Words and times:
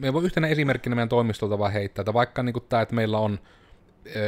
me 0.00 0.12
voi 0.12 0.24
yhtenä 0.24 0.48
esimerkkinä 0.48 0.94
meidän 0.94 1.08
toimistolta 1.08 1.58
vaan 1.58 1.72
heittää, 1.72 2.02
että 2.02 2.12
vaikka 2.12 2.42
niin 2.42 2.54
tämä, 2.68 2.82
että 2.82 2.94
meillä 2.94 3.18
on 3.18 3.38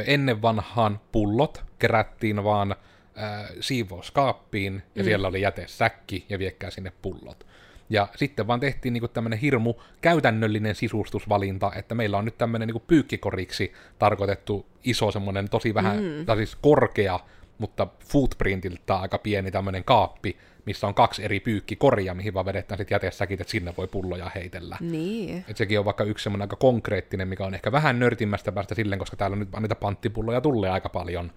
ennen 0.05 0.41
vanhaan 0.41 0.99
pullot 1.11 1.63
kerättiin 1.79 2.43
vaan 2.43 2.71
äh, 2.71 3.49
siivouskaappiin, 3.59 4.83
ja 4.95 5.03
mm. 5.03 5.05
siellä 5.05 5.27
oli 5.27 5.41
jätesäkki, 5.41 6.25
ja 6.29 6.39
viekkää 6.39 6.69
sinne 6.69 6.91
pullot. 7.01 7.47
Ja 7.89 8.07
sitten 8.15 8.47
vaan 8.47 8.59
tehtiin 8.59 8.93
niinku 8.93 9.07
tämmöinen 9.07 9.39
hirmu 9.39 9.73
käytännöllinen 10.01 10.75
sisustusvalinta, 10.75 11.71
että 11.75 11.95
meillä 11.95 12.17
on 12.17 12.25
nyt 12.25 12.37
tämmöinen 12.37 12.67
niinku 12.67 12.83
pyykkikoriksi 12.87 13.73
tarkoitettu 13.99 14.65
iso 14.83 15.11
semmoinen 15.11 15.49
tosi 15.49 15.73
vähän, 15.73 16.03
mm. 16.03 16.25
tai 16.25 16.37
siis 16.37 16.55
korkea, 16.55 17.19
mutta 17.63 17.87
footprintiltä 18.05 18.95
aika 18.95 19.17
pieni 19.17 19.51
tämmöinen 19.51 19.83
kaappi, 19.83 20.37
missä 20.65 20.87
on 20.87 20.93
kaksi 20.93 21.23
eri 21.23 21.39
pyykkikoria, 21.39 22.13
mihin 22.13 22.33
vaan 22.33 22.45
vedetään 22.45 22.77
sitten 22.77 22.95
jätesäkit, 22.95 23.41
että 23.41 23.51
sinne 23.51 23.73
voi 23.77 23.87
pulloja 23.87 24.31
heitellä. 24.35 24.77
Niin. 24.79 25.45
Et 25.47 25.57
sekin 25.57 25.79
on 25.79 25.85
vaikka 25.85 26.03
yksi 26.03 26.23
semmoinen 26.23 26.43
aika 26.43 26.55
konkreettinen, 26.55 27.27
mikä 27.27 27.45
on 27.45 27.53
ehkä 27.53 27.71
vähän 27.71 27.99
nörtimmästä 27.99 28.51
päästä 28.51 28.75
silleen, 28.75 28.99
koska 28.99 29.17
täällä 29.17 29.35
on 29.35 29.39
nyt 29.39 29.49
niitä 29.59 29.75
panttipulloja 29.75 30.41
tulee 30.41 30.69
aika 30.69 30.89
paljon 30.89 31.31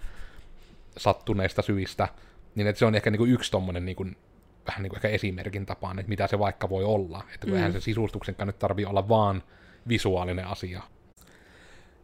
sattuneista 0.96 1.62
syistä. 1.62 2.08
Niin 2.54 2.66
että 2.66 2.78
se 2.78 2.86
on 2.86 2.94
ehkä 2.94 3.10
niinku 3.10 3.26
yksi 3.26 3.50
tommonen 3.50 3.84
niinku, 3.84 4.06
vähän 4.66 4.82
niinku 4.82 4.96
ehkä 4.96 5.08
esimerkin 5.08 5.66
tapaan, 5.66 5.98
että 5.98 6.08
mitä 6.08 6.26
se 6.26 6.38
vaikka 6.38 6.68
voi 6.68 6.84
olla. 6.84 7.24
Että 7.34 7.46
mm. 7.46 7.54
eihän 7.54 7.72
se 7.72 7.80
sisustuksenkaan 7.80 8.46
nyt 8.46 8.58
tarvii 8.58 8.84
olla 8.84 9.08
vaan 9.08 9.42
visuaalinen 9.88 10.46
asia. 10.46 10.82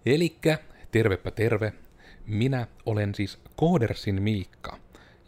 Elikkä, 0.06 0.58
tervepä 0.90 1.30
terve, 1.30 1.72
minä 2.26 2.66
olen 2.86 3.14
siis 3.14 3.38
Koodersin 3.56 4.22
Miikka, 4.22 4.76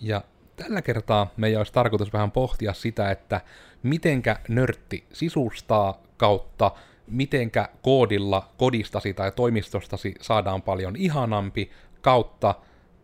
ja 0.00 0.24
tällä 0.56 0.82
kertaa 0.82 1.32
meidän 1.36 1.60
olisi 1.60 1.72
tarkoitus 1.72 2.12
vähän 2.12 2.30
pohtia 2.30 2.72
sitä, 2.72 3.10
että 3.10 3.40
mitenkä 3.82 4.36
nörtti 4.48 5.04
sisustaa 5.12 6.02
kautta, 6.16 6.70
mitenkä 7.06 7.68
koodilla 7.82 8.48
kodistasi 8.56 9.14
tai 9.14 9.32
toimistostasi 9.32 10.14
saadaan 10.20 10.62
paljon 10.62 10.96
ihanampi 10.96 11.70
kautta, 12.00 12.54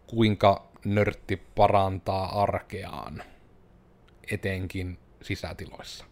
kuinka 0.06 0.70
nörtti 0.84 1.36
parantaa 1.54 2.42
arkeaan, 2.42 3.22
etenkin 4.30 4.98
sisätiloissa. 5.22 6.04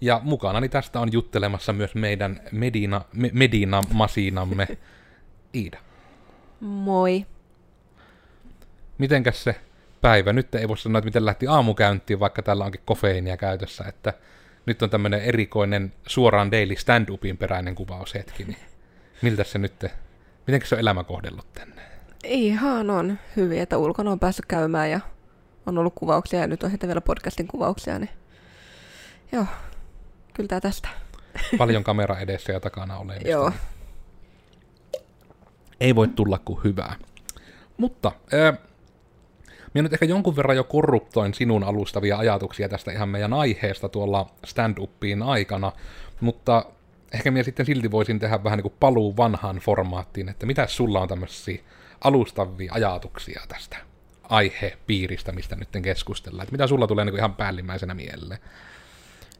Ja 0.00 0.20
mukanani 0.24 0.68
tästä 0.68 1.00
on 1.00 1.12
juttelemassa 1.12 1.72
myös 1.72 1.94
meidän 1.94 2.40
Medina, 2.52 3.00
me, 3.12 3.30
Medina-masinamme 3.32 4.78
Iida. 5.54 5.78
Moi. 6.60 7.26
Mitenkäs 8.98 9.44
se 9.44 9.60
päivä? 10.00 10.32
Nyt 10.32 10.54
ei 10.54 10.68
voi 10.68 10.78
sanoa, 10.78 10.98
että 10.98 11.06
miten 11.06 11.26
lähti 11.26 11.46
aamukäyntiin, 11.46 12.20
vaikka 12.20 12.42
täällä 12.42 12.64
onkin 12.64 12.80
kofeiinia 12.84 13.36
käytössä, 13.36 13.84
että 13.88 14.14
nyt 14.66 14.82
on 14.82 14.90
tämmöinen 14.90 15.22
erikoinen 15.22 15.92
suoraan 16.06 16.50
daily 16.50 16.74
stand-upin 16.76 17.36
peräinen 17.36 17.74
kuvaushetki, 17.74 18.44
niin 18.44 18.58
miltä 19.22 19.44
se 19.44 19.58
nyt, 19.58 19.86
miten 20.46 20.60
se 20.64 20.74
on 20.74 20.80
elämä 20.80 21.04
kohdellut 21.04 21.52
tänne? 21.52 21.82
Ihan 22.24 22.90
on 22.90 23.18
hyvin, 23.36 23.60
että 23.60 23.78
ulkona 23.78 24.10
on 24.10 24.20
päässyt 24.20 24.46
käymään 24.46 24.90
ja 24.90 25.00
on 25.66 25.78
ollut 25.78 25.94
kuvauksia 25.94 26.40
ja 26.40 26.46
nyt 26.46 26.62
on 26.62 26.70
sitten 26.70 26.88
vielä 26.88 27.00
podcastin 27.00 27.46
kuvauksia, 27.46 27.98
niin 27.98 28.10
joo, 29.32 29.46
kyllä 30.34 30.48
tää 30.48 30.60
tästä. 30.60 30.88
Paljon 31.58 31.84
kamera 31.84 32.18
edessä 32.18 32.52
ja 32.52 32.60
takana 32.60 32.98
olemista. 32.98 33.28
Joo. 33.28 33.52
Ei 35.80 35.94
voi 35.94 36.08
tulla 36.08 36.38
kuin 36.38 36.60
hyvää. 36.64 36.96
Mutta 37.76 38.12
äh, 38.34 38.58
minä 39.74 39.82
nyt 39.82 39.92
ehkä 39.92 40.04
jonkun 40.04 40.36
verran 40.36 40.56
jo 40.56 40.64
korruptoin 40.64 41.34
sinun 41.34 41.64
alustavia 41.64 42.18
ajatuksia 42.18 42.68
tästä 42.68 42.92
ihan 42.92 43.08
meidän 43.08 43.32
aiheesta 43.32 43.88
tuolla 43.88 44.26
stand-upiin 44.46 45.22
aikana, 45.22 45.72
mutta 46.20 46.64
ehkä 47.12 47.30
minä 47.30 47.42
sitten 47.42 47.66
silti 47.66 47.90
voisin 47.90 48.18
tehdä 48.18 48.44
vähän 48.44 48.56
niin 48.56 48.62
kuin 48.62 48.74
paluu 48.80 49.16
vanhaan 49.16 49.56
formaattiin, 49.56 50.28
että 50.28 50.46
mitä 50.46 50.66
sulla 50.66 51.00
on 51.00 51.08
tämmöisiä 51.08 51.62
alustavia 52.04 52.72
ajatuksia 52.72 53.42
tästä 53.48 53.76
aihepiiristä, 54.22 55.32
mistä 55.32 55.56
nyt 55.56 55.68
keskustellaan, 55.82 56.42
että 56.42 56.52
mitä 56.52 56.66
sulla 56.66 56.86
tulee 56.86 57.04
niin 57.04 57.12
kuin 57.12 57.18
ihan 57.18 57.34
päällimmäisenä 57.34 57.94
mieleen? 57.94 58.40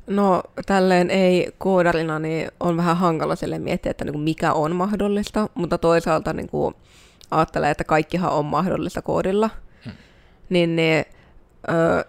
No 0.06 0.42
tälleen 0.66 1.10
ei 1.10 1.52
koodarina, 1.58 2.18
niin 2.18 2.48
on 2.60 2.76
vähän 2.76 2.96
hankala 2.96 3.36
sille 3.36 3.58
miettiä, 3.58 3.90
että 3.90 4.04
niin 4.04 4.12
kuin 4.12 4.22
mikä 4.22 4.52
on 4.52 4.76
mahdollista, 4.76 5.48
mutta 5.54 5.78
toisaalta 5.78 6.32
niin 6.32 6.48
kuin 6.48 6.74
ajattelee, 7.30 7.70
että 7.70 7.84
kaikkihan 7.84 8.32
on 8.32 8.44
mahdollista 8.44 9.02
koodilla. 9.02 9.50
Hmm. 9.84 9.92
Niin, 10.48 10.76
niin 10.76 11.04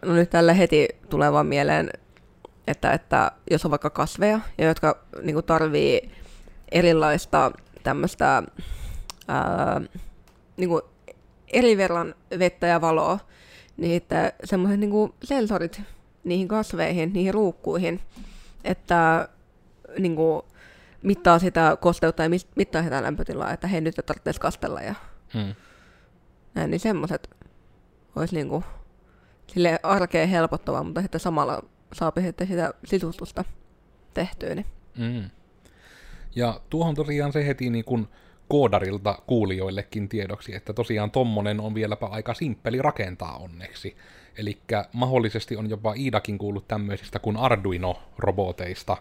no 0.06 0.13
nyt 0.13 0.29
tällä 0.29 0.53
heti 0.53 0.88
tulee 1.09 1.31
vaan 1.31 1.47
mieleen, 1.47 1.90
että, 2.68 2.91
että 2.91 3.31
jos 3.52 3.66
on 3.66 3.72
vaikka 3.72 3.90
kasveja, 3.90 4.40
ja 4.58 4.68
jotka 4.68 4.97
niin 5.22 5.34
kuin 5.34 5.46
tarvii 5.46 6.12
erilaista 6.72 7.52
tämmöistä 7.84 8.44
niin 10.58 10.69
kuin 10.69 10.81
eri 11.53 11.78
verran 11.78 12.16
vettä 12.40 12.68
ja 12.68 12.81
valoa, 12.81 13.19
niin 13.78 13.97
että 13.97 14.34
semmoiset 14.44 14.79
niin 14.79 14.91
kuin 14.91 15.13
sensorit 15.23 15.81
niihin 16.24 16.48
kasveihin, 16.48 17.14
niihin 17.14 17.34
ruukkuihin, 17.34 18.00
että 18.64 19.30
niin 20.00 20.16
kuin, 20.16 20.42
mittaa 21.02 21.40
sitä 21.40 21.78
kosteutta 21.82 22.24
ja 22.24 22.30
mittaa 22.56 22.84
sitä 22.84 23.04
lämpötilaa, 23.04 23.54
että 23.54 23.68
he 23.68 23.82
nyt 23.82 23.96
tarvitsisi 24.06 24.40
kastella 24.40 24.82
ja 24.82 24.96
hmm. 25.34 25.56
näin, 26.54 26.72
niin 26.72 26.80
semmoiset 26.80 27.30
olisi 28.16 28.36
niin 28.36 28.50
kuin, 28.50 28.64
sille 29.48 29.80
arkeen 29.84 30.30
helpottavaa, 30.30 30.84
mutta 30.84 31.02
sitten 31.02 31.22
samalla 31.22 31.64
saa 31.94 32.12
sitten 32.22 32.48
sitä 32.48 32.74
sisustusta 32.86 33.44
tehtyä. 34.14 34.56
Niin. 34.56 34.66
Mm. 34.98 35.30
Ja 36.36 36.62
tuohon 36.70 36.96
tosiaan 36.96 37.34
se 37.34 37.48
heti 37.48 37.70
niin 37.70 37.86
kuin 37.86 38.08
koodarilta 38.48 39.20
kuulijoillekin 39.28 40.09
tiedoksi, 40.09 40.56
että 40.56 40.74
tosiaan 40.74 41.12
tommonen 41.12 41.59
on 41.59 41.76
vieläpä 41.76 42.06
aika 42.06 42.34
simppeli 42.34 42.82
rakentaa 42.82 43.38
onneksi. 43.38 43.98
Eli 44.38 44.58
mahdollisesti 44.94 45.58
on 45.58 45.69
jopa 45.69 45.94
Iidakin 45.94 46.38
kuullut 46.38 46.68
tämmöisistä 46.68 47.19
kuin 47.19 47.38
Arduino-roboteista, 47.38 48.97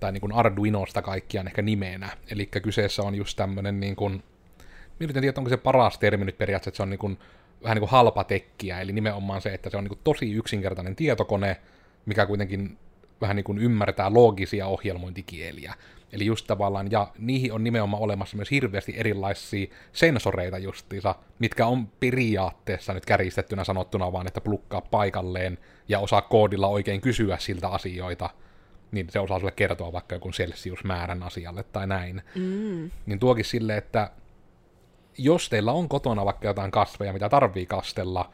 tai 0.00 0.12
niin 0.12 0.20
kuin 0.20 0.32
Arduinosta 0.32 1.02
kaikkiaan 1.02 1.46
ehkä 1.46 1.62
nimenä. 1.62 2.08
Eli 2.30 2.46
kyseessä 2.46 3.02
on 3.02 3.14
just 3.14 3.36
tämmöinen 3.36 3.80
niin 3.80 3.96
kuin, 3.96 4.22
minä 4.98 5.12
tiedä, 5.12 5.34
onko 5.38 5.50
se 5.50 5.56
paras 5.56 5.98
termi 5.98 6.24
nyt 6.24 6.38
periaatteessa, 6.38 6.68
että 6.68 6.76
se 6.76 6.82
on 6.82 6.90
niin 6.90 6.98
kuin, 6.98 7.18
vähän 7.62 7.74
niin 7.74 7.80
kuin 7.80 7.90
halpa 7.90 8.24
tekkiä, 8.24 8.80
eli 8.80 8.92
nimenomaan 8.92 9.40
se, 9.40 9.54
että 9.54 9.70
se 9.70 9.76
on 9.76 9.84
niin 9.84 9.88
kuin 9.88 10.00
tosi 10.04 10.32
yksinkertainen 10.32 10.96
tietokone, 10.96 11.56
mikä 12.06 12.26
kuitenkin 12.26 12.78
vähän 13.22 13.36
niin 13.36 13.44
kuin 13.44 13.58
ymmärtää 13.58 14.14
loogisia 14.14 14.66
ohjelmointikieliä. 14.66 15.74
Eli 16.12 16.26
just 16.26 16.46
tavallaan, 16.46 16.90
ja 16.90 17.08
niihin 17.18 17.52
on 17.52 17.64
nimenomaan 17.64 18.02
olemassa 18.02 18.36
myös 18.36 18.50
hirveästi 18.50 18.94
erilaisia 18.96 19.66
sensoreita 19.92 20.58
justiinsa, 20.58 21.14
mitkä 21.38 21.66
on 21.66 21.86
periaatteessa 21.86 22.94
nyt 22.94 23.06
kärjistettynä 23.06 23.64
sanottuna 23.64 24.12
vaan, 24.12 24.26
että 24.26 24.40
plukkaa 24.40 24.80
paikalleen 24.80 25.58
ja 25.88 25.98
osaa 25.98 26.22
koodilla 26.22 26.68
oikein 26.68 27.00
kysyä 27.00 27.36
siltä 27.38 27.68
asioita, 27.68 28.30
niin 28.92 29.06
se 29.10 29.20
osaa 29.20 29.38
sulle 29.38 29.52
kertoa 29.52 29.92
vaikka 29.92 30.14
joku 30.14 30.30
Celsius-määrän 30.30 31.22
asialle 31.22 31.62
tai 31.62 31.86
näin. 31.86 32.22
Mm. 32.34 32.90
Niin 33.06 33.18
tuokin 33.18 33.44
sille, 33.44 33.76
että 33.76 34.10
jos 35.18 35.48
teillä 35.48 35.72
on 35.72 35.88
kotona 35.88 36.24
vaikka 36.24 36.48
jotain 36.48 36.70
kasveja, 36.70 37.12
mitä 37.12 37.28
tarvii 37.28 37.66
kastella, 37.66 38.30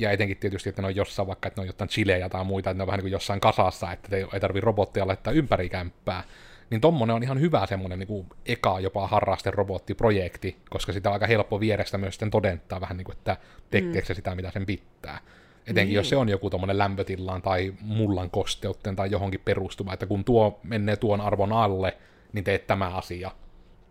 ja 0.00 0.10
etenkin 0.10 0.36
tietysti, 0.36 0.68
että 0.68 0.82
ne 0.82 0.88
on 0.88 0.96
jossain 0.96 1.28
vaikka, 1.28 1.48
että 1.48 1.60
ne 1.60 1.62
on 1.62 1.66
jotain 1.66 1.90
chilejä 1.90 2.28
tai 2.28 2.44
muita, 2.44 2.70
että 2.70 2.78
ne 2.78 2.82
on 2.82 2.86
vähän 2.86 2.98
niin 2.98 3.04
kuin 3.04 3.12
jossain 3.12 3.40
kasassa, 3.40 3.92
että 3.92 4.16
ei 4.16 4.40
tarvii 4.40 4.60
robottia 4.60 5.06
laittaa 5.06 5.32
ympäri 5.32 5.68
kämppää, 5.68 6.24
niin 6.70 6.80
tommonen 6.80 7.16
on 7.16 7.22
ihan 7.22 7.40
hyvä 7.40 7.66
semmonen 7.66 7.98
niin 7.98 8.06
kuin 8.06 8.26
eka 8.46 8.80
jopa 8.80 9.06
harrasterobottiprojekti, 9.06 10.56
koska 10.70 10.92
sitä 10.92 11.08
on 11.08 11.12
aika 11.12 11.26
helppo 11.26 11.60
vierestä 11.60 11.98
myös 11.98 12.14
sitten 12.14 12.30
todentaa 12.30 12.80
vähän 12.80 12.96
niin 12.96 13.04
kuin, 13.04 13.16
että 13.16 13.36
tekeekö 13.70 14.06
se 14.06 14.14
sitä, 14.14 14.34
mitä 14.34 14.50
sen 14.50 14.66
pitää. 14.66 15.18
Etenkin 15.60 15.88
niin. 15.88 15.94
jos 15.94 16.08
se 16.08 16.16
on 16.16 16.28
joku 16.28 16.50
tommonen 16.50 16.78
lämpötilaan 16.78 17.42
tai 17.42 17.74
mullan 17.80 18.30
kosteutta 18.30 18.94
tai 18.94 19.10
johonkin 19.10 19.40
perustuva, 19.44 19.92
että 19.92 20.06
kun 20.06 20.24
tuo 20.24 20.60
menee 20.62 20.96
tuon 20.96 21.20
arvon 21.20 21.52
alle, 21.52 21.96
niin 22.32 22.44
teet 22.44 22.66
tämä 22.66 22.88
asia. 22.88 23.30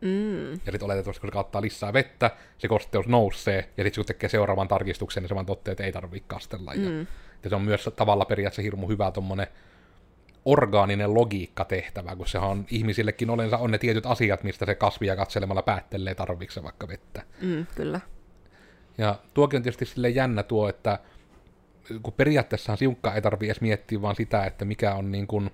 Mm. 0.02 0.52
Ja 0.52 0.58
sitten 0.72 0.84
oletettavasti, 0.84 1.22
kun 1.22 1.30
se 1.30 1.34
kattaa 1.34 1.62
lisää 1.62 1.94
vettä, 1.94 2.32
se 2.58 2.68
kosteus 2.68 3.08
nousee, 3.08 3.70
ja 3.78 3.84
sitten 3.84 4.02
kun 4.02 4.06
tekee 4.06 4.30
seuraavan 4.30 4.68
tarkistuksen, 4.68 5.24
niin 5.24 5.30
se 5.30 5.36
vaan 5.36 5.46
toteaa, 5.46 5.72
että 5.72 5.84
ei 5.84 5.92
tarvitse 5.92 6.28
kastella. 6.28 6.74
Mm. 6.74 7.08
Ja 7.44 7.50
se 7.50 7.56
on 7.56 7.62
myös 7.62 7.90
tavalla 7.96 8.26
periaatteessa 8.26 8.62
hirmu 8.62 8.88
hyvä 8.88 9.12
tommonen 9.12 9.48
orgaaninen 10.46 11.14
logiikka 11.14 11.66
tehtävä, 11.66 12.16
kun 12.16 12.28
sehän 12.28 12.50
on 12.50 12.66
ihmisillekin 12.72 13.30
olensa 13.30 13.58
on 13.58 13.72
ne 13.72 13.78
tietyt 13.78 14.06
asiat, 14.06 14.44
mistä 14.44 14.66
se 14.66 14.76
kasvia 14.76 15.16
katselemalla 15.16 15.62
päättelee 15.62 16.16
tarvitse 16.16 16.64
vaikka 16.64 16.88
vettä. 16.88 17.24
Mm, 17.42 17.66
kyllä. 17.76 18.00
Ja 18.98 19.16
tuokin 19.34 19.58
on 19.58 19.64
tietysti 19.64 19.86
sille 19.86 20.10
jännä 20.10 20.44
tuo, 20.44 20.70
että 20.70 21.00
kun 22.04 22.14
periaatteessa 22.14 22.76
siunkka 22.76 23.14
ei 23.14 23.22
tarvitse 23.22 23.46
edes 23.46 23.62
miettiä 23.62 24.02
vaan 24.02 24.16
sitä, 24.16 24.46
että 24.46 24.66
mikä 24.66 24.94
on 24.94 25.12
niin 25.12 25.28
kuin 25.28 25.52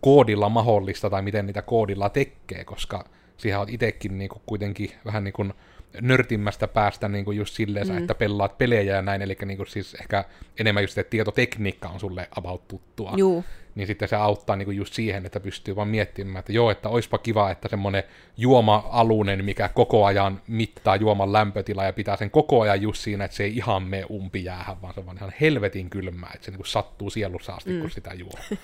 koodilla 0.00 0.48
mahdollista 0.48 1.10
tai 1.10 1.22
miten 1.22 1.46
niitä 1.46 1.62
koodilla 1.62 2.08
tekee, 2.08 2.64
koska 2.64 3.04
siihen 3.36 3.60
on 3.60 3.68
itsekin 3.68 4.18
niin 4.18 4.28
kuin 4.28 4.42
kuitenkin 4.46 4.90
vähän 5.04 5.24
niin 5.24 5.32
kuin 5.32 5.54
nörtimmästä 6.00 6.68
päästä 6.68 7.08
niin 7.08 7.24
kuin 7.24 7.36
just 7.36 7.54
silleen, 7.54 7.88
mm. 7.88 7.98
että 7.98 8.14
pelaat 8.14 8.58
pelejä 8.58 8.94
ja 8.94 9.02
näin, 9.02 9.22
eli 9.22 9.36
niin 9.44 9.56
kuin 9.56 9.66
siis 9.66 9.94
ehkä 9.94 10.24
enemmän 10.58 10.82
just, 10.82 10.98
että 10.98 11.10
tietotekniikka 11.10 11.88
on 11.88 12.00
sulle 12.00 12.28
about 12.36 12.68
tuttua. 12.68 13.12
Juu. 13.16 13.44
niin 13.74 13.86
sitten 13.86 14.08
se 14.08 14.16
auttaa 14.16 14.56
niin 14.56 14.66
kuin 14.66 14.76
just 14.76 14.94
siihen, 14.94 15.26
että 15.26 15.40
pystyy 15.40 15.76
vaan 15.76 15.88
miettimään, 15.88 16.38
että 16.38 16.52
joo, 16.52 16.70
että 16.70 16.88
oispa 16.88 17.18
kiva, 17.18 17.50
että 17.50 17.68
semmoinen 17.68 18.02
juoma-alunen, 18.36 19.44
mikä 19.44 19.68
koko 19.68 20.04
ajan 20.04 20.40
mittaa 20.48 20.96
juoman 20.96 21.32
lämpötilaa 21.32 21.84
ja 21.84 21.92
pitää 21.92 22.16
sen 22.16 22.30
koko 22.30 22.60
ajan 22.60 22.82
just 22.82 23.02
siinä, 23.02 23.24
että 23.24 23.36
se 23.36 23.44
ei 23.44 23.56
ihan 23.56 23.82
mene 23.82 24.04
umpijäähän, 24.04 24.82
vaan 24.82 24.94
se 24.94 25.00
on 25.00 25.06
vaan 25.06 25.16
ihan 25.16 25.32
helvetin 25.40 25.90
kylmää, 25.90 26.30
että 26.34 26.44
se 26.44 26.50
niin 26.50 26.58
kuin 26.58 26.66
sattuu 26.66 27.10
sielussa 27.10 27.54
asti, 27.54 27.70
mm. 27.70 27.80
kun 27.80 27.90
sitä 27.90 28.10
juo. 28.14 28.32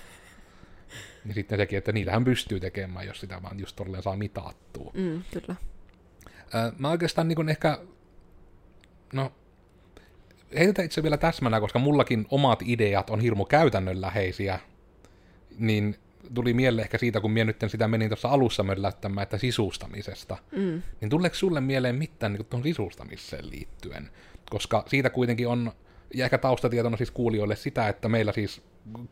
niin 1.24 1.34
sitten 1.34 1.58
sekin, 1.58 1.78
että 1.78 1.92
niitähän 1.92 2.24
pystyy 2.24 2.60
tekemään, 2.60 3.06
jos 3.06 3.20
sitä 3.20 3.42
vaan 3.42 3.60
just 3.60 3.76
tolleen 3.76 4.02
saa 4.02 4.16
mitattua. 4.16 4.92
Mm, 4.94 5.22
kyllä. 5.32 5.56
mä 6.78 6.90
oikeastaan 6.90 7.28
niin 7.28 7.48
ehkä, 7.48 7.78
no 9.12 9.32
heitä 10.58 10.82
itse 10.82 11.02
vielä 11.02 11.16
täsmänä, 11.16 11.60
koska 11.60 11.78
mullakin 11.78 12.26
omat 12.30 12.62
ideat 12.62 13.10
on 13.10 13.20
hirmu 13.20 13.44
käytännönläheisiä, 13.44 14.58
niin 15.58 15.96
tuli 16.34 16.52
mieleen 16.52 16.84
ehkä 16.84 16.98
siitä, 16.98 17.20
kun 17.20 17.30
minä 17.30 17.44
nyt 17.44 17.56
sitä 17.66 17.88
menin 17.88 18.08
tuossa 18.08 18.28
alussa 18.28 18.62
möllättämään, 18.62 19.22
että 19.22 19.38
sisustamisesta, 19.38 20.36
mm. 20.52 20.82
niin 21.00 21.08
tuleeko 21.08 21.36
sulle 21.36 21.60
mieleen 21.60 21.96
mitään 21.96 22.32
niin 22.32 22.46
tuohon 22.46 22.64
sisustamiseen 22.64 23.50
liittyen? 23.50 24.10
Koska 24.50 24.84
siitä 24.86 25.10
kuitenkin 25.10 25.48
on, 25.48 25.72
ja 26.14 26.24
ehkä 26.24 26.38
taustatietona 26.38 26.96
siis 26.96 27.10
kuulijoille 27.10 27.56
sitä, 27.56 27.88
että 27.88 28.08
meillä 28.08 28.32
siis 28.32 28.62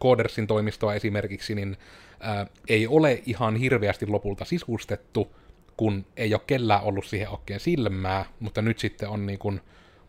Codersin 0.00 0.46
toimistoa 0.46 0.94
esimerkiksi, 0.94 1.54
niin 1.54 1.76
ää, 2.20 2.46
ei 2.68 2.86
ole 2.86 3.22
ihan 3.26 3.56
hirveästi 3.56 4.06
lopulta 4.06 4.44
sisustettu, 4.44 5.34
kun 5.76 6.06
ei 6.16 6.34
ole 6.34 6.40
kellään 6.46 6.82
ollut 6.82 7.06
siihen 7.06 7.28
oikein 7.28 7.60
silmää, 7.60 8.24
mutta 8.40 8.62
nyt 8.62 8.78
sitten 8.78 9.08
on 9.08 9.26
niin 9.26 9.38
kuin, 9.38 9.60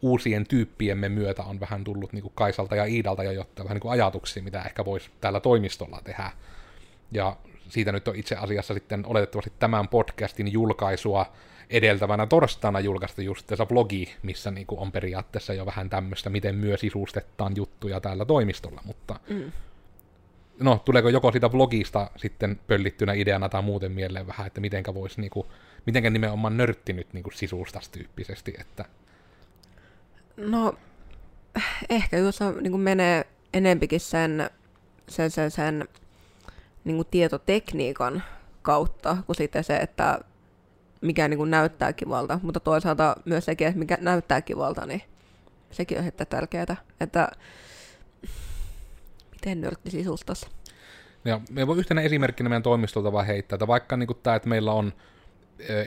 uusien 0.01 0.47
tyyppiemme 0.47 1.09
myötä 1.09 1.43
on 1.43 1.59
vähän 1.59 1.83
tullut 1.83 2.13
niin 2.13 2.21
kuin 2.21 2.33
Kaisalta 2.35 2.75
ja 2.75 2.85
Iidalta 2.85 3.23
jo 3.23 3.31
jotain 3.31 3.65
vähän 3.65 3.75
niin 3.75 3.81
kuin 3.81 3.91
ajatuksia, 3.91 4.43
mitä 4.43 4.61
ehkä 4.61 4.85
voisi 4.85 5.09
täällä 5.21 5.39
toimistolla 5.39 6.01
tehdä. 6.03 6.31
Ja 7.11 7.37
siitä 7.69 7.91
nyt 7.91 8.07
on 8.07 8.15
itse 8.15 8.35
asiassa 8.35 8.73
sitten 8.73 9.05
oletettavasti 9.05 9.53
tämän 9.59 9.87
podcastin 9.87 10.51
julkaisua 10.51 11.25
edeltävänä 11.69 12.27
torstaina 12.27 12.79
julkaista 12.79 13.21
just 13.21 13.47
tässä 13.47 13.65
blogi, 13.65 14.15
missä 14.23 14.51
niin 14.51 14.67
kuin 14.67 14.79
on 14.79 14.91
periaatteessa 14.91 15.53
jo 15.53 15.65
vähän 15.65 15.89
tämmöistä, 15.89 16.29
miten 16.29 16.55
myös 16.55 16.79
sisustetaan 16.79 17.55
juttuja 17.55 17.99
täällä 17.99 18.25
toimistolla, 18.25 18.81
mutta 18.85 19.19
mm. 19.29 19.51
no, 20.59 20.81
tuleeko 20.85 21.09
joko 21.09 21.31
sitä 21.31 21.49
blogista 21.49 22.11
sitten 22.15 22.59
pöllittynä 22.67 23.13
ideana 23.13 23.49
tai 23.49 23.61
muuten 23.61 23.91
mieleen 23.91 24.27
vähän, 24.27 24.47
että 24.47 24.61
mitenkä 24.61 24.93
voisi 24.93 25.21
niin 25.21 25.31
kuin, 25.31 25.47
mitenkä 25.85 26.09
nimenomaan 26.09 26.57
nörtti 26.57 26.93
nyt 26.93 27.13
niin 27.13 27.23
sisustas 27.33 27.89
tyyppisesti, 27.89 28.53
että 28.59 28.85
No, 30.39 30.73
ehkä 31.89 32.17
jos 32.17 32.39
niin 32.61 32.79
menee 32.79 33.27
enempikin 33.53 33.99
sen, 33.99 34.49
sen, 35.07 35.31
sen, 35.31 35.51
sen 35.51 35.87
niin 36.83 36.95
kuin 36.95 37.07
tietotekniikan 37.11 38.23
kautta, 38.61 39.17
kuin 39.25 39.35
sitten 39.35 39.63
se, 39.63 39.77
että 39.77 40.19
mikä 41.01 41.27
niin 41.27 41.37
kuin 41.37 41.51
näyttää 41.51 41.93
kivalta, 41.93 42.39
mutta 42.43 42.59
toisaalta 42.59 43.15
myös 43.25 43.45
sekin, 43.45 43.67
että 43.67 43.79
mikä 43.79 43.97
näyttää 44.01 44.41
kivalta, 44.41 44.85
niin 44.85 45.01
sekin 45.71 45.99
on 45.99 46.07
että 46.07 46.25
tärkeää, 46.25 46.77
että 46.99 47.31
miten 49.31 49.61
nörtti 49.61 49.91
sisustaisi. 49.91 50.47
Ja 51.25 51.41
me 51.51 51.67
voi 51.67 51.77
yhtenä 51.77 52.01
esimerkkinä 52.01 52.49
meidän 52.49 52.63
toimistolta 52.63 53.11
vaan 53.11 53.25
heittää, 53.25 53.55
että 53.55 53.67
vaikka 53.67 53.97
niin 53.97 54.09
tämä, 54.23 54.35
että 54.35 54.49
meillä 54.49 54.71
on 54.71 54.93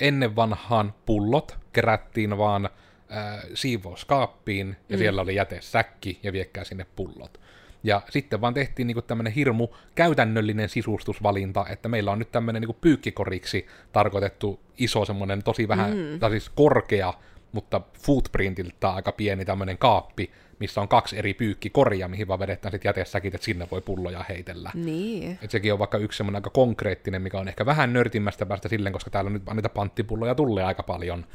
ennen 0.00 0.36
vanhaan 0.36 0.94
pullot 1.06 1.58
kerättiin 1.72 2.38
vaan 2.38 2.64
äh, 2.64 3.44
siivouskaappiin, 3.54 4.76
ja 4.88 4.96
mm. 4.96 4.98
siellä 4.98 5.22
oli 5.22 5.34
jätesäkki, 5.34 6.20
ja 6.22 6.32
viekkää 6.32 6.64
sinne 6.64 6.86
pullot. 6.96 7.40
Ja 7.84 8.02
sitten 8.10 8.40
vaan 8.40 8.54
tehtiin 8.54 8.86
niinku 8.86 9.02
tämmöinen 9.02 9.32
hirmu 9.32 9.68
käytännöllinen 9.94 10.68
sisustusvalinta, 10.68 11.66
että 11.68 11.88
meillä 11.88 12.10
on 12.10 12.18
nyt 12.18 12.32
tämmöinen 12.32 12.60
niinku 12.60 12.76
pyykkikoriksi 12.80 13.66
tarkoitettu 13.92 14.60
iso 14.78 15.04
semmoinen 15.04 15.42
tosi 15.42 15.68
vähän, 15.68 15.96
mm. 15.96 16.18
tai 16.20 16.30
siis 16.30 16.48
korkea, 16.48 17.14
mutta 17.52 17.80
footprintiltä 17.98 18.90
aika 18.90 19.12
pieni 19.12 19.44
tämmöinen 19.44 19.78
kaappi, 19.78 20.30
missä 20.58 20.80
on 20.80 20.88
kaksi 20.88 21.18
eri 21.18 21.34
pyykkikoria, 21.34 22.08
mihin 22.08 22.28
vaan 22.28 22.38
vedetään 22.38 22.72
sitten 22.72 22.88
jätesäkit, 22.88 23.34
että 23.34 23.44
sinne 23.44 23.68
voi 23.70 23.80
pulloja 23.80 24.24
heitellä. 24.28 24.70
Niin. 24.74 25.38
Et 25.42 25.50
sekin 25.50 25.72
on 25.72 25.78
vaikka 25.78 25.98
yksi 25.98 26.16
semmoinen 26.16 26.36
aika 26.36 26.50
konkreettinen, 26.50 27.22
mikä 27.22 27.38
on 27.38 27.48
ehkä 27.48 27.66
vähän 27.66 27.92
nörtimmästä 27.92 28.46
päästä 28.46 28.68
silleen, 28.68 28.92
koska 28.92 29.10
täällä 29.10 29.30
nyt 29.30 29.42
niitä 29.54 29.68
panttipulloja 29.68 30.34
tulee 30.34 30.64
aika 30.64 30.82
paljon 30.82 31.26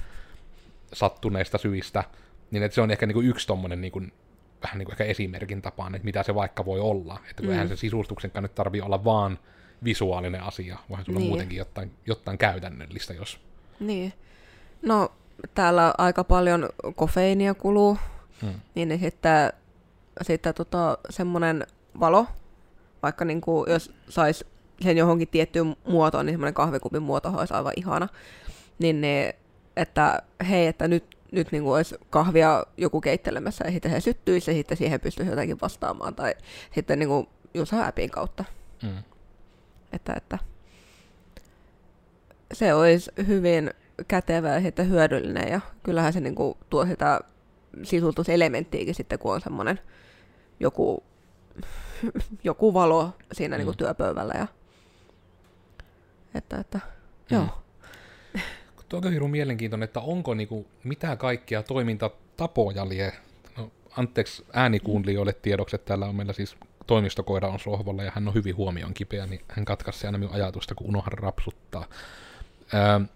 sattuneista 0.94 1.58
syistä, 1.58 2.04
niin 2.52 2.64
että 2.64 2.76
se 2.76 2.82
on 2.82 2.92
ehkä 2.92 3.06
niin 3.06 3.14
kuin 3.14 3.28
yksi 3.28 3.48
tommonen 3.48 3.82
niin 3.82 3.92
kuin, 3.92 4.12
vähän 4.64 4.78
niin 4.78 4.86
kuin 4.86 4.94
ehkä 4.94 5.04
esimerkin 5.04 5.62
tapaan, 5.62 5.96
että 5.96 6.06
mitä 6.06 6.24
se 6.24 6.36
vaikka 6.36 6.66
voi 6.66 6.80
olla. 6.80 7.20
Että 7.30 7.36
kun 7.36 7.46
mm. 7.46 7.52
eihän 7.52 7.68
se 7.68 7.76
sisustuksenkaan 7.76 8.44
nyt 8.44 8.56
tarvii 8.56 8.82
olla 8.82 9.04
vaan 9.04 9.40
visuaalinen 9.84 10.44
asia, 10.44 10.78
vaan 10.90 11.06
sulla 11.06 11.20
niin. 11.20 11.30
muutenkin 11.30 11.58
jotain, 11.58 11.92
jotain 12.06 12.38
käytännöllistä, 12.38 13.14
jos... 13.14 13.40
Niin. 13.80 14.14
No, 14.82 15.12
täällä 15.54 15.94
aika 15.98 16.24
paljon 16.24 16.70
kofeiinia 16.96 17.54
kuluu, 17.54 17.98
hmm. 18.42 18.54
niin 18.76 19.00
sitten, 19.00 19.54
sitten 20.22 20.54
tota, 20.54 20.98
semmoinen 21.10 21.68
valo, 22.00 22.28
vaikka 23.04 23.26
niin 23.26 23.42
kuin, 23.42 23.72
jos 23.72 23.94
sais 24.10 24.46
sen 24.82 24.98
johonkin 24.98 25.28
tiettyyn 25.28 25.76
muotoon, 25.88 26.26
niin 26.26 26.34
semmoinen 26.34 26.54
kahvikupin 26.54 27.04
muoto 27.04 27.30
olisi 27.30 27.54
aivan 27.54 27.74
ihana, 27.76 28.08
niin 28.80 29.02
ne 29.02 29.36
että 29.78 30.22
hei, 30.50 30.68
että 30.68 30.88
nyt, 30.88 31.17
nyt 31.32 31.52
niin 31.52 31.64
kuin 31.64 31.74
olisi 31.74 31.96
kahvia 32.10 32.66
joku 32.78 33.02
keittelemässä 33.02 33.66
ja 33.66 33.72
sitten 33.72 33.92
he 33.92 34.00
syttyisi 34.00 34.52
ja 34.52 34.56
sitten 34.56 34.78
siihen 34.78 35.00
pystyisi 35.00 35.32
jotenkin 35.32 35.62
vastaamaan 35.62 36.16
tai 36.16 36.36
sitten 36.76 37.00
niin 37.00 37.10
kuin 37.10 37.28
just 37.54 37.74
appin 37.74 38.10
kautta. 38.10 38.44
Mm. 38.84 39.04
Että, 39.94 40.14
että 40.14 40.38
se 42.54 42.74
olisi 42.74 43.12
hyvin 43.28 43.72
kätevä 44.08 44.50
ja 44.50 44.62
sitten 44.62 44.90
hyödyllinen 44.90 45.52
ja 45.52 45.62
kyllähän 45.84 46.14
se 46.14 46.20
niin 46.20 46.36
kuin 46.36 46.58
tuo 46.70 46.86
sitä 46.86 47.22
sisutuselementtiäkin 47.84 48.96
sitten, 48.96 49.20
kun 49.20 49.34
on 49.34 49.42
semmoinen 49.42 49.80
joku, 50.60 51.04
joku 52.44 52.74
valo 52.74 53.14
siinä 53.32 53.56
mm. 53.56 53.58
niin 53.58 53.66
kuin 53.66 53.78
työpöydällä. 53.78 54.34
Ja, 54.38 54.48
että, 56.36 56.58
että, 56.58 56.80
mm. 57.32 57.38
joo. 57.38 57.48
Tuo 58.90 59.02
on 59.06 59.12
hirveän 59.12 59.32
mielenkiintoinen, 59.32 59.84
että 59.84 60.00
onko 60.00 60.34
niinku 60.34 60.68
mitä 60.84 61.16
kaikkia 61.16 61.64
toimintatapoja 61.64 62.90
lie. 62.90 63.14
No, 63.58 63.72
anteeksi 63.98 64.46
äänikuuntelijoille 64.54 65.34
tiedoksi, 65.34 65.76
että 65.76 65.88
täällä 65.88 66.06
on 66.06 66.16
meillä 66.16 66.34
siis 66.34 66.58
toimistokoira 66.88 67.48
on 67.50 67.60
sohvalla 67.60 68.04
ja 68.04 68.12
hän 68.16 68.28
on 68.28 68.34
hyvin 68.34 68.56
huomion 68.56 68.94
kipeä, 68.94 69.26
niin 69.26 69.42
hän 69.48 69.66
katkaisi 69.66 70.08
aina 70.08 70.18
minun 70.18 70.34
ajatusta, 70.34 70.76
kun 70.76 70.88
unohan 70.88 71.14
rapsuttaa. 71.14 71.86
Öö, 72.74 73.08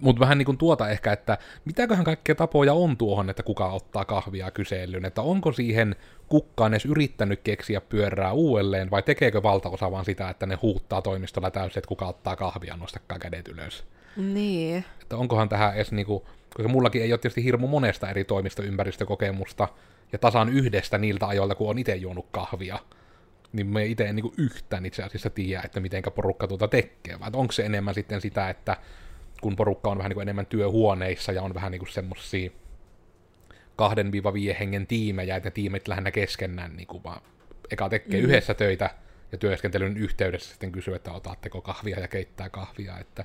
mutta 0.00 0.20
vähän 0.20 0.38
niin 0.38 0.46
kuin 0.46 0.58
tuota 0.58 0.88
ehkä, 0.88 1.12
että 1.12 1.38
mitäköhän 1.64 2.04
kaikkea 2.04 2.34
tapoja 2.34 2.74
on 2.74 2.96
tuohon, 2.96 3.30
että 3.30 3.42
kuka 3.42 3.72
ottaa 3.72 4.04
kahvia 4.04 4.50
kyselyyn, 4.50 5.04
että 5.04 5.22
onko 5.22 5.52
siihen 5.52 5.96
kukkaan 6.28 6.74
edes 6.74 6.84
yrittänyt 6.84 7.40
keksiä 7.44 7.80
pyörää 7.80 8.32
uudelleen, 8.32 8.90
vai 8.90 9.02
tekeekö 9.02 9.42
valtaosa 9.42 9.90
vaan 9.90 10.04
sitä, 10.04 10.30
että 10.30 10.46
ne 10.46 10.58
huuttaa 10.62 11.02
toimistolla 11.02 11.50
täysin, 11.50 11.78
että 11.78 11.88
kuka 11.88 12.06
ottaa 12.06 12.36
kahvia, 12.36 12.76
nostakaa 12.76 13.18
kädet 13.18 13.48
ylös. 13.48 13.84
Niin. 14.16 14.84
Että 15.02 15.16
onkohan 15.16 15.48
tähän 15.48 15.74
edes 15.74 15.92
niinku, 15.92 16.26
koska 16.54 16.68
mullakin 16.68 17.02
ei 17.02 17.12
ole 17.12 17.18
tietysti 17.18 17.44
hirmu 17.44 17.66
monesta 17.66 18.10
eri 18.10 18.24
toimistoympäristökokemusta, 18.24 19.68
ja 20.12 20.18
tasan 20.18 20.48
yhdestä 20.48 20.98
niiltä 20.98 21.26
ajoilta, 21.26 21.54
kun 21.54 21.70
on 21.70 21.78
itse 21.78 21.96
juonut 21.96 22.26
kahvia, 22.30 22.78
niin 23.52 23.66
me 23.66 23.86
itse 23.86 24.04
en 24.04 24.16
niinku 24.16 24.34
yhtään 24.36 24.86
itse 24.86 25.02
asiassa 25.02 25.30
tiedä, 25.30 25.62
että 25.64 25.80
mitenkä 25.80 26.10
porukka 26.10 26.46
tuota 26.46 26.68
tekee, 26.68 27.20
vai 27.20 27.30
onko 27.32 27.52
se 27.52 27.66
enemmän 27.66 27.94
sitten 27.94 28.20
sitä, 28.20 28.50
että 28.50 28.76
kun 29.40 29.56
porukka 29.56 29.90
on 29.90 29.98
vähän 29.98 30.10
niinku 30.10 30.20
enemmän 30.20 30.46
työhuoneissa 30.46 31.32
ja 31.32 31.42
on 31.42 31.54
vähän 31.54 31.72
niinku 31.72 31.86
semmosia 31.86 32.50
kahden 33.76 34.12
viiva 34.12 34.32
hengen 34.60 34.86
tiimejä, 34.86 35.36
että 35.36 35.46
ne 35.46 35.50
tiimit 35.50 35.88
lähinnä 35.88 36.10
keskenään 36.10 36.76
niinku 36.76 37.02
vaan 37.04 37.20
eka 37.70 37.88
tekee 37.88 38.20
mm. 38.20 38.26
yhdessä 38.26 38.54
töitä 38.54 38.90
ja 39.32 39.38
työskentelyn 39.38 39.96
yhteydessä 39.96 40.50
sitten 40.50 40.72
kysyy, 40.72 40.94
että 40.94 41.12
otatteko 41.12 41.60
kahvia 41.60 42.00
ja 42.00 42.08
keittää 42.08 42.50
kahvia, 42.50 42.98
että 42.98 43.24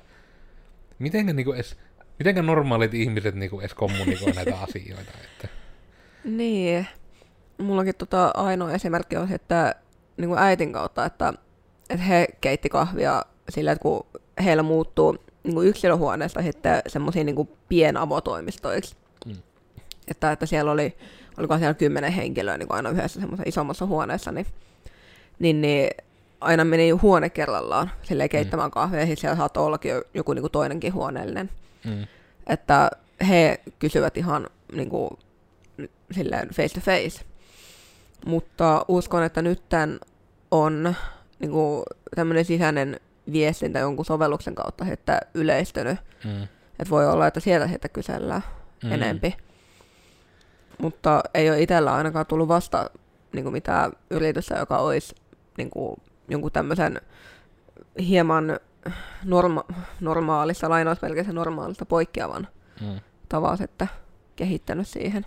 mitenkä, 0.98 1.32
niinku 1.32 1.52
edes, 1.52 1.76
mitenkä 2.18 2.42
normaalit 2.42 2.94
ihmiset 2.94 3.34
niinku 3.34 3.60
edes 3.60 3.74
kommunikoi 3.74 4.32
näitä 4.36 4.58
asioita? 4.58 5.12
Että... 5.24 5.48
Niin. 6.24 6.86
Mullakin 7.58 7.94
tota 7.98 8.30
ainoa 8.34 8.72
esimerkki 8.72 9.16
on, 9.16 9.32
että 9.32 9.74
niin 10.16 10.28
kuin 10.28 10.38
äitin 10.38 10.72
kautta, 10.72 11.04
että, 11.04 11.34
että 11.90 12.04
he 12.04 12.28
keitti 12.40 12.68
kahvia 12.68 13.22
sillä, 13.48 13.72
että 13.72 13.82
kun 13.82 14.06
heillä 14.44 14.62
muuttuu 14.62 15.24
niin 15.44 15.54
kuin 15.54 15.68
yksilöhuoneesta 15.68 16.42
sitten 16.42 16.82
semmoisiin 16.86 17.26
niin 17.26 17.48
pienavotoimistoiksi. 17.68 18.96
Mm. 19.26 19.36
Että, 20.08 20.32
että 20.32 20.46
siellä 20.46 20.70
oli, 20.70 20.96
oliko 21.38 21.58
siellä 21.58 21.74
kymmenen 21.74 22.12
henkilöä 22.12 22.58
niin 22.58 22.68
kuin 22.68 22.76
aina 22.76 22.90
yhdessä 22.90 23.20
semmoisessa 23.20 23.48
isommassa 23.48 23.86
huoneessa, 23.86 24.32
niin, 24.32 24.46
niin, 25.38 25.60
niin 25.60 25.90
aina 26.40 26.64
meni 26.64 26.90
huone 26.90 27.30
kerrallaan 27.30 27.90
silleen 28.02 28.28
keittämään 28.28 28.70
mm. 28.70 28.74
kahvia, 28.74 29.04
ja 29.04 29.16
siellä 29.16 29.36
saattoi 29.36 29.66
ollakin 29.66 29.92
joku 30.14 30.32
niin 30.32 30.42
kuin 30.42 30.52
toinenkin 30.52 30.94
huoneellinen. 30.94 31.50
Mm. 31.84 32.06
Että 32.46 32.90
he 33.28 33.60
kysyvät 33.78 34.16
ihan 34.16 34.46
niin 34.72 34.90
kuin, 34.90 35.10
silleen 36.10 36.48
face 36.48 36.74
to 36.74 36.80
face. 36.80 37.24
Mutta 38.26 38.84
uskon, 38.88 39.22
että 39.22 39.42
nyt 39.42 39.62
tämän 39.68 39.98
on 40.50 40.94
niin 41.38 41.50
kuin, 41.50 41.82
tämmöinen 42.14 42.44
sisäinen 42.44 43.00
viestintä 43.32 43.78
jonkun 43.78 44.04
sovelluksen 44.04 44.54
kautta 44.54 44.84
että 44.90 45.20
yleistynyt. 45.34 45.98
Mm. 46.24 46.42
Että 46.78 46.90
voi 46.90 47.08
olla, 47.10 47.26
että 47.26 47.40
sieltä 47.40 47.66
heitä 47.66 47.88
kysellään 47.88 48.42
Mm. 48.84 48.92
enempi. 48.92 49.36
Mutta 50.78 51.22
ei 51.34 51.50
ole 51.50 51.62
itsellä 51.62 51.94
ainakaan 51.94 52.26
tullut 52.26 52.48
vasta 52.48 52.90
niin 53.32 53.42
kuin 53.42 53.52
mitään 53.52 53.92
yritystä, 54.10 54.58
joka 54.58 54.78
olisi 54.78 55.14
niin 55.58 55.70
kuin, 55.70 55.96
jonkun 56.28 56.52
tämmöisen 56.52 57.00
hieman 57.98 58.60
norma- 59.24 59.74
normaalista, 60.00 60.70
lainausmerkeissä 60.70 61.32
normaalista 61.32 61.86
poikkeavan 61.86 62.48
Mm. 62.80 63.00
tavan 63.28 63.58
sitten 63.58 63.88
kehittänyt 64.36 64.88
siihen. 64.88 65.24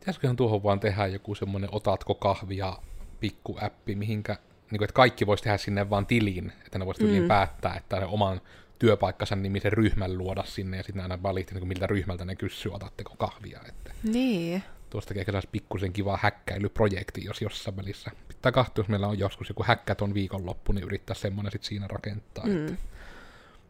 Pitäisiköhän 0.00 0.36
tuohon 0.36 0.62
vaan 0.62 0.80
tehdä 0.80 1.06
joku 1.06 1.34
semmoinen 1.34 1.68
otatko 1.72 2.14
kahvia 2.14 2.76
pikkuäppi, 3.20 3.94
mihinkä, 3.94 4.36
niin 4.70 4.78
kuin, 4.78 4.84
että 4.84 4.94
kaikki 4.94 5.26
voisi 5.26 5.42
tehdä 5.44 5.56
sinne 5.56 5.90
vaan 5.90 6.06
tiliin, 6.06 6.52
että 6.66 6.78
ne 6.78 6.86
voisi 6.86 7.20
mm. 7.20 7.28
Päättää, 7.28 7.76
että 7.76 8.00
ne 8.00 8.06
oman 8.06 8.40
työpaikkansa 8.78 9.36
nimisen 9.36 9.72
ryhmän 9.72 10.18
luoda 10.18 10.44
sinne 10.44 10.76
ja 10.76 10.82
sitten 10.82 11.02
aina 11.02 11.22
valita, 11.22 11.52
niin 11.52 11.60
kuin 11.60 11.68
miltä 11.68 11.86
ryhmältä 11.86 12.24
ne 12.24 12.36
kysyy, 12.36 12.72
otatteko 12.72 13.14
kahvia. 13.18 13.60
Että 13.68 13.92
Niin. 14.02 14.62
tuostakin 14.90 15.20
ehkä 15.20 15.32
saisi 15.32 15.48
pikkusen 15.52 15.92
kiva 15.92 16.18
häkkäilyprojekti, 16.22 17.24
jos 17.24 17.42
jossain 17.42 17.76
välissä. 17.76 18.10
Pitää 18.28 18.52
katsoa, 18.52 18.82
jos 18.82 18.88
meillä 18.88 19.08
on 19.08 19.18
joskus 19.18 19.48
joku 19.48 19.64
häkkäton 19.66 20.14
viikonloppu, 20.14 20.72
niin 20.72 20.84
yrittää 20.84 21.14
semmoinen 21.14 21.52
sitten 21.52 21.68
siinä 21.68 21.86
rakentaa. 21.88 22.46
Mm. 22.46 22.52
Mm. 22.52 22.76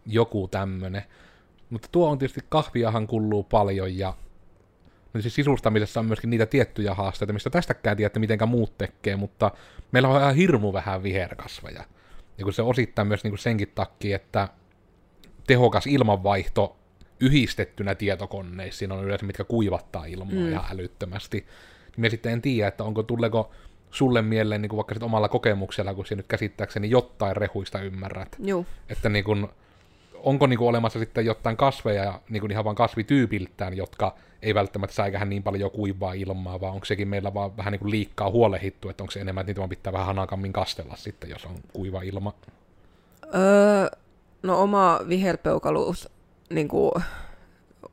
Joku 0.06 0.48
tämmönen. 0.48 1.02
Mutta 1.70 1.88
tuo 1.92 2.10
on 2.10 2.18
tietysti 2.18 2.40
kahviahan 2.48 3.06
kuuluu 3.06 3.42
paljon 3.42 3.98
ja 3.98 4.14
no 5.14 5.20
siis 5.20 5.34
sisustamisessa 5.34 6.00
on 6.00 6.06
myöskin 6.06 6.30
niitä 6.30 6.46
tiettyjä 6.46 6.94
haasteita, 6.94 7.32
mistä 7.32 7.50
tästäkään 7.50 7.96
tiedätte, 7.96 8.20
mitenkä 8.20 8.46
muut 8.46 8.78
tekee, 8.78 9.16
mutta 9.16 9.50
meillä 9.92 10.08
on 10.08 10.20
ihan 10.20 10.34
hirmu 10.34 10.72
vähän 10.72 11.02
viherkasveja. 11.02 11.84
Ja 12.38 12.44
kun 12.44 12.52
se 12.52 12.62
osittain 12.62 13.08
myös 13.08 13.24
niin 13.24 13.30
kuin 13.30 13.38
senkin 13.38 13.72
takia, 13.74 14.16
että 14.16 14.48
tehokas 15.46 15.86
ilmanvaihto 15.86 16.76
yhdistettynä 17.20 17.94
tietokoneisiin 17.94 18.92
on 18.92 19.04
yleensä, 19.04 19.26
mitkä 19.26 19.44
kuivattaa 19.44 20.04
ilmaa 20.04 20.34
mm. 20.34 20.48
Ihan 20.48 20.64
älyttömästi. 20.70 21.38
Niin 21.38 22.00
me 22.00 22.10
sitten 22.10 22.32
en 22.32 22.42
tiedä, 22.42 22.68
että 22.68 22.84
onko 22.84 23.02
tulleko 23.02 23.50
sulle 23.90 24.22
mieleen 24.22 24.62
niin 24.62 24.68
kuin 24.68 24.76
vaikka 24.76 24.94
sit 24.94 25.02
omalla 25.02 25.28
kokemuksella, 25.28 25.94
kun 25.94 26.06
sinä 26.06 26.16
nyt 26.16 26.26
käsittääkseni 26.26 26.90
jotain 26.90 27.36
rehuista 27.36 27.80
ymmärrät, 27.80 28.36
Juu. 28.38 28.66
että 28.88 29.08
niin 29.08 29.24
kun, 29.24 29.48
onko 30.22 30.46
niin 30.46 30.58
kun 30.58 30.68
olemassa 30.68 30.98
sitten 30.98 31.26
jotain 31.26 31.56
kasveja 31.56 32.20
niin 32.28 32.40
kun 32.40 32.50
ihan 32.50 32.64
vaan 32.64 32.76
kasvityypiltään, 32.76 33.76
jotka 33.76 34.14
ei 34.42 34.54
välttämättä 34.54 34.94
säikähän 34.94 35.28
niin 35.28 35.42
paljon 35.42 35.70
kuivaa 35.70 36.12
ilmaa, 36.12 36.60
vaan 36.60 36.75
onko 36.75 36.84
sekin 36.84 37.08
meillä 37.08 37.34
vaan 37.34 37.56
vähän 37.56 37.72
niin 37.72 37.80
kuin 37.80 37.90
liikkaa 37.90 38.30
huolehittu, 38.30 38.88
että 38.88 39.02
onko 39.02 39.10
se 39.10 39.20
enemmän, 39.20 39.42
että 39.42 39.50
niitä 39.50 39.58
vaan 39.58 39.68
pitää 39.68 39.92
vähän 39.92 40.06
hanakammin 40.06 40.52
kastella 40.52 40.96
sitten, 40.96 41.30
jos 41.30 41.44
on 41.44 41.54
kuiva 41.72 42.02
ilma. 42.02 42.32
Öö, 43.34 43.98
no 44.42 44.62
oma 44.62 45.00
viherpeukaluus 45.08 46.08
niin 46.50 46.68
kuin, 46.68 46.92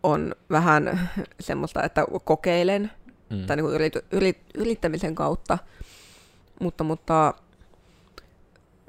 on 0.03 0.35
vähän 0.51 1.09
semmoista, 1.39 1.83
että 1.83 2.05
kokeilen 2.23 2.91
Mm. 3.29 3.45
tai 3.45 3.55
niin 3.55 3.63
kuin 3.63 3.75
yrit, 3.75 3.93
yrit, 4.11 4.37
yrittämisen 4.55 5.15
kautta, 5.15 5.57
mutta, 6.59 6.83
mutta 6.83 7.33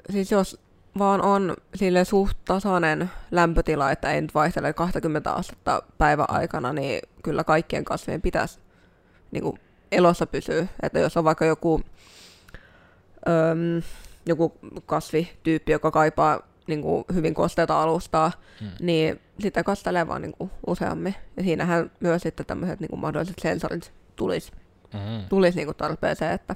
siis 0.09 0.31
jos 0.31 0.59
vaan 0.99 1.21
on 1.21 1.55
sille 1.75 2.05
suht 2.05 2.37
tasainen 2.45 3.11
lämpötila, 3.31 3.91
että 3.91 4.11
ei 4.11 4.21
nyt 4.21 4.33
vaihtele 4.35 4.73
20 4.73 5.33
astetta 5.33 5.83
päivän 5.97 6.29
aikana, 6.29 6.73
niin 6.73 7.01
kyllä 7.23 7.43
kaikkien 7.43 7.85
kasvien 7.85 8.21
pitäisi 8.21 8.59
niin 9.31 9.43
kuin 9.43 9.59
elossa 9.91 10.27
pysyä. 10.27 10.67
Että 10.83 10.99
jos 10.99 11.17
on 11.17 11.23
vaikka 11.23 11.45
joku, 11.45 11.81
öm, 13.27 13.81
joku 14.25 14.53
kasvityyppi, 14.85 15.71
joka 15.71 15.91
kaipaa 15.91 16.39
niin 16.67 16.81
kuin 16.81 17.05
hyvin 17.13 17.33
kosteita 17.33 17.81
alustaa, 17.83 18.31
Mm. 18.61 18.67
niin 18.79 19.19
sitä 19.39 19.63
kastelee 19.63 20.07
vaan 20.07 20.21
niin 20.21 20.33
kuin 20.37 20.51
useammin. 20.67 21.15
Ja 21.37 21.43
siinähän 21.43 21.91
myös 21.99 22.21
sitten 22.21 22.45
tämmöiset 22.45 22.79
niin 22.79 22.89
kuin 22.89 22.99
mahdolliset 22.99 23.39
sensorit 23.41 23.93
tulisi 24.15 24.51
Mm. 24.93 25.29
tulis 25.29 25.55
niinku 25.55 25.73
tarpeeseen, 25.73 26.31
että, 26.31 26.55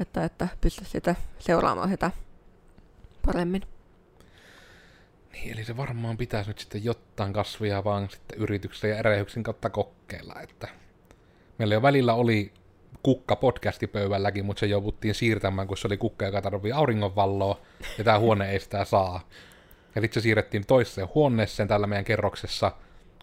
että, 0.00 0.24
että 0.24 0.48
pystyisi 0.60 0.90
sitä 0.90 1.14
seuraamaan 1.38 1.88
sitä 1.88 2.10
paremmin. 3.32 3.62
Niin, 5.32 5.52
eli 5.52 5.64
se 5.64 5.76
varmaan 5.76 6.16
pitäisi 6.16 6.50
nyt 6.50 6.58
sitten 6.58 6.84
jotain 6.84 7.32
kasvia 7.32 7.84
vaan 7.84 8.10
sitten 8.10 8.38
yrityksen 8.38 8.90
ja 8.90 8.98
erehyksen 8.98 9.42
kautta 9.42 9.70
kokeilla, 9.70 10.34
että 10.42 10.68
meillä 11.58 11.74
jo 11.74 11.82
välillä 11.82 12.14
oli 12.14 12.52
kukka 13.02 13.36
podcastipöydälläkin, 13.36 14.44
mutta 14.44 14.60
se 14.60 14.66
jouduttiin 14.66 15.14
siirtämään, 15.14 15.68
kun 15.68 15.76
se 15.76 15.86
oli 15.86 15.96
kukka, 15.96 16.26
joka 16.26 16.42
tarvii 16.42 16.72
auringonvalloa, 16.72 17.60
ja 17.98 18.04
tämä 18.04 18.18
huone 18.18 18.50
ei 18.50 18.60
sitä 18.60 18.84
saa. 18.84 19.28
Ja 19.94 20.00
sitten 20.00 20.22
se 20.22 20.24
siirrettiin 20.24 20.66
toiseen 20.66 21.08
huoneeseen 21.14 21.68
tällä 21.68 21.86
meidän 21.86 22.04
kerroksessa, 22.04 22.72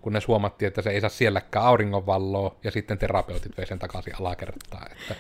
kunnes 0.02 0.28
huomattiin, 0.28 0.68
että 0.68 0.82
se 0.82 0.90
ei 0.90 1.02
saa 1.02 1.10
sielläkään 1.10 1.66
auringonvalloa, 1.66 2.56
ja 2.64 2.72
sitten 2.72 2.98
terapeutit 2.98 3.58
vei 3.58 3.66
sen 3.66 3.80
takaisin 3.80 4.14
alakertaan, 4.20 4.92
että 4.92 5.16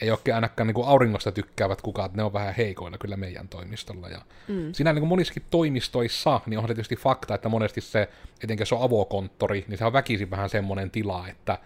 ei 0.00 0.10
oikein 0.10 0.34
ainakaan 0.34 0.66
niin 0.66 0.74
kuin 0.74 0.88
auringosta 0.88 1.32
tykkäävät 1.32 1.82
kukaan, 1.82 2.06
että 2.06 2.16
ne 2.16 2.22
on 2.22 2.32
vähän 2.32 2.54
heikoilla 2.54 2.98
kyllä 2.98 3.16
meidän 3.16 3.48
toimistolla. 3.48 4.08
Ja 4.08 4.20
Mm. 4.48 4.72
Siinä 4.72 4.92
niin 4.92 5.00
kuin 5.00 5.08
monissakin 5.08 5.42
toimistoissa, 5.50 6.40
niin 6.46 6.60
se 6.60 6.66
tietysti 6.66 6.96
fakta, 6.96 7.34
että 7.34 7.48
monesti 7.48 7.80
se, 7.80 8.08
etenkin 8.44 8.62
jos 8.62 8.72
on 8.72 8.82
avokonttori, 8.82 9.64
niin 9.68 9.78
se 9.78 9.84
on 9.84 9.92
väkisin 9.92 10.30
vähän 10.30 10.48
semmoinen 10.48 10.90
tila, 10.90 11.28
että 11.28 11.58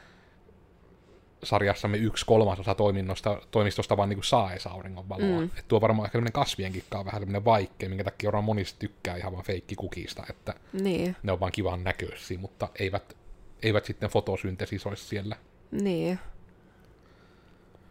sarjassamme 1.42 1.96
yksi 1.96 2.26
kolmasosa 2.26 2.74
toiminnosta, 2.74 3.42
toimistosta 3.50 3.96
vaan 3.96 4.08
niin 4.08 4.18
saa 4.22 4.52
edes 4.52 4.66
auringonvaloa. 4.66 5.26
Mm. 5.26 5.38
Mm. 5.38 5.44
Että 5.44 5.64
tuo 5.68 5.80
varmaan 5.80 6.06
ehkä 6.06 6.12
semmoinen 6.12 6.32
kasvienkin 6.32 6.84
on 6.94 7.04
vähän 7.04 7.20
semmoinen 7.20 7.44
vaikea, 7.44 7.88
minkä 7.88 8.04
takia 8.04 8.26
varmaan 8.26 8.44
monista 8.44 8.78
tykkää 8.78 9.16
ihan 9.16 9.32
vaan 9.32 9.44
feikkikukista, 9.44 10.22
että 10.30 10.54
Niin, 10.72 11.16
ne 11.22 11.32
on 11.32 11.40
vaan 11.40 11.52
kivan 11.52 11.84
näköisiä, 11.84 12.38
mutta 12.38 12.68
eivät, 12.78 13.16
eivät 13.62 13.84
sitten 13.84 14.10
fotosynteesisoisi 14.10 15.04
siellä. 15.04 15.36
niin. 15.70 16.18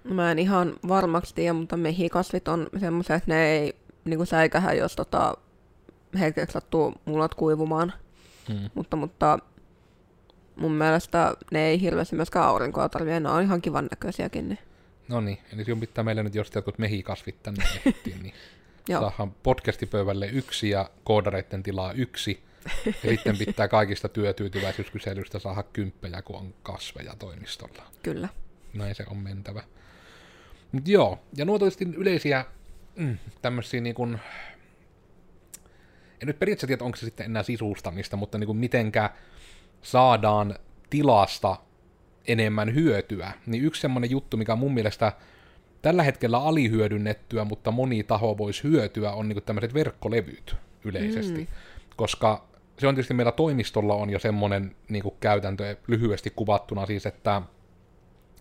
No 0.03 0.15
Mä 0.15 0.31
en 0.31 0.39
ihan 0.39 0.75
varmaksi 0.87 1.35
tiedä, 1.35 1.53
mutta 1.53 1.77
mehikasvit 1.77 2.47
on 2.47 2.67
semmoisia, 2.79 3.15
että 3.15 3.31
ne 3.31 3.47
ei 3.47 3.75
niinku 4.05 4.25
säikähä, 4.25 4.73
jos 4.73 4.95
tota, 4.95 5.37
hetkeksi 6.19 6.53
sattuu 6.53 6.93
mulat 7.05 7.35
kuivumaan. 7.35 7.93
Mm. 8.49 8.69
Mutta, 8.73 8.97
mutta 8.97 9.39
mun 10.55 10.71
mielestä 10.71 11.35
ne 11.51 11.67
ei 11.67 11.81
hirveästi 11.81 12.15
myöskään 12.15 12.45
aurinkoa 12.45 12.89
tarvitse. 12.89 13.19
Ne 13.19 13.29
on 13.29 13.43
ihan 13.43 13.61
kivan 13.61 13.87
näköisiäkin. 13.91 14.49
Niin. 14.49 14.59
No 15.07 15.21
niin, 15.21 15.37
eli 15.53 15.65
sinun 15.65 15.79
pitää 15.79 16.03
meille 16.03 16.23
nyt 16.23 16.35
jos 16.35 16.51
jotkut 16.55 16.79
mehikasvit 16.79 17.43
tänne 17.43 17.63
ehtiin, 17.85 18.23
niin 18.23 18.33
saadaan 18.87 19.31
podcastipöydälle 19.31 20.27
yksi 20.27 20.69
ja 20.69 20.89
koodareiden 21.03 21.63
tilaa 21.63 21.91
yksi. 21.91 22.43
Ja 22.85 23.09
sitten 23.09 23.37
pitää 23.37 23.67
kaikista 23.67 24.09
työtyytyväisyyskyselyistä 24.09 25.39
saada 25.39 25.63
kymppejä, 25.63 26.21
kun 26.21 26.35
on 26.35 26.53
kasveja 26.63 27.15
toimistolla. 27.19 27.83
Kyllä. 28.03 28.29
Näin 28.73 28.95
se 28.95 29.05
on 29.09 29.17
mentävä. 29.17 29.63
Mut 30.71 30.87
joo, 30.87 31.19
ja 31.37 31.45
nuo 31.45 31.59
tietysti 31.59 31.87
yleisiä 31.97 32.45
mm, 32.95 33.17
tämmöisiä 33.41 33.81
niin 33.81 33.95
kuin, 33.95 34.19
en 36.21 36.27
nyt 36.27 36.39
periaatteessa 36.39 36.67
tiedä, 36.67 36.83
onko 36.83 36.95
se 36.95 37.05
sitten 37.05 37.25
enää 37.25 37.43
sisustamista, 37.43 38.17
mutta 38.17 38.37
niin 38.37 38.45
kuin 38.45 38.57
mitenkä 38.57 39.09
saadaan 39.81 40.55
tilasta 40.89 41.57
enemmän 42.27 42.73
hyötyä. 42.73 43.31
Niin 43.45 43.63
yksi 43.63 43.81
semmoinen 43.81 44.09
juttu, 44.09 44.37
mikä 44.37 44.55
mun 44.55 44.73
mielestä 44.73 45.13
tällä 45.81 46.03
hetkellä 46.03 46.37
alihyödynnettyä, 46.37 47.45
mutta 47.45 47.71
moni 47.71 48.03
taho 48.03 48.37
voisi 48.37 48.63
hyötyä, 48.63 49.11
on 49.11 49.29
niin 49.29 49.43
tämmöiset 49.43 49.73
verkkolevyt 49.73 50.55
yleisesti. 50.85 51.39
Mm. 51.39 51.47
Koska 51.95 52.47
se 52.77 52.87
on 52.87 52.95
tietysti 52.95 53.13
meillä 53.13 53.31
toimistolla 53.31 53.93
on 53.95 54.09
jo 54.09 54.19
semmoinen 54.19 54.75
niin 54.89 55.03
käytäntö 55.19 55.75
lyhyesti 55.87 56.29
kuvattuna 56.35 56.85
siis, 56.85 57.05
että 57.05 57.41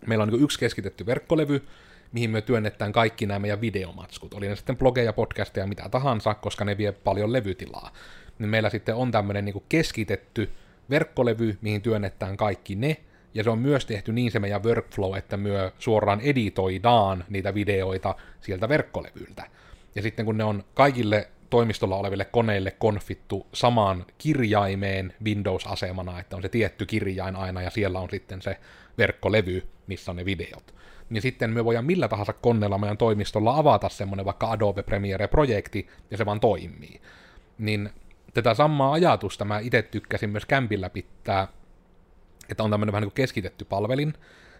meillä 0.07 0.23
on 0.23 0.29
niin 0.29 0.43
yksi 0.43 0.59
keskitetty 0.59 1.05
verkkolevy, 1.05 1.67
mihin 2.11 2.29
me 2.29 2.41
työnnetään 2.41 2.91
kaikki 2.91 3.25
nämä 3.25 3.39
meidän 3.39 3.61
videomatskut. 3.61 4.33
Oli 4.33 4.47
ne 4.47 4.55
sitten 4.55 4.77
blogeja, 4.77 5.13
podcasteja, 5.13 5.67
mitä 5.67 5.89
tahansa, 5.89 6.33
koska 6.33 6.65
ne 6.65 6.77
vie 6.77 6.91
paljon 6.91 7.33
levytilaa. 7.33 7.91
Niin 8.39 8.49
meillä 8.49 8.69
sitten 8.69 8.95
on 8.95 9.11
tämmöinen 9.11 9.45
niin 9.45 9.63
keskitetty 9.69 10.49
verkkolevy, 10.89 11.57
mihin 11.61 11.81
työnnetään 11.81 12.37
kaikki 12.37 12.75
ne, 12.75 12.97
ja 13.33 13.43
se 13.43 13.49
on 13.49 13.59
myös 13.59 13.85
tehty 13.85 14.13
niin 14.13 14.31
se 14.31 14.39
meidän 14.39 14.63
workflow, 14.63 15.17
että 15.17 15.37
myö 15.37 15.71
suoraan 15.79 16.21
editoidaan 16.21 17.25
niitä 17.29 17.53
videoita 17.53 18.15
sieltä 18.41 18.69
verkkolevyltä. 18.69 19.47
Ja 19.95 20.01
sitten 20.01 20.25
kun 20.25 20.37
ne 20.37 20.43
on 20.43 20.63
kaikille 20.73 21.29
toimistolla 21.49 21.95
oleville 21.95 22.25
koneille 22.25 22.71
konfittu 22.71 23.47
samaan 23.53 24.05
kirjaimeen 24.17 25.13
Windows-asemana, 25.23 26.19
että 26.19 26.35
on 26.35 26.41
se 26.41 26.49
tietty 26.49 26.85
kirjain 26.85 27.35
aina, 27.35 27.61
ja 27.61 27.69
siellä 27.69 27.99
on 27.99 28.09
sitten 28.09 28.41
se 28.41 28.57
verkkolevy, 28.97 29.63
missä 29.87 30.11
on 30.11 30.17
ne 30.17 30.25
videot. 30.25 30.73
Niin 31.09 31.21
sitten 31.21 31.51
me 31.51 31.65
voidaan 31.65 31.85
millä 31.85 32.07
tahansa 32.07 32.33
koneella 32.33 32.77
meidän 32.77 32.97
toimistolla 32.97 33.57
avata 33.57 33.89
semmoinen 33.89 34.25
vaikka 34.25 34.51
Adobe 34.51 34.83
Premiere-projekti, 34.83 35.87
ja 36.11 36.17
se 36.17 36.25
vaan 36.25 36.39
toimii. 36.39 37.01
Niin 37.57 37.89
tätä 38.33 38.53
samaa 38.53 38.91
ajatusta 38.91 39.45
mä 39.45 39.59
itse 39.59 39.81
tykkäsin 39.81 40.29
myös 40.29 40.45
kämpillä 40.45 40.89
pitää, 40.89 41.47
että 42.49 42.63
on 42.63 42.71
tämmöinen 42.71 42.91
vähän 42.91 43.01
niin 43.01 43.11
kuin 43.11 43.15
keskitetty 43.15 43.65
palvelin, 43.65 44.13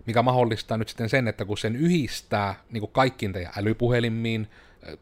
mikä 0.06 0.22
mahdollistaa 0.22 0.77
nyt 0.77 0.89
sitten 0.89 1.10
sen, 1.10 1.27
että 1.27 1.46
kun 1.46 1.58
sen 1.58 1.75
yhdistää 1.75 2.56
niin 2.72 2.82
kuin 2.82 2.91
kaikkiin 2.91 3.34
teidän 3.34 3.53
älypuhelimiin, 3.58 4.48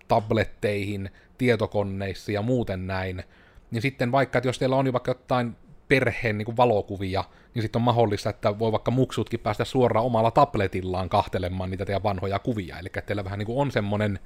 tabletteihin, 0.08 1.10
tietokoneissa 1.38 2.32
ja 2.32 2.42
muuten 2.42 2.88
näin, 2.88 3.24
niin 3.72 3.82
sitten 3.82 4.12
vaikka, 4.12 4.38
että 4.38 4.50
jos 4.50 4.60
teillä 4.60 4.76
on 4.76 4.86
jo 4.86 4.94
vaikka 4.94 5.12
jotain 5.12 5.56
perheen 5.88 6.38
niin 6.38 6.46
kuin 6.46 6.58
valokuvia, 6.58 7.24
niin 7.58 7.64
sitten 7.64 7.80
on 7.80 7.84
mahdollista, 7.84 8.30
että 8.30 8.60
voi 8.60 8.72
vaikka 8.72 8.92
muksutkin 8.92 9.40
päästä 9.40 9.66
suoraan 9.66 10.06
omalla 10.06 10.32
tabletillaan 10.32 11.10
kahtelemaan 11.10 11.70
niitä 11.70 11.86
teidän 11.86 12.04
vanhoja 12.04 12.40
kuvia. 12.40 12.80
Eli 12.80 12.90
teillä 13.06 13.24
vähän 13.24 13.40
niin 13.40 13.46
kuin 13.46 13.58
on 13.58 13.72
semmoinen 13.72 14.20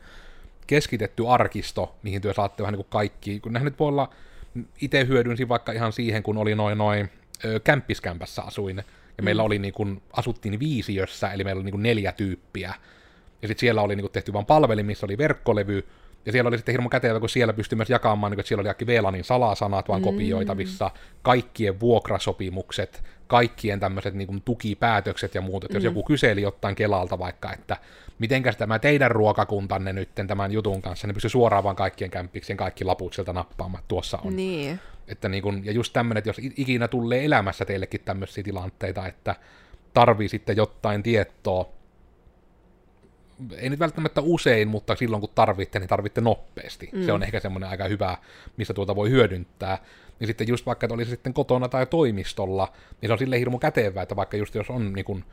keskitetty 0.67 1.27
arkisto, 1.27 1.95
mihin 2.03 2.21
työ 2.21 2.33
saatte 2.33 2.63
vähän 2.63 2.73
niin 2.73 2.83
kuin 2.83 2.91
kaikki. 2.91 3.39
Kun 3.39 3.53
nähnyt 3.53 3.79
voi 3.79 3.88
olla, 3.88 4.09
itse 4.81 5.07
hyödynsin 5.07 5.50
vaikka 5.50 5.71
ihan 5.71 5.93
siihen, 5.93 6.23
kun 6.23 6.38
oli 6.38 6.55
noin 6.55 6.77
noin 6.77 7.09
kämppiskämpässä 7.63 8.41
asuin, 8.41 8.77
ja 8.77 8.83
mm. 9.17 9.25
meillä 9.25 9.43
oli 9.43 9.59
niin 9.59 9.73
kuin, 9.73 10.01
asuttiin 10.13 10.59
viisiössä, 10.59 11.31
eli 11.31 11.43
meillä 11.43 11.59
oli 11.59 11.65
niin 11.65 11.73
kuin 11.73 11.83
neljä 11.83 12.11
tyyppiä. 12.11 12.73
Ja 13.41 13.47
sitten 13.47 13.59
siellä 13.59 13.81
oli 13.81 13.95
niin 13.95 14.03
kuin 14.03 14.11
tehty 14.11 14.33
vain 14.33 14.45
palveli, 14.45 14.83
missä 14.83 15.05
oli 15.05 15.17
verkkolevy, 15.17 15.88
ja 16.25 16.31
siellä 16.31 16.47
oli 16.47 16.57
sitten 16.57 16.73
hirmu 16.73 16.89
kätevä, 16.89 17.19
kun 17.19 17.29
siellä 17.29 17.53
pystyi 17.53 17.75
myös 17.75 17.89
jakamaan, 17.89 18.31
niin 18.31 18.39
että 18.39 18.47
siellä 18.47 18.61
oli 18.61 18.67
kaikki 18.67 18.87
VLANin 18.87 19.23
salasanat 19.23 19.87
vaan 19.87 20.01
mm. 20.01 20.03
kopioitavissa, 20.03 20.91
kaikkien 21.21 21.79
vuokrasopimukset, 21.79 23.03
kaikkien 23.27 23.79
tämmöiset 23.79 24.13
niin 24.13 24.41
tukipäätökset 24.45 25.35
ja 25.35 25.41
muut. 25.41 25.63
Että 25.63 25.73
mm. 25.73 25.77
jos 25.77 25.83
joku 25.83 26.03
kyseli 26.03 26.41
jotain 26.41 26.75
Kelalta 26.75 27.19
vaikka, 27.19 27.53
että 27.53 27.77
mitenkäs 28.19 28.57
tämä 28.57 28.79
teidän 28.79 29.11
ruokakuntanne 29.11 29.93
nyt 29.93 30.09
tämän 30.27 30.51
jutun 30.51 30.81
kanssa, 30.81 31.07
niin 31.07 31.13
pystyi 31.13 31.29
suoraan 31.29 31.63
vaan 31.63 31.75
kaikkien 31.75 32.11
kämpiksien 32.11 32.57
kaikki 32.57 32.83
laput 32.83 33.13
sieltä 33.13 33.33
nappaamaan, 33.33 33.83
tuossa 33.87 34.19
on. 34.23 34.35
Niin. 34.35 34.79
Että 35.07 35.29
niin 35.29 35.43
kun, 35.43 35.65
ja 35.65 35.71
just 35.71 35.93
tämmöinen, 35.93 36.17
että 36.17 36.29
jos 36.29 36.53
ikinä 36.57 36.87
tulee 36.87 37.25
elämässä 37.25 37.65
teillekin 37.65 38.01
tämmöisiä 38.05 38.43
tilanteita, 38.43 39.07
että 39.07 39.35
tarvii 39.93 40.29
sitten 40.29 40.57
jotain 40.57 41.03
tietoa, 41.03 41.69
ei 43.57 43.69
nyt 43.69 43.79
välttämättä 43.79 44.21
usein, 44.21 44.67
mutta 44.67 44.95
silloin 44.95 45.21
kun 45.21 45.29
tarvitte, 45.36 45.79
niin 45.79 45.89
tarvitte 45.89 46.21
nopeasti. 46.21 46.89
Mm. 46.91 47.05
Se 47.05 47.12
on 47.12 47.24
ehkä 47.24 47.39
semmoinen 47.39 47.69
aika 47.69 47.83
hyvä, 47.83 48.17
missä 48.57 48.74
tuota 48.74 48.95
voi 48.95 49.10
hyödyntää. 49.10 49.77
Niin 50.19 50.27
sitten 50.27 50.48
just 50.48 50.65
vaikka, 50.65 50.86
että 50.86 50.93
olisi 50.93 51.12
sitten 51.12 51.33
kotona 51.33 51.69
tai 51.69 51.86
toimistolla, 51.86 52.74
niin 53.01 53.10
se 53.10 53.13
on 53.13 53.19
sille 53.19 53.39
hirmu 53.39 53.60
kätevää, 53.60 54.03
että 54.03 54.15
vaikka 54.15 54.38
just 54.38 54.55
jos 54.55 54.69
on 54.69 54.93
niin 54.93 55.05
kuin 55.05 55.24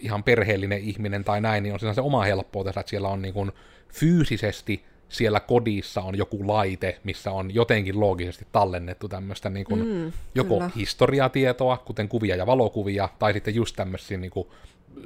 ihan 0.00 0.24
perheellinen 0.24 0.78
ihminen 0.78 1.24
tai 1.24 1.40
näin, 1.40 1.62
niin 1.62 1.72
on 1.72 1.94
se 1.94 2.00
oma 2.00 2.22
helppoutensa, 2.22 2.80
että 2.80 2.90
siellä 2.90 3.08
on 3.08 3.22
niin 3.22 3.34
kuin 3.34 3.52
fyysisesti 3.92 4.84
siellä 5.12 5.40
kodissa 5.40 6.00
on 6.00 6.18
joku 6.18 6.46
laite, 6.46 6.98
missä 7.04 7.32
on 7.32 7.54
jotenkin 7.54 8.00
loogisesti 8.00 8.46
tallennettu 8.52 9.08
tämmöistä 9.08 9.50
niin 9.50 9.66
kuin 9.66 9.86
mm, 9.86 10.12
joko 10.34 10.54
kyllä. 10.54 10.70
historiatietoa, 10.76 11.76
kuten 11.76 12.08
kuvia 12.08 12.36
ja 12.36 12.46
valokuvia, 12.46 13.08
tai 13.18 13.32
sitten 13.32 13.54
just 13.54 13.76
tämmöisiä 13.76 14.18
niin 14.18 14.30
kuin 14.30 14.48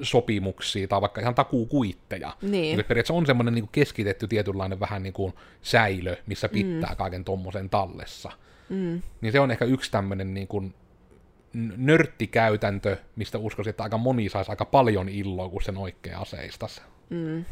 sopimuksia 0.03 0.89
tai 0.89 1.01
vaikka 1.01 1.21
ihan 1.21 1.35
takuukuitteja. 1.35 2.33
Niin. 2.43 2.75
Eli 2.75 2.83
periaatteessa 2.83 3.15
on 3.15 3.27
semmoinen 3.27 3.55
niin 3.55 3.69
keskitetty 3.73 4.29
tietynlainen 4.29 4.81
vähän 4.81 5.03
niin 5.03 5.13
kuin 5.13 5.33
säilö, 5.63 6.17
missä 6.27 6.49
pitää 6.49 6.91
mm. 6.91 6.97
kaiken 6.97 7.25
tommosen 7.25 7.71
tallessa. 7.71 8.33
Mm. 8.69 9.03
Niin 9.21 9.33
se 9.33 9.41
on 9.41 9.51
ehkä 9.51 9.65
yksi 9.65 9.91
tämmöinen 9.91 10.35
niin 10.35 10.49
kuin 10.49 10.75
nörttikäytäntö, 11.77 12.97
mistä 13.17 13.39
uskoisin, 13.39 13.71
että 13.71 13.83
aika 13.83 13.99
moni 13.99 14.29
saisi 14.29 14.51
aika 14.51 14.65
paljon 14.65 15.09
illoa, 15.09 15.49
kun 15.49 15.63
sen 15.63 15.77
oikein 15.77 16.17
aseistas. 16.17 16.83
Mm. 17.11 17.45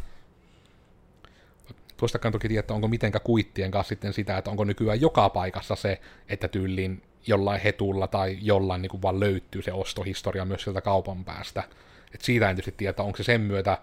Tuostakaan 2.05 2.33
toki 2.33 2.49
tiedä, 2.49 2.61
että 2.61 2.75
onko 2.75 2.89
mitenkä 2.89 3.21
kuittien 3.21 3.71
kanssa 3.71 3.89
sitten 3.89 4.13
sitä, 4.13 4.39
että 4.39 4.51
onko 4.51 4.65
nykyään 4.65 5.01
joka 5.01 5.29
paikassa 5.29 5.77
se, 5.77 6.01
että 6.29 6.49
tyyliin 6.49 7.03
jollain 7.27 7.61
hetulla 7.61 8.07
tai 8.07 8.39
jollain 8.41 8.83
niin 8.83 8.91
kuin 8.91 9.03
vaan 9.03 9.21
löytyy 9.21 9.63
se 9.63 9.73
ostohistoria 9.73 10.45
myös 10.45 10.63
sieltä 10.63 10.81
kaupan 10.81 11.25
päästä. 11.25 11.63
Et 12.15 12.21
siitä 12.21 12.51
en 12.51 12.57
tietysti 12.57 12.75
tiedä, 12.77 13.03
onko 13.03 13.17
se 13.17 13.23
sen 13.23 13.41
myötä 13.41 13.79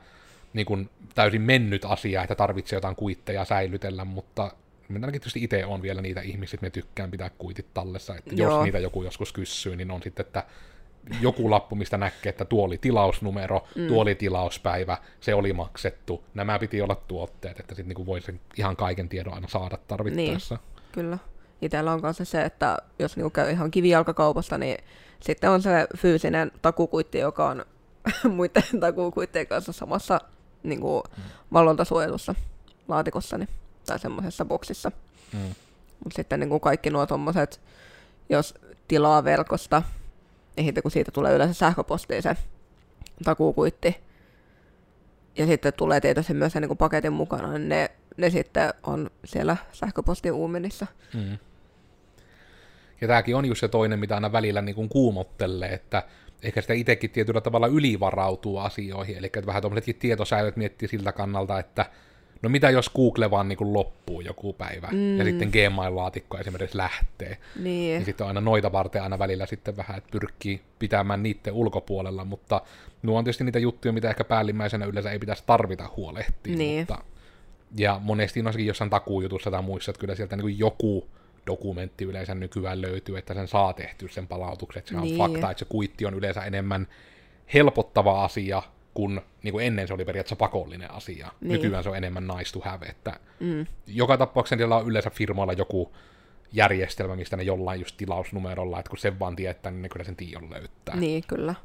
niin 0.53 0.65
kuin 0.65 0.89
täysin 1.15 1.41
mennyt 1.41 1.85
asia, 1.85 2.21
että 2.21 2.35
tarvitsee 2.35 2.77
jotain 2.77 2.95
kuitteja 2.95 3.45
säilytellä, 3.45 4.05
mutta 4.05 4.51
minä 4.87 5.05
ainakin 5.05 5.21
tietysti 5.21 5.43
itse 5.43 5.65
on 5.65 5.81
vielä 5.81 6.01
niitä 6.01 6.21
ihmisiä, 6.21 6.55
että 6.55 6.65
me 6.65 6.69
tykkään 6.69 7.11
pitää 7.11 7.29
kuitit 7.37 7.73
tallessa, 7.73 8.15
että 8.15 8.35
Joo. 8.35 8.51
jos 8.51 8.63
niitä 8.63 8.79
joku 8.79 9.03
joskus 9.03 9.33
kysyy, 9.33 9.75
niin 9.75 9.91
on 9.91 10.03
sitten, 10.03 10.25
että 10.25 10.43
joku 11.21 11.51
lappu, 11.51 11.75
mistä 11.75 11.97
näkee, 11.97 12.29
että 12.29 12.45
tuo 12.45 12.65
oli 12.65 12.77
tilausnumero, 12.77 13.67
mm. 13.75 13.87
tuo 13.87 14.01
oli 14.01 14.15
tilauspäivä, 14.15 14.97
se 15.19 15.35
oli 15.35 15.53
maksettu, 15.53 16.23
nämä 16.33 16.59
piti 16.59 16.81
olla 16.81 16.95
tuotteet, 16.95 17.59
että 17.59 17.75
sitten 17.75 17.95
niin 17.97 18.05
voi 18.05 18.21
sen 18.21 18.39
ihan 18.57 18.75
kaiken 18.75 19.09
tiedon 19.09 19.33
aina 19.33 19.47
saada 19.47 19.77
tarvittaessa. 19.87 20.55
Niin, 20.55 20.83
kyllä. 20.91 21.17
Itsellä 21.61 21.93
on 21.93 22.01
kanssa 22.01 22.25
se, 22.25 22.41
että 22.41 22.77
jos 22.99 23.15
niinku 23.15 23.29
käy 23.29 23.51
ihan 23.51 23.71
kivijalkakaupasta, 23.71 24.57
niin 24.57 24.77
sitten 25.19 25.49
on 25.49 25.61
se 25.61 25.87
fyysinen 25.97 26.51
takukuitti, 26.61 27.19
joka 27.19 27.49
on 27.49 27.65
muiden 28.35 28.79
takuukuittien 28.79 29.47
kanssa 29.47 29.71
samassa 29.71 30.21
niin 30.63 30.81
kuin, 30.81 31.03
mm. 31.17 31.23
valvontasuojelussa 31.53 32.35
laatikossani 32.87 33.47
tai 33.85 33.99
semmoisessa 33.99 34.45
boksissa. 34.45 34.91
Mm. 35.33 35.55
Mutta 36.03 36.15
sitten 36.15 36.39
niin 36.39 36.49
kuin 36.49 36.61
kaikki 36.61 36.89
nuo 36.89 37.05
tommoset, 37.05 37.61
jos 38.29 38.55
tilaa 38.87 39.23
verkosta, 39.23 39.83
niin 40.55 40.65
sitten 40.65 40.81
kun 40.81 40.91
siitä 40.91 41.11
tulee 41.11 41.35
yleensä 41.35 41.53
sähköpostiin 41.53 42.23
se 42.23 42.35
takuukuitti, 43.23 43.97
ja 45.37 45.45
sitten 45.45 45.73
tulee 45.73 46.01
tietysti 46.01 46.33
myös 46.33 46.53
sen 46.53 46.61
niin 46.61 46.77
paketin 46.77 47.13
mukana, 47.13 47.51
niin 47.51 47.69
ne, 47.69 47.91
ne 48.17 48.29
sitten 48.29 48.73
on 48.83 49.09
siellä 49.25 49.57
sähköpostin 49.73 50.31
uumenissa. 50.31 50.87
Mm. 51.13 51.37
Ja 53.01 53.07
tämäkin 53.07 53.35
on 53.35 53.45
just 53.45 53.59
se 53.59 53.67
toinen, 53.67 53.99
mitä 53.99 54.15
aina 54.15 54.31
välillä 54.31 54.61
niin 54.61 54.75
kuin 54.75 54.89
kuumottelee, 54.89 55.69
että 55.73 56.03
ehkä 56.43 56.61
sitä 56.61 56.73
itsekin 56.73 57.09
tietyllä 57.09 57.41
tavalla 57.41 57.67
ylivarautuu 57.67 58.57
asioihin, 58.57 59.17
eli 59.17 59.31
vähän 59.45 59.61
tuommoisetkin 59.61 59.95
tietosäilöt 59.95 60.55
miettii 60.55 60.87
siltä 60.87 61.11
kannalta, 61.11 61.59
että 61.59 61.85
no 62.41 62.49
mitä 62.49 62.69
jos 62.69 62.89
Google 62.89 63.31
vaan 63.31 63.47
niin 63.47 63.57
kuin 63.57 63.73
loppuu 63.73 64.21
joku 64.21 64.53
päivä, 64.53 64.87
mm. 64.91 65.17
ja 65.17 65.25
sitten 65.25 65.49
Gmail-laatikko 65.49 66.39
esimerkiksi 66.39 66.77
lähtee. 66.77 67.37
Niin. 67.55 67.63
niin 67.65 68.05
sitten 68.05 68.25
on 68.25 68.27
aina 68.27 68.41
noita 68.41 68.71
varten 68.71 69.03
aina 69.03 69.19
välillä 69.19 69.45
sitten 69.45 69.77
vähän, 69.77 69.97
että 69.97 70.09
pyrkii 70.11 70.61
pitämään 70.79 71.23
niiden 71.23 71.53
ulkopuolella, 71.53 72.25
mutta 72.25 72.61
nuo 73.03 73.17
on 73.17 73.23
tietysti 73.23 73.43
niitä 73.43 73.59
juttuja, 73.59 73.93
mitä 73.93 74.09
ehkä 74.09 74.23
päällimmäisenä 74.23 74.85
yleensä 74.85 75.11
ei 75.11 75.19
pitäisi 75.19 75.43
tarvita 75.45 75.89
huolehtia, 75.97 76.55
niin. 76.55 76.79
mutta 76.79 77.03
ja 77.77 77.99
monesti 78.03 78.41
noissakin 78.41 78.67
jossain 78.67 78.89
takuujutussa 78.89 79.51
tai 79.51 79.61
muissa, 79.61 79.91
että 79.91 79.99
kyllä 79.99 80.15
sieltä 80.15 80.35
niin 80.35 80.41
kuin 80.41 80.59
joku 80.59 81.07
dokumentti 81.47 82.05
yleensä 82.05 82.35
nykyään 82.35 82.81
löytyy, 82.81 83.17
että 83.17 83.33
sen 83.33 83.47
saa 83.47 83.73
tehty 83.73 84.07
sen 84.09 84.27
palautuksen. 84.27 84.79
Että 84.79 84.91
se 84.91 84.97
on 84.97 85.03
niin. 85.03 85.17
fakta, 85.17 85.51
että 85.51 85.59
se 85.59 85.65
kuitti 85.65 86.05
on 86.05 86.13
yleensä 86.13 86.43
enemmän 86.43 86.87
helpottava 87.53 88.23
asia, 88.23 88.63
kun, 88.93 89.21
niin 89.43 89.51
kuin 89.51 89.65
ennen 89.65 89.87
se 89.87 89.93
oli 89.93 90.05
periaatteessa 90.05 90.35
pakollinen 90.35 90.91
asia. 90.91 91.31
Niin. 91.41 91.51
Nykyään 91.51 91.83
se 91.83 91.89
on 91.89 91.97
enemmän 91.97 92.27
nice 92.27 92.53
to 92.53 92.59
have. 92.59 92.85
Että 92.85 93.19
mm. 93.39 93.65
Joka 93.87 94.17
tapauksessa 94.17 94.55
niillä 94.55 94.75
on 94.75 94.87
yleensä 94.87 95.09
firmoilla 95.09 95.53
joku 95.53 95.91
järjestelmä, 96.53 97.15
mistä 97.15 97.37
ne 97.37 97.43
jollain 97.43 97.79
just 97.81 97.97
tilausnumerolla, 97.97 98.79
että 98.79 98.89
kun 98.89 98.97
sen 98.97 99.19
vaan 99.19 99.35
tietää, 99.35 99.71
niin 99.71 99.81
ne 99.81 99.89
kyllä 99.89 100.05
sen 100.05 100.15
tiedon 100.15 100.49
löytää. 100.49 100.95
Niin, 100.95 101.23
kyllä. 101.27 101.55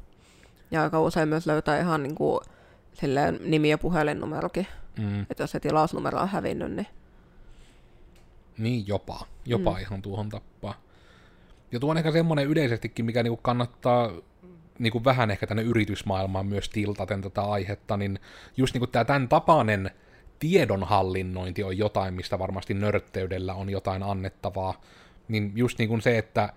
Ja 0.71 0.83
aika 0.83 1.01
usein 1.01 1.29
myös 1.29 1.47
löytää 1.47 1.79
ihan 1.79 2.03
niin 2.03 2.15
kuin, 2.15 2.39
silleen 2.93 3.39
nimi- 3.43 3.69
ja 3.69 3.77
puhelinnumerokin. 3.77 4.67
Mm. 4.99 5.21
Että 5.21 5.43
jos 5.43 5.51
se 5.51 5.59
tilausnumero 5.59 6.19
on 6.19 6.27
hävinnyt, 6.27 6.71
niin 6.71 6.87
niin 8.57 8.87
jopa, 8.87 9.25
jopa 9.45 9.73
mm. 9.73 9.79
ihan 9.79 10.01
tuohon 10.01 10.29
tappaa. 10.29 10.81
Ja 11.71 11.79
tuo 11.79 11.91
on 11.91 11.97
ehkä 11.97 12.11
semmoinen 12.11 12.47
yleisestikin, 12.47 13.05
mikä 13.05 13.23
niinku 13.23 13.37
kannattaa 13.37 14.11
niinku 14.79 15.03
vähän 15.03 15.31
ehkä 15.31 15.47
tänne 15.47 15.63
yritysmaailmaan 15.63 16.45
myös 16.45 16.69
tiltaten 16.69 17.21
tätä 17.21 17.41
aihetta, 17.41 17.97
niin 17.97 18.19
just 18.57 18.73
niinku 18.73 18.87
tämä 18.87 19.05
tämän 19.05 19.27
tapainen 19.27 19.91
tiedonhallinnointi 20.39 21.63
on 21.63 21.77
jotain, 21.77 22.13
mistä 22.13 22.39
varmasti 22.39 22.73
nörtteydellä 22.73 23.53
on 23.53 23.69
jotain 23.69 24.03
annettavaa. 24.03 24.81
Niin 25.27 25.51
just 25.55 25.79
niin 25.79 25.89
kuin 25.89 26.01
se, 26.01 26.17
että 26.17 26.53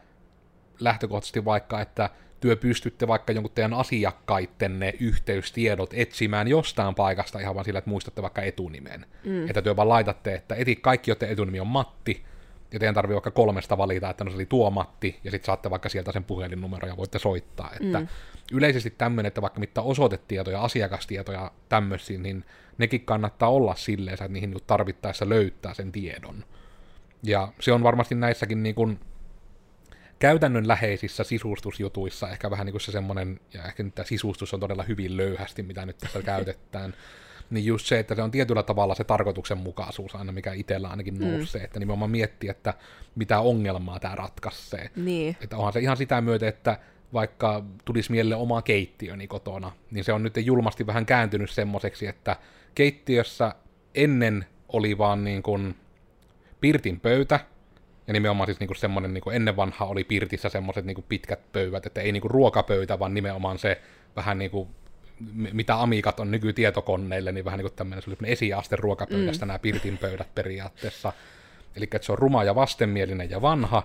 lähtökohtaisesti 0.81 1.45
vaikka, 1.45 1.81
että 1.81 2.11
työ 2.41 2.57
pystytte 2.57 3.09
vaikka 3.09 3.33
jonkun 3.33 3.53
teidän 3.55 3.75
asiakkaittenne 3.75 4.95
yhteystiedot 5.01 5.91
etsimään 5.95 6.49
jostain 6.49 6.95
paikasta 6.95 7.41
ihan 7.41 7.55
vaan 7.55 7.65
sillä, 7.65 7.79
että 7.79 7.91
muistatte 7.91 8.23
vaikka 8.23 8.43
etunimen. 8.43 9.07
Mm. 9.25 9.49
Että 9.49 9.63
työ 9.63 9.77
vaan 9.77 9.89
laitatte, 9.89 10.35
että 10.35 10.55
eti 10.55 10.77
kaikki, 10.77 11.11
joiden 11.11 11.31
etunimi 11.31 11.61
on 11.61 11.67
Matti, 11.67 12.25
ja 12.73 12.79
teidän 12.79 12.95
tarvii 12.95 13.15
vaikka 13.15 13.31
kolmesta 13.31 13.79
valita, 13.79 14.11
että 14.11 14.25
no 14.25 14.31
se 14.31 14.37
oli 14.37 14.47
tuo 14.47 14.71
Matti, 14.71 15.21
ja 15.25 15.31
sitten 15.31 15.47
saatte 15.47 15.71
vaikka 15.71 15.89
sieltä 15.89 16.13
sen 16.13 16.25
puhelinnumero 16.25 16.89
ja 16.89 16.97
voitte 16.97 17.19
soittaa. 17.19 17.71
Että 17.81 18.01
mm. 18.01 18.09
yleisesti 18.53 18.91
tämmöinen, 18.91 19.29
että 19.29 19.43
vaikka 19.43 19.61
mitä 19.61 19.83
osoitetietoja, 19.83 20.63
asiakastietoja 20.63 21.51
tämmöisiä, 21.69 22.19
niin 22.19 22.45
nekin 22.79 23.05
kannattaa 23.05 23.51
olla 23.51 23.75
silleen, 23.75 24.15
että 24.15 24.29
niihin 24.29 24.57
tarvittaessa 24.67 25.29
löytää 25.29 25.75
sen 25.75 25.93
tiedon. 25.93 26.45
Ja 27.23 27.53
se 27.61 27.73
on 27.73 27.83
varmasti 27.83 28.15
näissäkin 28.15 28.63
niin 28.63 28.75
kuin 28.75 29.01
käytännönläheisissä 30.19 31.25
sisustusjutuissa 31.25 32.29
ehkä 32.29 32.51
vähän 32.51 32.67
niin 32.67 32.73
kuin 32.73 32.81
se 32.81 32.93
semmoinen, 32.93 33.41
ja 33.55 33.65
ehkä 33.65 33.83
nyt 33.83 33.95
tämä 33.95 34.07
sisustus 34.07 34.55
on 34.55 34.61
todella 34.61 34.83
hyvin 34.83 35.17
löyhästi, 35.17 35.63
mitä 35.63 35.87
nyt 35.87 35.99
tässä 35.99 36.23
käytetään, 36.23 36.95
niin 37.51 37.67
just 37.67 37.87
se, 37.87 37.99
että 37.99 38.15
se 38.15 38.23
on 38.23 38.31
tietyllä 38.31 38.63
tavalla 38.63 38.95
se 38.95 39.05
tarkoituksenmukaisuus 39.05 40.15
aina, 40.15 40.33
mikä 40.33 40.53
itsellä 40.53 40.89
ainakin 40.89 41.15
mm. 41.15 41.27
nousee, 41.27 41.65
että 41.65 41.81
nimenomaan 41.81 42.11
miettii, 42.11 42.51
että 42.51 42.75
mitä 43.15 43.41
ongelmaa 43.41 44.01
tämä 44.01 44.15
ratkaisee. 44.15 44.91
Niin. 44.97 45.37
Että 45.41 45.57
onhan 45.57 45.73
se 45.73 45.81
ihan 45.81 45.97
sitä 45.97 46.21
myötä, 46.21 46.49
että 46.49 46.79
vaikka 47.13 47.65
tulisi 47.85 48.11
mieleen 48.11 48.41
oma 48.41 48.63
keittiöni 48.63 49.27
kotona, 49.27 49.73
niin 49.91 50.05
se 50.05 50.13
on 50.13 50.23
nyt 50.23 50.35
julmasti 50.37 50.87
vähän 50.87 51.07
kääntynyt 51.07 51.51
semmoiseksi, 51.51 52.07
että 52.07 52.37
keittiössä 52.75 53.55
ennen 53.95 54.47
oli 54.69 54.99
vaan 54.99 55.25
niin 55.25 55.43
kuin 55.43 55.75
pirtin 56.61 57.01
pöytä, 57.01 57.41
ja 58.07 58.13
nimenomaan 58.13 58.47
siis 58.47 58.61
niin 58.61 58.77
semmoinen, 58.77 59.15
niin 59.15 59.33
ennen 59.33 59.57
vanha 59.57 59.85
oli 59.85 60.05
pirtissä 60.05 60.49
semmoiset 60.49 60.85
niin 60.85 61.05
pitkät 61.09 61.53
pöydät, 61.53 61.87
että 61.87 62.01
ei 62.01 62.13
niin 62.13 62.21
kuin 62.21 62.31
ruokapöytä, 62.31 62.99
vaan 62.99 63.15
nimenomaan 63.15 63.59
se 63.59 63.81
vähän 64.17 64.39
niin 64.39 64.51
kuin 64.51 64.69
mitä 65.53 65.81
amikat 65.81 66.21
on 66.21 66.31
nykytietokoneille, 66.31 67.33
niin 67.33 67.45
vähän 67.45 67.59
niin 67.59 67.69
kuin 67.69 67.77
tämmöinen 67.77 68.05
esiaste 68.25 68.77
ruokapöydästä 68.77 69.45
mm. 69.45 69.49
nämä 69.49 69.59
pirtin 69.59 69.99
pöydät 69.99 70.35
periaatteessa. 70.35 71.13
Eli 71.77 71.85
että 71.85 72.07
se 72.07 72.13
on 72.13 72.19
ruma 72.19 72.45
ja 72.45 72.55
vastenmielinen 72.55 73.31
ja 73.31 73.43
vanha. 73.43 73.83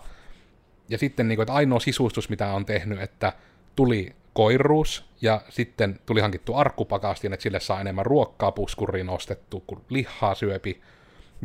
Ja 0.90 0.98
sitten 0.98 1.28
niin 1.28 1.36
kuin, 1.36 1.44
että 1.44 1.54
ainoa 1.54 1.80
sisustus, 1.80 2.30
mitä 2.30 2.52
on 2.52 2.66
tehnyt, 2.66 3.02
että 3.02 3.34
tuli 3.76 4.16
koiruus 4.34 5.06
ja 5.22 5.42
sitten 5.50 6.00
tuli 6.06 6.22
hankittu 6.22 6.56
arkkupakastin, 6.56 7.34
että 7.34 7.44
sille 7.44 7.60
saa 7.60 7.82
enemmän 7.82 8.06
ruokkaa 8.06 8.52
puskuriin 8.52 9.06
nostettu 9.06 9.64
kuin 9.68 9.82
lihaa 9.90 10.36
syöpi. 10.36 10.82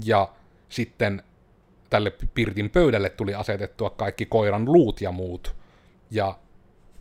Ja 0.05 0.29
sitten 0.69 1.23
tälle 1.91 2.13
pirtin 2.35 2.71
pöydälle 2.71 3.11
tuli 3.11 3.35
asetettua 3.35 3.91
kaikki 3.91 4.27
koiran 4.27 4.65
luut 4.65 5.01
ja 5.01 5.13
muut. 5.13 5.55
Ja 6.11 6.39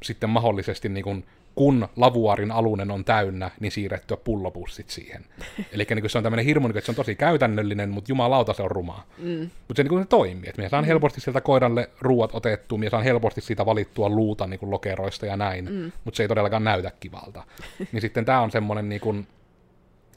sitten 0.03 0.29
mahdollisesti 0.29 0.89
niin 0.89 1.03
kuin 1.03 1.25
kun 1.59 1.87
lavuaarin 1.95 2.51
alunen 2.51 2.91
on 2.91 3.05
täynnä, 3.05 3.51
niin 3.59 3.71
siirrettyä 3.71 4.17
pullopussit 4.17 4.89
siihen. 4.89 5.25
Eli 5.73 5.87
niin 5.95 6.09
se 6.09 6.17
on 6.17 6.23
tämmöinen 6.23 6.45
hirmu, 6.45 6.67
että 6.67 6.81
se 6.81 6.91
on 6.91 6.95
tosi 6.95 7.15
käytännöllinen, 7.15 7.89
mutta 7.89 8.11
jumalauta 8.11 8.53
se 8.53 8.63
on 8.63 8.71
rumaa. 8.71 9.05
Mm. 9.17 9.49
Mutta 9.67 9.83
se, 9.83 9.83
niin 9.83 10.01
se 10.01 10.07
toimii, 10.07 10.49
että 10.49 10.61
me 10.61 10.69
saan 10.69 10.83
mm. 10.83 10.87
helposti 10.87 11.21
sieltä 11.21 11.41
koiralle 11.41 11.89
ruuat 12.01 12.35
otettua, 12.35 12.77
me 12.77 12.89
saan 12.89 13.03
helposti 13.03 13.41
siitä 13.41 13.65
valittua 13.65 14.09
luuta 14.09 14.47
niin 14.47 14.59
kuin 14.59 14.71
lokeroista 14.71 15.25
ja 15.25 15.37
näin, 15.37 15.65
mm. 15.71 15.91
mutta 16.03 16.17
se 16.17 16.23
ei 16.23 16.27
todellakaan 16.27 16.63
näytä 16.63 16.91
kivalta. 16.99 17.43
niin 17.91 18.01
sitten 18.01 18.25
tämä 18.25 18.41
on 18.41 18.51
semmoinen 18.51 18.89
niin 18.89 19.01
kuin, 19.01 19.27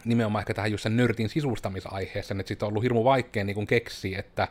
nimenomaan 0.04 0.42
ehkä 0.42 0.54
tähän 0.54 0.70
just 0.70 0.82
sen 0.82 0.96
nörtin 0.96 1.28
sisustamisaiheeseen, 1.28 2.40
että 2.40 2.48
sitten 2.48 2.66
on 2.66 2.70
ollut 2.70 2.82
hirmu 2.82 3.04
vaikea 3.04 3.44
niin 3.44 3.66
keksiä, 3.66 4.18
että 4.18 4.48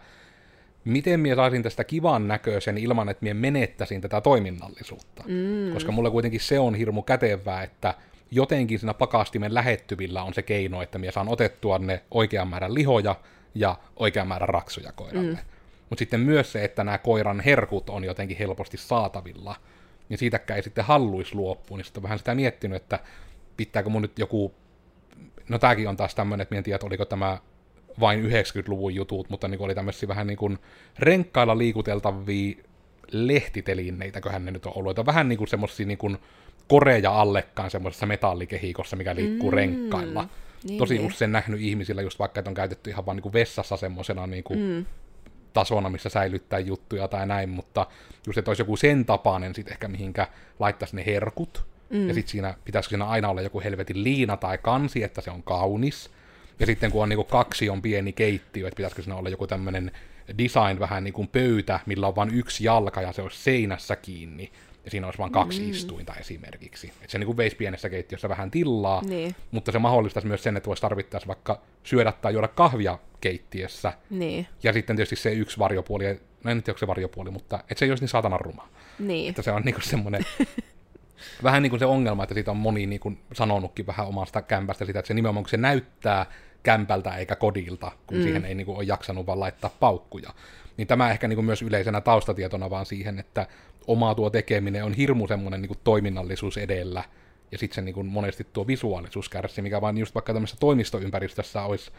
miten 0.85 1.19
minä 1.19 1.35
saisin 1.35 1.63
tästä 1.63 1.83
kivan 1.83 2.27
näköisen 2.27 2.77
ilman, 2.77 3.09
että 3.09 3.23
minä 3.23 3.33
menettäisin 3.33 4.01
tätä 4.01 4.21
toiminnallisuutta. 4.21 5.23
Mm. 5.27 5.73
Koska 5.73 5.91
mulle 5.91 6.11
kuitenkin 6.11 6.39
se 6.39 6.59
on 6.59 6.75
hirmu 6.75 7.01
kätevää, 7.01 7.63
että 7.63 7.93
jotenkin 8.31 8.79
siinä 8.79 8.93
pakastimen 8.93 9.53
lähettyvillä 9.53 10.23
on 10.23 10.33
se 10.33 10.41
keino, 10.41 10.81
että 10.81 10.97
minä 10.97 11.11
saan 11.11 11.29
otettua 11.29 11.79
ne 11.79 12.01
oikean 12.11 12.47
määrän 12.47 12.73
lihoja 12.73 13.15
ja 13.55 13.75
oikean 13.95 14.27
määrän 14.27 14.49
raksuja 14.49 14.91
koiralle. 14.91 15.31
Mm. 15.31 15.37
Mutta 15.89 15.99
sitten 15.99 16.19
myös 16.19 16.51
se, 16.51 16.63
että 16.63 16.83
nämä 16.83 16.97
koiran 16.97 17.39
herkut 17.39 17.89
on 17.89 18.03
jotenkin 18.03 18.37
helposti 18.37 18.77
saatavilla, 18.77 19.55
niin 20.09 20.17
siitäkään 20.17 20.55
ei 20.55 20.63
sitten 20.63 20.85
halluisi 20.85 21.35
luopua. 21.35 21.77
Niin 21.77 21.85
sitten 21.85 21.99
on 21.99 22.03
vähän 22.03 22.17
sitä 22.17 22.35
miettinyt, 22.35 22.81
että 22.81 22.99
pitääkö 23.57 23.89
mun 23.89 24.01
nyt 24.01 24.19
joku, 24.19 24.55
no 25.49 25.59
tämäkin 25.59 25.89
on 25.89 25.97
taas 25.97 26.15
tämmöinen, 26.15 26.41
että 26.41 26.55
en 26.55 26.63
tiedä, 26.63 26.79
oliko 26.83 27.05
tämä 27.05 27.37
vain 27.99 28.25
90-luvun 28.25 28.95
jutut, 28.95 29.29
mutta 29.29 29.47
niin 29.47 29.61
oli 29.61 29.75
tämmöisiä 29.75 30.09
vähän 30.09 30.27
niin 30.27 30.37
kuin 30.37 30.57
renkkailla 30.99 31.57
liikuteltavia 31.57 32.55
lehtitelineitäköhän 33.11 34.45
ne 34.45 34.51
nyt 34.51 34.65
on 34.65 34.73
ollut. 34.75 34.91
Että 34.91 35.05
vähän 35.05 35.29
niin 35.29 35.37
kuin 35.37 35.47
semmoisia 35.47 35.85
niin 35.85 35.97
kuin 35.97 36.17
koreja 36.67 37.21
allekkaan 37.21 37.71
semmoisessa 37.71 38.05
metallikehikossa, 38.05 38.95
mikä 38.95 39.15
liikkuu 39.15 39.51
mm, 39.51 39.55
renkkailla. 39.55 40.27
Niin, 40.63 40.77
Tosi 40.77 40.97
niin. 40.97 41.07
usein 41.07 41.31
nähnyt 41.31 41.61
ihmisillä 41.61 42.01
just 42.01 42.19
vaikka, 42.19 42.39
että 42.39 42.49
on 42.49 42.55
käytetty 42.55 42.89
ihan 42.89 43.05
vaan 43.05 43.15
niin 43.15 43.21
kuin 43.21 43.33
vessassa 43.33 43.77
semmoisena 43.77 44.27
niin 44.27 44.43
kuin 44.43 44.59
mm. 44.59 44.85
tasona, 45.53 45.89
missä 45.89 46.09
säilyttää 46.09 46.59
juttuja 46.59 47.07
tai 47.07 47.27
näin, 47.27 47.49
mutta 47.49 47.87
just, 48.27 48.37
että 48.37 48.51
olisi 48.51 48.61
joku 48.61 48.77
sen 48.77 49.05
tapainen 49.05 49.55
sitten 49.55 49.73
ehkä 49.73 49.87
mihinkä 49.87 50.27
laittaisi 50.59 50.95
ne 50.95 51.05
herkut, 51.05 51.65
mm. 51.89 52.07
ja 52.07 52.13
sitten 52.13 52.31
siinä 52.31 52.53
pitäisikö 52.65 52.91
siinä 52.91 53.05
aina 53.05 53.29
olla 53.29 53.41
joku 53.41 53.61
helvetin 53.61 54.03
liina 54.03 54.37
tai 54.37 54.57
kansi, 54.57 55.03
että 55.03 55.21
se 55.21 55.31
on 55.31 55.43
kaunis, 55.43 56.11
ja 56.61 56.65
sitten 56.65 56.91
kun 56.91 57.03
on 57.03 57.09
niin 57.09 57.25
kaksi 57.25 57.69
on 57.69 57.81
pieni 57.81 58.13
keittiö, 58.13 58.67
että 58.67 58.75
pitäisikö 58.77 59.01
siinä 59.01 59.15
olla 59.15 59.29
joku 59.29 59.47
tämmöinen 59.47 59.91
design 60.37 60.79
vähän 60.79 61.03
niin 61.03 61.13
kuin 61.13 61.27
pöytä, 61.27 61.79
millä 61.85 62.07
on 62.07 62.15
vain 62.15 62.29
yksi 62.33 62.63
jalka 62.63 63.01
ja 63.01 63.11
se 63.11 63.21
olisi 63.21 63.43
seinässä 63.43 63.95
kiinni. 63.95 64.51
Ja 64.85 64.91
siinä 64.91 65.07
olisi 65.07 65.19
vain 65.19 65.31
kaksi 65.31 65.61
mm. 65.61 65.69
istuinta 65.69 66.13
esimerkiksi. 66.13 66.87
Että 66.87 67.11
se 67.11 67.17
niin 67.17 67.25
kuin 67.25 67.37
veisi 67.37 67.55
pienessä 67.55 67.89
keittiössä 67.89 68.29
vähän 68.29 68.51
tilaa, 68.51 69.01
niin. 69.05 69.35
mutta 69.51 69.71
se 69.71 69.79
mahdollistaisi 69.79 70.27
myös 70.27 70.43
sen, 70.43 70.57
että 70.57 70.67
voisi 70.67 70.81
tarvittaessa 70.81 71.27
vaikka 71.27 71.61
syödä 71.83 72.11
tai 72.11 72.33
juoda 72.33 72.47
kahvia 72.47 72.99
keittiössä. 73.21 73.93
Niin. 74.09 74.47
Ja 74.63 74.73
sitten 74.73 74.95
tietysti 74.95 75.15
se 75.15 75.33
yksi 75.33 75.59
varjopuoli, 75.59 76.05
no 76.43 76.51
en 76.51 76.63
tiedä, 76.63 76.71
onko 76.71 76.77
se 76.77 76.87
varjopuoli, 76.87 77.31
mutta 77.31 77.59
että 77.59 77.75
se 77.75 77.85
ei 77.85 77.91
olisi 77.91 78.03
niin 78.03 78.09
saatana 78.09 78.37
ruma. 78.37 78.67
Niin. 78.99 79.29
Että 79.29 79.41
se 79.41 79.51
on 79.51 79.61
niin 79.61 79.75
kuin 79.75 79.85
semmoinen 79.85 80.25
vähän 81.43 81.63
niin 81.63 81.69
kuin 81.69 81.79
se 81.79 81.85
ongelma, 81.85 82.23
että 82.23 82.33
siitä 82.33 82.51
on 82.51 82.57
moni 82.57 82.85
niin 82.85 82.99
kuin 82.99 83.19
sanonutkin 83.33 83.87
vähän 83.87 84.07
omasta 84.07 84.41
kämpästä 84.41 84.85
sitä, 84.85 84.99
että 84.99 85.07
se 85.07 85.13
nimenomaan 85.13 85.43
kun 85.43 85.49
se 85.49 85.57
näyttää 85.57 86.25
kämpältä 86.63 87.15
eikä 87.15 87.35
kodilta, 87.35 87.91
kun 88.07 88.17
mm. 88.17 88.23
siihen 88.23 88.45
ei 88.45 88.55
niin 88.55 88.65
kuin, 88.65 88.77
ole 88.77 88.83
jaksanut 88.83 89.27
vaan 89.27 89.39
laittaa 89.39 89.71
paukkuja. 89.79 90.33
Niin 90.77 90.87
tämä 90.87 91.11
ehkä 91.11 91.27
niin 91.27 91.37
kuin, 91.37 91.45
myös 91.45 91.61
yleisenä 91.61 92.01
taustatietona 92.01 92.69
vaan 92.69 92.85
siihen, 92.85 93.19
että 93.19 93.47
oma 93.87 94.15
tuo 94.15 94.29
tekeminen 94.29 94.83
on 94.83 94.93
hirmu 94.93 95.27
semmoinen 95.27 95.61
niin 95.61 95.67
kuin, 95.67 95.79
toiminnallisuus 95.83 96.57
edellä, 96.57 97.03
ja 97.51 97.57
sitten 97.57 97.75
se 97.75 97.81
niin 97.81 97.95
kuin, 97.95 98.07
monesti 98.07 98.47
tuo 98.53 98.67
visuaalisuus 98.67 99.29
kärsii, 99.29 99.61
mikä 99.61 99.81
vaan 99.81 99.97
just 99.97 100.15
vaikka 100.15 100.33
tämmöisessä 100.33 100.59
toimistoympäristössä 100.59 101.61
olisi 101.61 101.91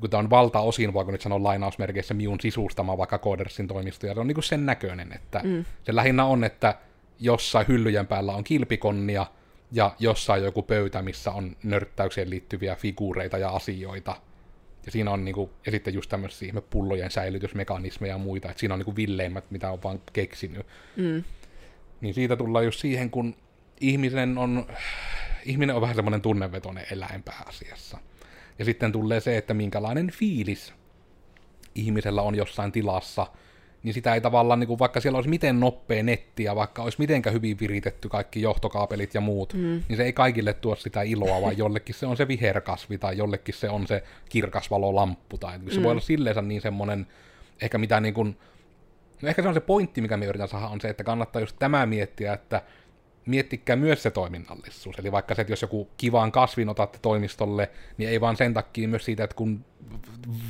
kun 0.00 0.10
tämä 0.10 0.18
on 0.18 0.30
valtaosin, 0.30 0.92
voiko 0.92 1.12
nyt 1.12 1.20
sanoa 1.20 1.42
lainausmerkeissä, 1.42 2.14
miun 2.14 2.40
sisustama 2.40 2.98
vaikka 2.98 3.18
Codersin 3.18 3.68
toimisto, 3.68 4.06
ja 4.06 4.14
se 4.14 4.20
on 4.20 4.26
niin 4.26 4.34
kuin 4.34 4.44
sen 4.44 4.66
näköinen, 4.66 5.12
että 5.12 5.40
mm. 5.44 5.64
se 5.82 5.94
lähinnä 5.94 6.24
on, 6.24 6.44
että 6.44 6.74
jossain 7.20 7.68
hyllyjen 7.68 8.06
päällä 8.06 8.32
on 8.32 8.44
kilpikonnia, 8.44 9.26
ja 9.72 9.96
jossain 9.98 10.44
joku 10.44 10.62
pöytä, 10.62 11.02
missä 11.02 11.30
on 11.30 11.56
nörttäykseen 11.62 12.30
liittyviä 12.30 12.76
figuureita 12.76 13.38
ja 13.38 13.50
asioita. 13.50 14.16
Ja 14.86 14.92
siinä 14.92 15.10
on 15.10 15.24
niinku, 15.24 15.50
ja 15.66 15.72
sitten 15.72 15.94
just 15.94 16.10
tämmöisiä 16.10 16.52
pullojen 16.70 17.10
säilytysmekanismeja 17.10 18.14
ja 18.14 18.18
muita, 18.18 18.48
että 18.48 18.60
siinä 18.60 18.74
on 18.74 18.78
niinku 18.78 18.96
villeimmät, 18.96 19.50
mitä 19.50 19.70
on 19.70 19.82
vaan 19.82 20.02
keksinyt. 20.12 20.66
Mm. 20.96 21.24
Niin 22.00 22.14
siitä 22.14 22.36
tullaan 22.36 22.64
just 22.64 22.80
siihen, 22.80 23.10
kun 23.10 23.36
ihminen 23.80 24.38
on, 24.38 24.66
ihminen 25.44 25.76
on 25.76 25.82
vähän 25.82 25.96
semmoinen 25.96 26.20
tunnevetoinen 26.20 26.86
eläin 26.90 27.22
pääasiassa. 27.22 27.98
Ja 28.58 28.64
sitten 28.64 28.92
tulee 28.92 29.20
se, 29.20 29.36
että 29.36 29.54
minkälainen 29.54 30.10
fiilis 30.10 30.72
ihmisellä 31.74 32.22
on 32.22 32.34
jossain 32.34 32.72
tilassa– 32.72 33.26
niin 33.82 33.94
sitä 33.94 34.14
ei 34.14 34.20
tavallaan, 34.20 34.60
niin 34.60 34.68
kuin 34.68 34.78
vaikka 34.78 35.00
siellä 35.00 35.16
olisi 35.16 35.30
miten 35.30 35.60
nopea 35.60 36.02
netti 36.02 36.44
ja 36.44 36.56
vaikka 36.56 36.82
olisi 36.82 36.98
mitenkä 36.98 37.30
hyvin 37.30 37.58
viritetty 37.60 38.08
kaikki 38.08 38.42
johtokaapelit 38.42 39.14
ja 39.14 39.20
muut, 39.20 39.54
mm. 39.54 39.82
niin 39.88 39.96
se 39.96 40.04
ei 40.04 40.12
kaikille 40.12 40.52
tuo 40.52 40.76
sitä 40.76 41.02
iloa, 41.02 41.42
vaan 41.42 41.58
jollekin 41.58 41.94
se 41.94 42.06
on 42.06 42.16
se 42.16 42.28
viherkasvi 42.28 42.98
tai 42.98 43.16
jollekin 43.16 43.54
se 43.54 43.70
on 43.70 43.86
se 43.86 44.02
kirkasvalolamppu. 44.28 45.38
Tai 45.38 45.58
se 45.68 45.78
mm. 45.78 45.82
voi 45.82 45.90
olla 45.90 46.00
silleensä 46.00 46.42
niin 46.42 46.60
semmoinen, 46.60 47.06
ehkä 47.62 47.78
mitä 47.78 48.00
niin 48.00 48.14
kuin, 48.14 48.36
no 49.22 49.28
ehkä 49.28 49.42
se 49.42 49.48
on 49.48 49.54
se 49.54 49.60
pointti, 49.60 50.00
mikä 50.00 50.16
me 50.16 50.26
yritän 50.26 50.48
saada, 50.48 50.66
on 50.68 50.80
se, 50.80 50.88
että 50.88 51.04
kannattaa 51.04 51.40
just 51.40 51.56
tämä 51.58 51.86
miettiä, 51.86 52.32
että 52.32 52.62
miettikää 53.28 53.76
myös 53.76 54.02
se 54.02 54.10
toiminnallisuus. 54.10 54.98
Eli 54.98 55.12
vaikka 55.12 55.34
se, 55.34 55.42
että 55.42 55.52
jos 55.52 55.62
joku 55.62 55.88
kivaan 55.96 56.32
kasvin 56.32 56.68
otatte 56.68 56.98
toimistolle, 57.02 57.70
niin 57.96 58.10
ei 58.10 58.20
vaan 58.20 58.36
sen 58.36 58.54
takia 58.54 58.88
myös 58.88 59.04
siitä, 59.04 59.24
että 59.24 59.36
kun 59.36 59.64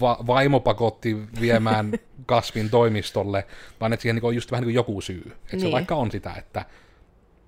va- 0.00 0.18
vaimo 0.26 0.60
pakotti 0.60 1.16
viemään 1.40 1.92
kasvin 2.26 2.70
toimistolle, 2.70 3.46
vaan 3.80 3.92
että 3.92 4.02
siihen 4.02 4.14
niin 4.14 4.24
on 4.24 4.34
just 4.34 4.50
vähän 4.50 4.62
niin 4.62 4.66
kuin 4.66 4.74
joku 4.74 5.00
syy. 5.00 5.22
Että 5.26 5.36
niin. 5.52 5.60
se 5.60 5.72
vaikka 5.72 5.94
on 5.94 6.10
sitä, 6.10 6.34
että 6.34 6.64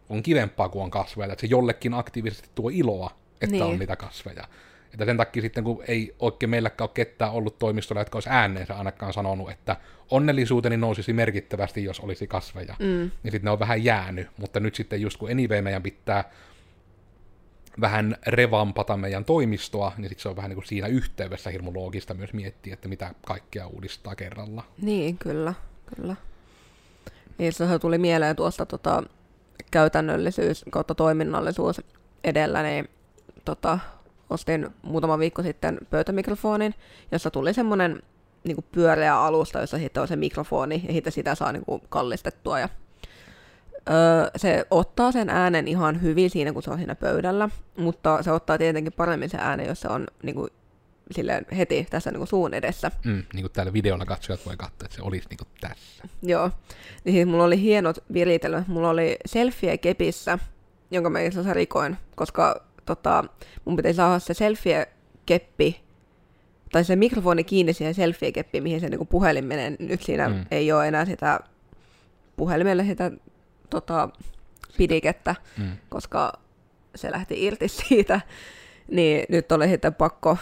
on 0.08 0.22
kivempaa 0.22 0.68
kuin 0.68 0.82
on 0.82 0.90
kasveja, 0.90 1.32
että 1.32 1.40
se 1.40 1.46
jollekin 1.46 1.94
aktiivisesti 1.94 2.48
tuo 2.54 2.70
iloa, 2.72 3.10
että 3.40 3.52
niin. 3.52 3.62
on 3.62 3.78
niitä 3.78 3.96
kasveja. 3.96 4.48
Että 4.92 5.04
sen 5.04 5.16
takia 5.16 5.42
sitten, 5.42 5.64
kun 5.64 5.84
ei 5.88 6.14
oikein 6.18 6.50
meilläkään 6.50 6.84
ole 6.88 6.94
ketään 6.94 7.32
ollut 7.32 7.58
toimistolla, 7.58 8.00
jotka 8.00 8.16
olisi 8.16 8.28
ääneensä 8.32 8.76
ainakaan 8.76 9.12
sanonut, 9.12 9.50
että 9.50 9.76
onnellisuuteni 10.10 10.76
nousisi 10.76 11.12
merkittävästi, 11.12 11.84
jos 11.84 12.00
olisi 12.00 12.26
kasveja, 12.26 12.74
mm. 12.78 12.86
niin 12.86 13.10
sitten 13.32 13.44
ne 13.44 13.50
on 13.50 13.58
vähän 13.58 13.84
jäänyt. 13.84 14.28
Mutta 14.36 14.60
nyt 14.60 14.74
sitten 14.74 15.00
just 15.00 15.16
kun 15.16 15.30
anyway 15.30 15.62
meidän 15.62 15.82
pitää 15.82 16.24
vähän 17.80 18.16
revampata 18.26 18.96
meidän 18.96 19.24
toimistoa, 19.24 19.92
niin 19.96 20.08
sitten 20.08 20.22
se 20.22 20.28
on 20.28 20.36
vähän 20.36 20.48
niin 20.48 20.56
kuin 20.56 20.66
siinä 20.66 20.86
yhteydessä 20.86 21.50
hirmu 21.50 21.74
loogista 21.74 22.14
myös 22.14 22.32
miettiä, 22.32 22.74
että 22.74 22.88
mitä 22.88 23.14
kaikkea 23.26 23.66
uudistaa 23.66 24.14
kerralla. 24.14 24.64
Niin, 24.82 25.18
kyllä, 25.18 25.54
kyllä. 25.96 26.16
Niin, 27.38 27.52
se 27.52 27.78
tuli 27.78 27.98
mieleen 27.98 28.36
tuosta 28.36 28.66
tota, 28.66 29.02
käytännöllisyys 29.70 30.64
kautta 30.70 30.94
toiminnallisuus 30.94 31.80
edellä, 32.24 32.62
niin 32.62 32.88
tota, 33.44 33.78
ostin 34.30 34.68
muutama 34.82 35.18
viikko 35.18 35.42
sitten 35.42 35.78
pöytämikrofonin, 35.90 36.74
jossa 37.12 37.30
tuli 37.30 37.54
semmoinen 37.54 38.02
niin 38.44 38.64
pyöreä 38.72 39.20
alusta, 39.20 39.60
jossa 39.60 39.78
sitten 39.78 40.00
on 40.00 40.08
se 40.08 40.16
mikrofoni, 40.16 40.84
ja 40.86 40.92
sitten 40.92 41.12
sitä 41.12 41.34
saa 41.34 41.52
niin 41.52 41.64
kuin, 41.64 41.82
kallistettua. 41.88 42.58
Ja, 42.58 42.68
öö, 43.90 44.30
se 44.36 44.66
ottaa 44.70 45.12
sen 45.12 45.30
äänen 45.30 45.68
ihan 45.68 46.02
hyvin 46.02 46.30
siinä, 46.30 46.52
kun 46.52 46.62
se 46.62 46.70
on 46.70 46.78
siinä 46.78 46.94
pöydällä, 46.94 47.48
mutta 47.76 48.22
se 48.22 48.32
ottaa 48.32 48.58
tietenkin 48.58 48.92
paremmin 48.92 49.30
sen 49.30 49.40
äänen, 49.40 49.66
jos 49.66 49.80
se 49.80 49.88
on 49.88 50.06
niin 50.22 50.34
kuin, 50.34 50.50
silleen 51.10 51.46
heti 51.56 51.86
tässä 51.90 52.10
niin 52.10 52.18
kuin 52.18 52.28
suun 52.28 52.54
edessä. 52.54 52.90
Mm, 53.04 53.22
niin 53.32 53.42
kuin 53.42 53.52
täällä 53.52 53.72
videolla 53.72 54.04
katsojat 54.04 54.46
voi 54.46 54.56
katsoa, 54.56 54.84
että 54.84 54.96
se 54.96 55.02
olisi 55.02 55.28
niin 55.28 55.38
kuin 55.38 55.48
tässä. 55.60 56.04
Joo. 56.22 56.50
Niin 57.04 57.14
siis 57.14 57.26
mulla 57.26 57.44
oli 57.44 57.60
hienot 57.60 58.04
viritelmät. 58.12 58.68
Mulla 58.68 58.90
oli 58.90 59.16
selfie 59.26 59.78
kepissä, 59.78 60.38
jonka 60.90 61.10
mä 61.10 61.20
itse 61.20 61.54
rikoin, 61.54 61.96
koska 62.14 62.64
tota, 62.84 63.24
mun 63.64 63.76
piti 63.76 63.94
saada 63.94 64.18
se 64.18 64.34
selfie-keppi, 64.34 65.80
tai 66.72 66.84
se 66.84 66.96
mikrofoni 66.96 67.44
kiinni 67.44 67.72
siihen 67.72 67.94
selfie-keppiin, 67.94 68.62
mihin 68.62 68.80
se 68.80 68.88
niinku 68.88 69.04
puhelin 69.04 69.44
menee. 69.44 69.76
Nyt 69.78 70.02
siinä 70.02 70.28
mm. 70.28 70.44
ei 70.50 70.72
ole 70.72 70.88
enää 70.88 71.04
sitä 71.04 71.40
puhelimelle 72.36 72.84
sitä 72.84 73.10
tota, 73.70 74.08
pidikettä, 74.76 75.34
mm. 75.58 75.70
koska 75.88 76.32
se 76.94 77.10
lähti 77.10 77.44
irti 77.44 77.68
siitä. 77.88 78.20
Niin 78.88 79.26
nyt 79.28 79.52
oli 79.52 79.68
sitten 79.68 79.94
pakko 79.94 80.38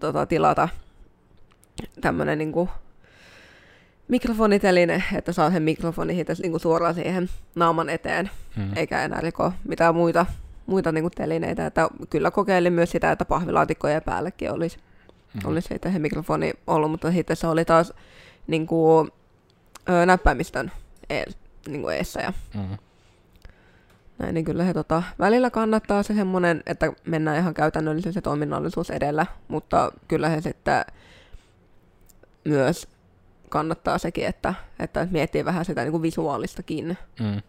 tota, 0.00 0.26
tilata 0.26 0.68
tämmöinen 2.00 2.38
niinku 2.38 2.68
mikrofoniteline, 4.08 5.02
että 5.14 5.32
saa 5.32 5.50
sen 5.50 5.62
mikrofoni 5.62 6.14
siitä 6.14 6.32
niinku 6.42 6.58
suoraan 6.58 6.94
siihen 6.94 7.28
naaman 7.54 7.88
eteen, 7.88 8.30
mm. 8.56 8.76
eikä 8.76 9.04
enää 9.04 9.20
riko 9.20 9.52
mitään 9.68 9.94
muita, 9.94 10.26
muita 10.66 10.92
niinku 10.92 11.10
telineitä. 11.10 11.66
Että 11.66 11.88
kyllä 12.10 12.30
kokeilin 12.30 12.72
myös 12.72 12.90
sitä, 12.90 13.12
että 13.12 13.24
pahvilaatikkojen 13.24 14.02
päällekin 14.02 14.52
olisi, 14.52 14.78
mm. 15.34 15.40
olisi 15.44 15.68
siitä 15.68 15.92
se 15.92 15.98
mikrofoni 15.98 16.52
ollut, 16.66 16.90
mutta 16.90 17.12
sitten 17.12 17.36
se 17.36 17.46
oli 17.46 17.64
taas 17.64 17.92
niinku, 18.46 19.08
ö, 19.88 20.06
näppäimistön 20.06 20.72
e, 21.10 21.22
niinku 21.68 21.88
eessä. 21.88 22.20
Ja, 22.20 22.32
mm. 22.54 22.78
näin, 24.18 24.34
niin 24.34 24.44
kyllä 24.44 24.64
se 24.64 24.74
tota, 24.74 25.02
välillä 25.18 25.50
kannattaa 25.50 26.02
se 26.02 26.14
semmoinen, 26.14 26.62
että 26.66 26.92
mennään 27.04 27.38
ihan 27.38 27.54
käytännöllisyys 27.54 28.14
ja 28.14 28.22
toiminnallisuus 28.22 28.90
edellä, 28.90 29.26
mutta 29.48 29.92
kyllä 30.08 30.28
se 30.28 30.40
sitten 30.40 30.84
myös 32.44 32.88
kannattaa 33.48 33.98
sekin, 33.98 34.26
että, 34.26 34.54
että 34.78 35.08
miettii 35.10 35.44
vähän 35.44 35.64
sitä 35.64 35.82
niin 35.82 35.92
kuin 35.92 36.02
visuaalistakin 36.02 36.98
mm. 37.20 37.42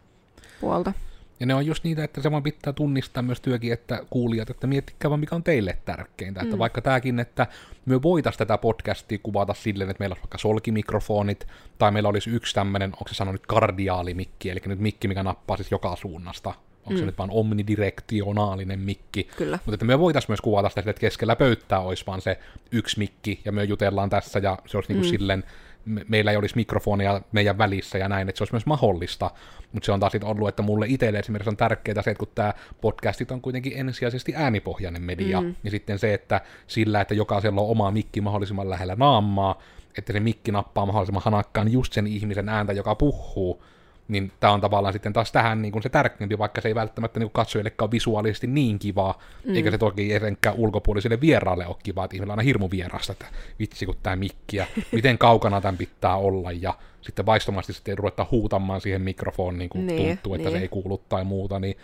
puolta. 0.61 0.93
Ja 1.39 1.45
ne 1.45 1.55
on 1.55 1.65
just 1.65 1.83
niitä, 1.83 2.03
että 2.03 2.21
se 2.21 2.31
vaan 2.31 2.43
pitää 2.43 2.73
tunnistaa 2.73 3.23
myös 3.23 3.41
työkin, 3.41 3.73
että 3.73 4.01
kuulijat, 4.09 4.49
että 4.49 4.67
miettikää 4.67 5.09
vaan 5.09 5.19
mikä 5.19 5.35
on 5.35 5.43
teille 5.43 5.77
tärkeintä. 5.85 6.39
Mm. 6.39 6.45
Että 6.45 6.57
vaikka 6.57 6.81
tämäkin, 6.81 7.19
että 7.19 7.47
me 7.85 8.01
voitaisiin 8.01 8.37
tätä 8.37 8.57
podcastia 8.57 9.17
kuvata 9.23 9.53
silleen, 9.53 9.89
että 9.89 10.01
meillä 10.01 10.13
olisi 10.13 10.23
vaikka 10.23 10.37
solkimikrofonit, 10.37 11.47
tai 11.77 11.91
meillä 11.91 12.09
olisi 12.09 12.29
yksi 12.29 12.55
tämmöinen, 12.55 12.91
onko 12.91 13.07
se 13.07 13.15
sanonut 13.15 13.47
kardiaalimikki, 13.47 14.49
eli 14.49 14.61
nyt 14.65 14.79
mikki, 14.79 15.07
mikä 15.07 15.23
nappaa 15.23 15.57
siis 15.57 15.71
joka 15.71 15.95
suunnasta. 15.95 16.49
Onko 16.85 16.91
mm. 16.91 16.97
se 16.97 17.05
nyt 17.05 17.17
vaan 17.17 17.31
omnidirektionaalinen 17.31 18.79
mikki? 18.79 19.29
Kyllä. 19.37 19.59
Mutta 19.65 19.75
että 19.75 19.85
me 19.85 19.99
voitaisiin 19.99 20.31
myös 20.31 20.41
kuvata 20.41 20.69
sitä, 20.69 20.81
että 20.89 20.99
keskellä 20.99 21.35
pöytää 21.35 21.79
olisi 21.79 22.05
vaan 22.07 22.21
se 22.21 22.39
yksi 22.71 22.99
mikki, 22.99 23.41
ja 23.45 23.51
me 23.51 23.63
jutellaan 23.63 24.09
tässä, 24.09 24.39
ja 24.39 24.57
se 24.65 24.77
olisi 24.77 24.93
niinku 24.93 25.07
mm. 25.07 25.09
silleen 25.09 25.43
meillä 25.85 26.31
ei 26.31 26.37
olisi 26.37 26.55
mikrofonia 26.55 27.21
meidän 27.31 27.57
välissä 27.57 27.97
ja 27.97 28.09
näin, 28.09 28.29
että 28.29 28.37
se 28.37 28.43
olisi 28.43 28.53
myös 28.53 28.65
mahdollista, 28.65 29.31
mutta 29.71 29.85
se 29.85 29.91
on 29.91 29.99
taas 29.99 30.13
ollut, 30.23 30.47
että 30.49 30.61
mulle 30.61 30.85
itselle 30.89 31.19
esimerkiksi 31.19 31.49
on 31.49 31.57
tärkeää 31.57 32.01
se, 32.01 32.11
että 32.11 32.19
kun 32.19 32.27
tämä 32.35 32.53
podcastit 32.81 33.31
on 33.31 33.41
kuitenkin 33.41 33.73
ensisijaisesti 33.75 34.33
äänipohjainen 34.35 35.01
media, 35.01 35.41
mm. 35.41 35.55
niin 35.63 35.71
sitten 35.71 35.99
se, 35.99 36.13
että 36.13 36.41
sillä, 36.67 37.01
että 37.01 37.13
jokaisella 37.13 37.61
on 37.61 37.67
oma 37.67 37.91
mikki 37.91 38.21
mahdollisimman 38.21 38.69
lähellä 38.69 38.95
naammaa, 38.95 39.61
että 39.97 40.13
se 40.13 40.19
mikki 40.19 40.51
nappaa 40.51 40.85
mahdollisimman 40.85 41.23
hanakkaan 41.23 41.71
just 41.71 41.93
sen 41.93 42.07
ihmisen 42.07 42.49
ääntä, 42.49 42.73
joka 42.73 42.95
puhuu, 42.95 43.63
niin 44.07 44.31
tämä 44.39 44.53
on 44.53 44.61
tavallaan 44.61 44.93
sitten 44.93 45.13
taas 45.13 45.31
tähän 45.31 45.61
niin 45.61 45.71
kuin 45.71 45.83
se 45.83 45.89
tärkeämpi, 45.89 46.37
vaikka 46.37 46.61
se 46.61 46.67
ei 46.67 46.75
välttämättä 46.75 47.19
niin 47.19 47.31
katsojillekaan 47.31 47.91
visuaalisesti 47.91 48.47
niin 48.47 48.79
kivaa, 48.79 49.19
mm. 49.45 49.55
eikä 49.55 49.71
se 49.71 49.77
toki 49.77 50.13
etenkään 50.13 50.55
ulkopuolisille 50.55 51.21
vieraalle 51.21 51.67
ole 51.67 51.75
kivaa, 51.83 52.05
että 52.05 52.15
ihmisillä 52.15 52.33
on 52.33 52.39
aina 52.39 52.47
hirmu 52.47 52.69
vierasta, 52.71 53.11
että 53.11 53.25
vitsi 53.59 53.85
kun 53.85 53.95
tämä 54.03 54.15
mikki 54.15 54.57
ja 54.57 54.65
miten 54.91 55.17
kaukana 55.17 55.61
tämän 55.61 55.77
pitää 55.77 56.17
olla, 56.17 56.51
ja 56.51 56.73
sitten 57.01 57.25
vaistomasti 57.25 57.73
sitten 57.73 57.97
ruveta 57.97 58.25
huutamaan 58.31 58.81
siihen 58.81 59.01
mikrofoniin, 59.01 59.59
niin 59.59 59.69
kun 59.69 59.87
niin, 59.87 60.07
tuntuu, 60.07 60.33
että 60.33 60.49
niin. 60.49 60.57
se 60.57 60.61
ei 60.61 60.67
kuulu 60.67 60.97
tai 60.97 61.23
muuta, 61.23 61.59
niin 61.59 61.77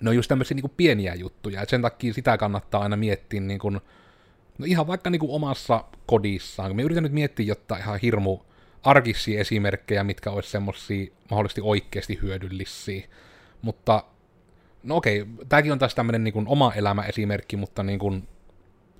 ne 0.00 0.10
on 0.10 0.16
just 0.16 0.28
tämmöisiä 0.28 0.54
niin 0.54 0.62
kuin 0.62 0.72
pieniä 0.76 1.14
juttuja, 1.14 1.62
että 1.62 1.70
sen 1.70 1.82
takia 1.82 2.12
sitä 2.12 2.38
kannattaa 2.38 2.82
aina 2.82 2.96
miettiä 2.96 3.40
niin 3.40 3.60
kuin, 3.60 3.80
no 4.58 4.66
ihan 4.66 4.86
vaikka 4.86 5.10
niin 5.10 5.20
kuin 5.20 5.32
omassa 5.32 5.84
kodissaan, 6.06 6.76
me 6.76 6.82
yritän 6.82 7.02
nyt 7.02 7.12
miettiä 7.12 7.46
jotain 7.46 7.82
ihan 7.82 8.00
hirmu 8.02 8.38
arkisia 8.82 9.40
esimerkkejä, 9.40 10.04
mitkä 10.04 10.30
olisi 10.30 10.50
semmoisia 10.50 11.12
mahdollisesti 11.30 11.60
oikeasti 11.64 12.18
hyödyllisiä. 12.22 13.08
Mutta, 13.62 14.04
no 14.82 14.96
okei, 14.96 15.26
tämäkin 15.48 15.72
on 15.72 15.78
taas 15.78 15.94
tämmöinen 15.94 16.24
niin 16.24 16.46
oma 16.46 16.72
elämäesimerkki, 16.76 17.56
mutta 17.56 17.82
niin 17.82 17.98
kuin, 17.98 18.28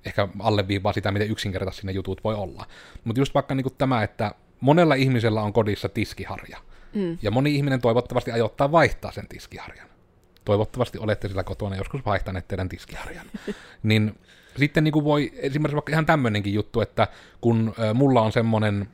ehkä 0.05 0.27
alleviivaa 0.39 0.93
sitä, 0.93 1.11
miten 1.11 1.31
yksinkertaisesti 1.31 1.87
ne 1.87 1.93
jutut 1.93 2.23
voi 2.23 2.35
olla. 2.35 2.65
Mutta 3.03 3.21
just 3.21 3.33
vaikka 3.33 3.55
niin 3.55 3.63
kuin 3.63 3.75
tämä, 3.77 4.03
että 4.03 4.31
monella 4.59 4.95
ihmisellä 4.95 5.41
on 5.41 5.53
kodissa 5.53 5.89
tiskiharja. 5.89 6.57
Mm. 6.93 7.17
Ja 7.21 7.31
moni 7.31 7.55
ihminen 7.55 7.81
toivottavasti 7.81 8.31
ajoittaa 8.31 8.71
vaihtaa 8.71 9.11
sen 9.11 9.27
tiskiharjan. 9.27 9.87
Toivottavasti 10.45 10.97
olette 10.97 11.27
sillä 11.27 11.43
kotona 11.43 11.75
joskus 11.75 12.05
vaihtaneet 12.05 12.47
teidän 12.47 12.69
tiskiharjan. 12.69 13.25
niin 13.83 14.19
sitten 14.57 14.83
niin 14.83 14.91
kuin 14.91 15.05
voi 15.05 15.31
esimerkiksi 15.35 15.75
vaikka 15.75 15.91
ihan 15.91 16.05
tämmöinenkin 16.05 16.53
juttu, 16.53 16.81
että 16.81 17.07
kun 17.41 17.73
mulla 17.93 18.21
on 18.21 18.31
semmoinen 18.31 18.87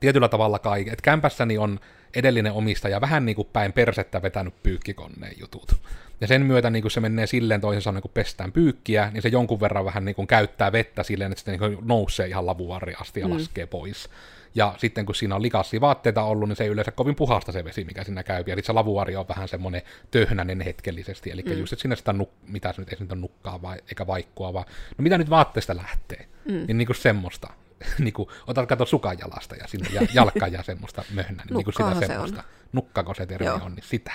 tietyllä 0.00 0.28
tavalla 0.28 0.58
kaikki. 0.58 0.90
Että 0.90 1.02
kämpässäni 1.02 1.58
on 1.58 1.80
edellinen 2.14 2.52
omistaja 2.52 3.00
vähän 3.00 3.26
niin 3.26 3.36
kuin 3.36 3.48
päin 3.52 3.72
persettä 3.72 4.22
vetänyt 4.22 4.62
pyykkikoneen 4.62 5.34
jutut. 5.40 5.80
Ja 6.20 6.26
sen 6.26 6.46
myötä 6.46 6.70
niin 6.70 6.82
kuin 6.82 6.92
se 6.92 7.00
menee 7.00 7.26
silleen 7.26 7.60
toisin 7.60 7.82
sanoen, 7.82 8.02
kun 8.02 8.10
pestään 8.14 8.52
pyykkiä, 8.52 9.10
niin 9.12 9.22
se 9.22 9.28
jonkun 9.28 9.60
verran 9.60 9.84
vähän 9.84 10.04
niin 10.04 10.14
kuin 10.14 10.26
käyttää 10.26 10.72
vettä 10.72 11.02
silleen, 11.02 11.32
että 11.32 11.44
se 11.44 11.50
niin 11.50 11.78
nousee 11.82 12.26
ihan 12.26 12.46
lavuari 12.46 12.94
asti 13.00 13.20
ja 13.20 13.28
mm. 13.28 13.34
laskee 13.34 13.66
pois. 13.66 14.08
Ja 14.54 14.74
sitten 14.78 15.06
kun 15.06 15.14
siinä 15.14 15.34
on 15.34 15.42
likassia 15.42 15.80
vaatteita 15.80 16.22
ollut, 16.22 16.48
niin 16.48 16.56
se 16.56 16.64
ei 16.64 16.70
yleensä 16.70 16.90
kovin 16.90 17.14
puhasta 17.14 17.52
se 17.52 17.64
vesi, 17.64 17.84
mikä 17.84 18.04
siinä 18.04 18.22
käy. 18.22 18.36
Ja 18.36 18.44
sitten 18.44 18.64
se 18.64 18.72
lavuari 18.72 19.16
on 19.16 19.28
vähän 19.28 19.48
semmoinen 19.48 19.82
töhnäinen 20.10 20.60
hetkellisesti. 20.60 21.30
Eli 21.30 21.42
mm. 21.42 21.52
just, 21.52 21.72
että 21.72 21.82
sinne 21.82 21.96
sitä, 21.96 22.12
nuk- 22.12 22.48
mitä 22.48 22.72
se 22.72 22.82
nyt 22.82 22.88
ei 22.88 22.98
sitä 22.98 23.14
nukkaa 23.14 23.62
vai, 23.62 23.78
eikä 23.88 24.06
vaikkua, 24.06 24.52
vaan 24.52 24.64
no 24.98 25.02
mitä 25.02 25.18
nyt 25.18 25.30
vaatteesta 25.30 25.76
lähtee. 25.76 26.26
Mm. 26.44 26.64
Niin, 26.66 26.78
niin 26.78 26.86
kuin 26.86 26.96
semmoista. 26.96 27.48
niin 27.98 28.12
kuin, 28.12 28.28
otat 28.46 28.68
kato 28.68 28.86
sukan 28.86 29.18
jalasta 29.18 29.56
ja 29.56 29.66
sinne 29.66 29.88
ja 29.92 30.06
jalka 30.14 30.46
ja 30.46 30.62
semmoista 30.62 31.04
möhnä, 31.14 31.42
niin, 31.44 31.56
niin 31.56 31.64
kuin 31.64 31.74
sitä 31.74 32.06
semmoista. 32.06 32.38
On. 32.38 32.44
Nukkako 32.72 33.14
se 33.14 33.26
termi 33.26 33.48
on, 33.48 33.74
niin 33.74 33.84
sitä. 33.86 34.12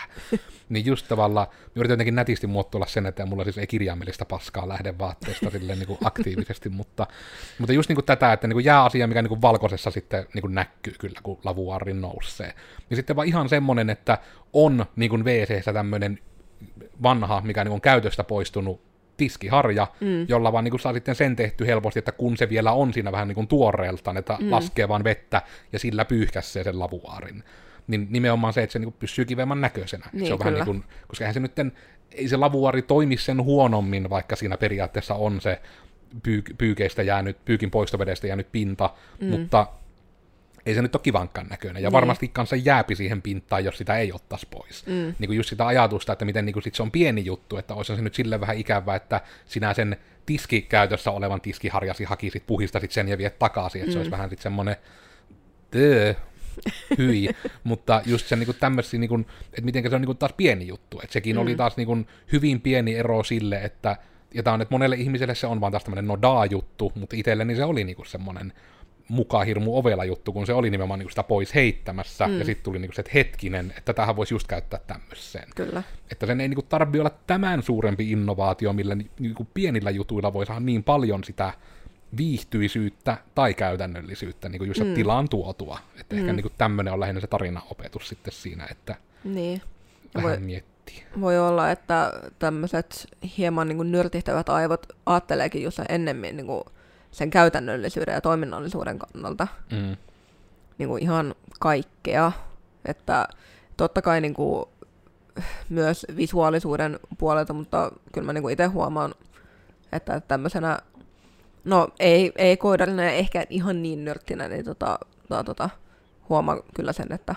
niin 0.70 0.86
just 0.86 1.08
tavallaan, 1.08 1.48
me 1.52 1.80
yritän 1.80 1.94
jotenkin 1.94 2.16
nätisti 2.16 2.48
muotoilla 2.48 2.88
sen, 2.88 3.06
että 3.06 3.26
mulla 3.26 3.44
siis 3.44 3.58
ei 3.58 3.68
kirjaimellista 3.68 4.26
paskaa 4.26 4.68
lähde 4.68 4.98
vaatteesta 5.00 5.50
silleen 5.50 5.80
niin 5.80 5.88
kuin 5.88 6.00
aktiivisesti, 6.04 6.70
mutta, 6.70 7.08
mutta 7.60 7.74
just 7.74 7.90
niin 7.90 7.96
kuin 7.96 8.06
tätä, 8.06 8.34
että 8.34 8.48
niin 8.48 8.56
kuin 8.56 8.66
jää 8.66 8.84
asia, 8.84 9.08
mikä 9.08 9.22
niin 9.22 9.30
kuin 9.30 9.42
valkoisessa 9.42 9.92
sitten 9.92 10.26
niin 10.34 10.42
kuin 10.42 10.56
näkyy 10.56 10.94
kyllä, 11.00 11.20
kun 11.24 11.40
lavuaari 11.44 11.94
nousee. 11.94 12.54
Ja 12.90 12.96
sitten 12.96 13.16
vaan 13.16 13.28
ihan 13.28 13.50
semmoinen, 13.50 13.90
että 13.90 14.18
on 14.54 14.86
niin 14.96 15.10
kuin 15.10 15.26
wc 15.26 15.74
tämmöinen 15.74 16.20
vanha, 17.04 17.42
mikä 17.42 17.64
niin 17.64 17.74
on 17.74 17.82
käytöstä 17.82 18.24
poistunut 18.24 18.95
tiskiharja, 19.18 19.88
mm. 20.02 20.26
jolla 20.28 20.52
vaan 20.52 20.64
niin 20.64 20.72
kuin 20.72 20.82
saa 20.82 20.94
sitten 20.94 21.16
sen 21.16 21.36
tehty 21.36 21.68
helposti, 21.68 22.00
että 22.00 22.12
kun 22.12 22.38
se 22.38 22.50
vielä 22.50 22.72
on 22.72 22.94
siinä 22.94 23.12
vähän 23.12 23.28
niin 23.28 23.36
kuin 23.36 23.48
tuoreeltaan, 23.48 24.18
että 24.18 24.38
mm. 24.42 24.52
laskee 24.52 24.88
vaan 24.88 25.04
vettä 25.04 25.42
ja 25.74 25.80
sillä 25.80 26.06
pyyhkäsee 26.06 26.64
sen 26.64 26.80
lavuaarin. 26.80 27.44
Niin 27.88 28.08
nimenomaan 28.10 28.54
se, 28.54 28.64
että 28.64 28.74
se 28.74 28.80
niin 28.80 28.92
kuin 28.92 29.00
pysyy 29.00 29.26
kivemman 29.26 29.62
näköisenä. 29.62 30.06
Niin, 30.14 30.28
se 30.28 30.34
on 30.34 30.40
kyllä. 30.40 30.52
vähän 30.52 30.68
niin 30.68 30.82
kuin, 30.82 30.92
koska 31.08 31.24
eihän 31.24 31.34
se 31.34 31.40
nyt, 31.40 31.54
ei 32.12 32.28
se 32.28 32.38
lavuaari 32.38 32.82
toimi 32.82 33.18
sen 33.18 33.44
huonommin, 33.44 34.10
vaikka 34.10 34.36
siinä 34.36 34.58
periaatteessa 34.58 35.16
on 35.16 35.42
se 35.42 35.62
pyy- 36.24 36.56
pyykeistä 36.58 37.04
jäänyt, 37.04 37.46
pyykin 37.46 37.72
poistovedestä 37.72 38.28
jäänyt 38.28 38.52
pinta, 38.52 38.90
mm. 39.22 39.28
mutta 39.28 39.68
ei 40.66 40.76
se 40.76 40.82
nyt 40.82 40.96
ole 40.96 41.02
kivankan 41.02 41.48
näköinen. 41.50 41.84
Ja 41.84 41.90
niin. 41.90 41.94
varmasti 41.94 42.28
kanssa 42.28 42.56
jääpi 42.56 42.96
siihen 42.96 43.22
pintaan, 43.22 43.66
jos 43.66 43.78
sitä 43.78 43.98
ei 43.98 44.14
ottaisi 44.14 44.48
pois. 44.52 44.86
Mm. 44.86 44.94
Niin 44.94 45.28
kuin 45.28 45.38
just 45.38 45.50
sitä 45.50 45.68
ajatusta, 45.68 46.14
että 46.14 46.26
miten 46.26 46.46
niin 46.46 46.54
kuin 46.54 46.64
sit 46.64 46.76
se 46.76 46.84
on 46.84 46.92
pieni 46.92 47.26
juttu, 47.26 47.58
että 47.58 47.74
olisi 47.74 47.96
se 47.96 48.02
nyt 48.02 48.16
sille 48.16 48.42
vähän 48.42 48.58
ikävä, 48.58 48.96
että 48.96 49.22
sinä 49.46 49.74
sen 49.74 49.98
tiskikäytössä 50.26 51.12
olevan 51.12 51.42
tiskiharjasi 51.42 52.04
hakisit, 52.04 52.44
puhistasit 52.48 52.92
sen 52.92 53.08
ja 53.08 53.18
viet 53.18 53.40
takaisin, 53.40 53.82
että 53.82 53.90
mm. 53.90 53.94
se 53.94 54.00
olisi 54.00 54.10
mm. 54.10 54.12
vähän 54.12 54.30
sitten 54.30 54.44
semmoinen 54.44 54.76
hyi, 56.98 57.30
mutta 57.64 58.02
just 58.06 58.28
se 58.28 58.36
niin 58.36 58.56
tämmöisiä, 58.60 59.00
niin 59.00 59.10
kuin, 59.10 59.26
että 59.44 59.62
miten 59.62 59.90
se 59.90 59.96
on 59.96 60.02
niin 60.02 60.06
kuin 60.06 60.18
taas 60.18 60.34
pieni 60.34 60.68
juttu, 60.68 61.00
että 61.04 61.14
sekin 61.14 61.36
mm. 61.36 61.42
oli 61.42 61.56
taas 61.56 61.78
niin 61.78 61.88
kuin 61.88 62.08
hyvin 62.32 62.62
pieni 62.62 62.96
ero 62.96 63.24
sille, 63.24 63.62
että 63.64 63.98
ja 64.34 64.44
tämä 64.44 64.54
on, 64.54 64.62
että 64.62 64.74
monelle 64.74 64.96
ihmiselle 64.96 65.36
se 65.36 65.48
on 65.48 65.62
vaan 65.62 65.72
taas 65.72 65.84
tämmöinen 65.84 66.08
no 66.08 66.46
juttu, 66.50 66.92
mutta 66.96 67.16
itselleni 67.16 67.56
se 67.56 67.64
oli 67.64 67.84
niin 67.84 67.96
kuin 67.96 68.06
semmoinen 68.06 68.54
mukaan 69.08 69.46
hirmu 69.46 69.78
ovela 69.78 70.06
juttu, 70.06 70.34
kun 70.34 70.46
se 70.46 70.54
oli 70.54 70.70
nimenomaan 70.70 71.00
niin 71.00 71.10
sitä 71.10 71.24
pois 71.24 71.56
heittämässä, 71.56 72.28
mm. 72.28 72.40
ja 72.40 72.46
sitten 72.46 72.64
tuli 72.64 72.80
niin 72.80 72.94
se, 72.94 73.02
että 73.02 73.12
hetkinen, 73.14 73.74
että 73.78 73.94
tähän 73.94 74.16
voisi 74.16 74.34
just 74.34 74.48
käyttää 74.48 74.80
tämmöiseen. 74.88 75.48
Kyllä. 75.56 75.84
Että 76.12 76.26
sen 76.26 76.42
ei 76.42 76.48
niin 76.48 76.66
tarvitse 76.70 77.00
olla 77.00 77.16
tämän 77.28 77.64
suurempi 77.64 78.12
innovaatio, 78.12 78.74
millä 78.74 78.96
niin 78.96 79.36
pienillä 79.54 79.90
jutuilla 79.90 80.34
voi 80.34 80.46
saada 80.46 80.60
niin 80.60 80.84
paljon 80.84 81.24
sitä 81.24 81.54
viihtyisyyttä 82.18 83.18
tai 83.36 83.54
käytännöllisyyttä 83.54 84.50
niin 84.50 84.60
kuin 84.60 84.68
just 84.68 84.84
mm. 84.84 84.94
tilaan 84.94 85.30
tuotua. 85.30 85.80
Että 86.00 86.16
mm. 86.16 86.22
ehkä 86.22 86.34
niin 86.34 86.52
tämmöinen 86.58 86.94
on 86.94 87.00
lähinnä 87.00 87.22
se 87.22 87.28
tarinaopetus 87.28 88.10
sitten 88.10 88.34
siinä, 88.34 88.68
että 88.72 88.96
niin. 89.24 89.62
vähän 90.16 90.30
voi... 90.30 90.40
miettiä 90.40 90.76
miettii. 90.86 91.22
Voi 91.22 91.40
olla, 91.40 91.72
että 91.72 92.14
tämmöiset 92.40 93.08
hieman 93.38 93.68
niin 93.68 93.92
nyrtihtävät 93.92 94.50
aivot 94.50 94.86
ajatteleekin 95.06 95.64
just 95.64 95.80
ennemmin 95.90 96.38
niin 96.38 96.48
kuin 96.48 96.64
sen 97.16 97.30
käytännöllisyyden 97.30 98.14
ja 98.14 98.22
toiminnallisuuden 98.22 99.00
kannalta 99.00 99.48
Mm. 99.72 99.98
niin 100.78 100.90
kuin 100.90 101.04
ihan 101.04 101.36
kaikkea. 101.60 102.32
Että 102.86 103.28
totta 103.78 104.02
kai 104.02 104.22
niin 104.22 104.34
kuin, 104.34 104.66
myös 105.70 106.06
visuaalisuuden 106.16 107.00
puolelta, 107.18 107.54
mutta 107.54 107.92
kyllä 108.14 108.26
mä 108.26 108.34
niin 108.34 108.42
kuin 108.42 108.54
itse 108.54 108.66
huomaan, 108.66 109.16
että 109.92 110.20
tämmöisenä, 110.20 110.80
no 111.64 111.88
ei, 112.00 112.32
ei 112.36 112.58
ja 113.04 113.12
ehkä 113.12 113.46
ihan 113.50 113.82
niin 113.82 114.06
nörttinä, 114.06 114.48
niin 114.48 114.66
tota, 114.66 115.00
tota, 115.28 115.44
tota, 115.44 115.70
huomaan 116.30 116.64
kyllä 116.76 116.94
sen, 116.94 117.12
että 117.12 117.36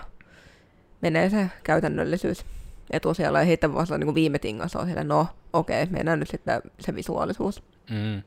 menee 1.01 1.29
se 1.29 1.49
käytännöllisyys 1.63 2.45
etusijalla 2.91 3.39
ja 3.39 3.45
sitten 3.45 3.73
vasta 3.73 3.97
niin 3.97 4.07
kuin 4.07 4.15
viime 4.15 4.39
tingassa 4.39 4.79
on 4.79 4.87
sille, 4.87 5.03
no 5.03 5.27
okei, 5.53 5.83
okay, 5.83 5.93
mennään 5.93 6.19
nyt 6.19 6.29
sitten 6.29 6.61
se 6.79 6.95
visuaalisuus. 6.95 7.63
Mm. 7.89 8.21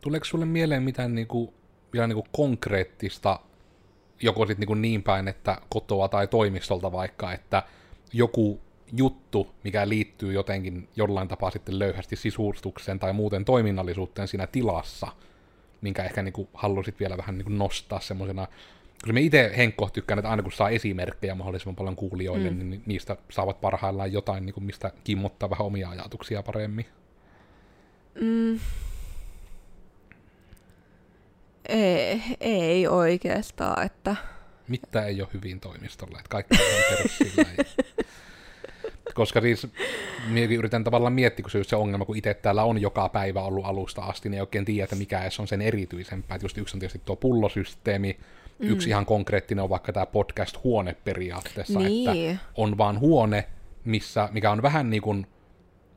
Tuleeko 0.00 0.24
sulle 0.24 0.44
mieleen 0.44 0.82
mitään 0.82 1.14
niinku, 1.14 1.54
vielä 1.92 2.06
niinku 2.06 2.26
konkreettista, 2.32 3.40
joko 4.22 4.46
sit 4.46 4.58
niinku 4.58 4.74
niin 4.74 5.02
päin, 5.02 5.28
että 5.28 5.60
kotoa 5.68 6.08
tai 6.08 6.26
toimistolta 6.26 6.92
vaikka, 6.92 7.32
että 7.32 7.62
joku 8.12 8.60
juttu, 8.92 9.54
mikä 9.64 9.88
liittyy 9.88 10.32
jotenkin 10.32 10.88
jollain 10.96 11.28
tapaa 11.28 11.50
sitten 11.50 11.78
löyhästi 11.78 12.16
sisustukseen 12.16 12.98
tai 12.98 13.12
muuten 13.12 13.44
toiminnallisuuteen 13.44 14.28
siinä 14.28 14.46
tilassa, 14.46 15.08
minkä 15.80 16.04
ehkä 16.04 16.22
niinku 16.22 16.48
halusit 16.54 17.00
vielä 17.00 17.16
vähän 17.16 17.38
niinku 17.38 17.52
nostaa 17.52 18.00
semmoisena, 18.00 18.46
koska 19.00 19.12
me 19.12 19.20
itse 19.20 19.52
Henkko 19.56 19.90
tykkään, 19.92 20.18
että 20.18 20.30
aina 20.30 20.42
kun 20.42 20.52
saa 20.52 20.70
esimerkkejä 20.70 21.34
mahdollisimman 21.34 21.76
paljon 21.76 21.96
kuulijoille, 21.96 22.50
mm. 22.50 22.58
niin 22.58 22.82
niistä 22.86 23.16
saavat 23.30 23.60
parhaillaan 23.60 24.12
jotain, 24.12 24.46
niinku, 24.46 24.60
mistä 24.60 24.92
kimmottaa 25.04 25.50
vähän 25.50 25.66
omia 25.66 25.90
ajatuksia 25.90 26.42
paremmin. 26.42 26.86
Mm. 28.20 28.58
Ei, 31.68 32.22
ei 32.40 32.88
oikeastaan, 32.88 33.86
että 33.86 34.16
Mitä 34.68 35.06
ei 35.06 35.20
ole 35.20 35.28
hyvin 35.34 35.60
toimistolla, 35.60 36.18
että 36.18 36.28
kaikki 36.28 36.54
on. 36.54 37.46
Ja... 37.58 37.64
Koska 39.14 39.40
siis 39.40 39.66
yritän 40.56 40.84
tavallaan 40.84 41.12
miettiä, 41.12 41.42
kun 41.42 41.50
se 41.50 41.58
on 41.58 41.60
just 41.60 41.70
se 41.70 41.76
ongelma, 41.76 42.04
kun 42.04 42.16
itse 42.16 42.34
täällä 42.34 42.64
on 42.64 42.80
joka 42.80 43.08
päivä 43.08 43.42
ollut 43.42 43.64
alusta 43.64 44.02
asti, 44.02 44.28
niin 44.28 44.34
ei 44.34 44.40
oikein 44.40 44.64
tiedä, 44.64 44.84
että 44.84 44.96
mikä 44.96 45.22
edes 45.22 45.40
on 45.40 45.48
sen 45.48 45.62
erityisempää. 45.62 46.34
Että 46.34 46.44
just 46.44 46.58
yksi 46.58 46.76
on 46.76 46.80
tietysti 46.80 47.02
tuo 47.04 47.16
pullosysteemi, 47.16 48.18
mm. 48.58 48.68
yksi 48.68 48.88
ihan 48.88 49.06
konkreettinen 49.06 49.62
on 49.62 49.70
vaikka 49.70 49.92
tämä 49.92 50.06
podcast-huone 50.06 50.96
periaatteessa, 51.04 51.78
Niin. 51.78 52.10
että 52.10 52.44
on 52.54 52.78
vaan 52.78 53.00
huone, 53.00 53.44
missä, 53.84 54.28
mikä 54.32 54.50
on 54.50 54.62
vähän 54.62 54.90
niin 54.90 55.02
kuin 55.02 55.26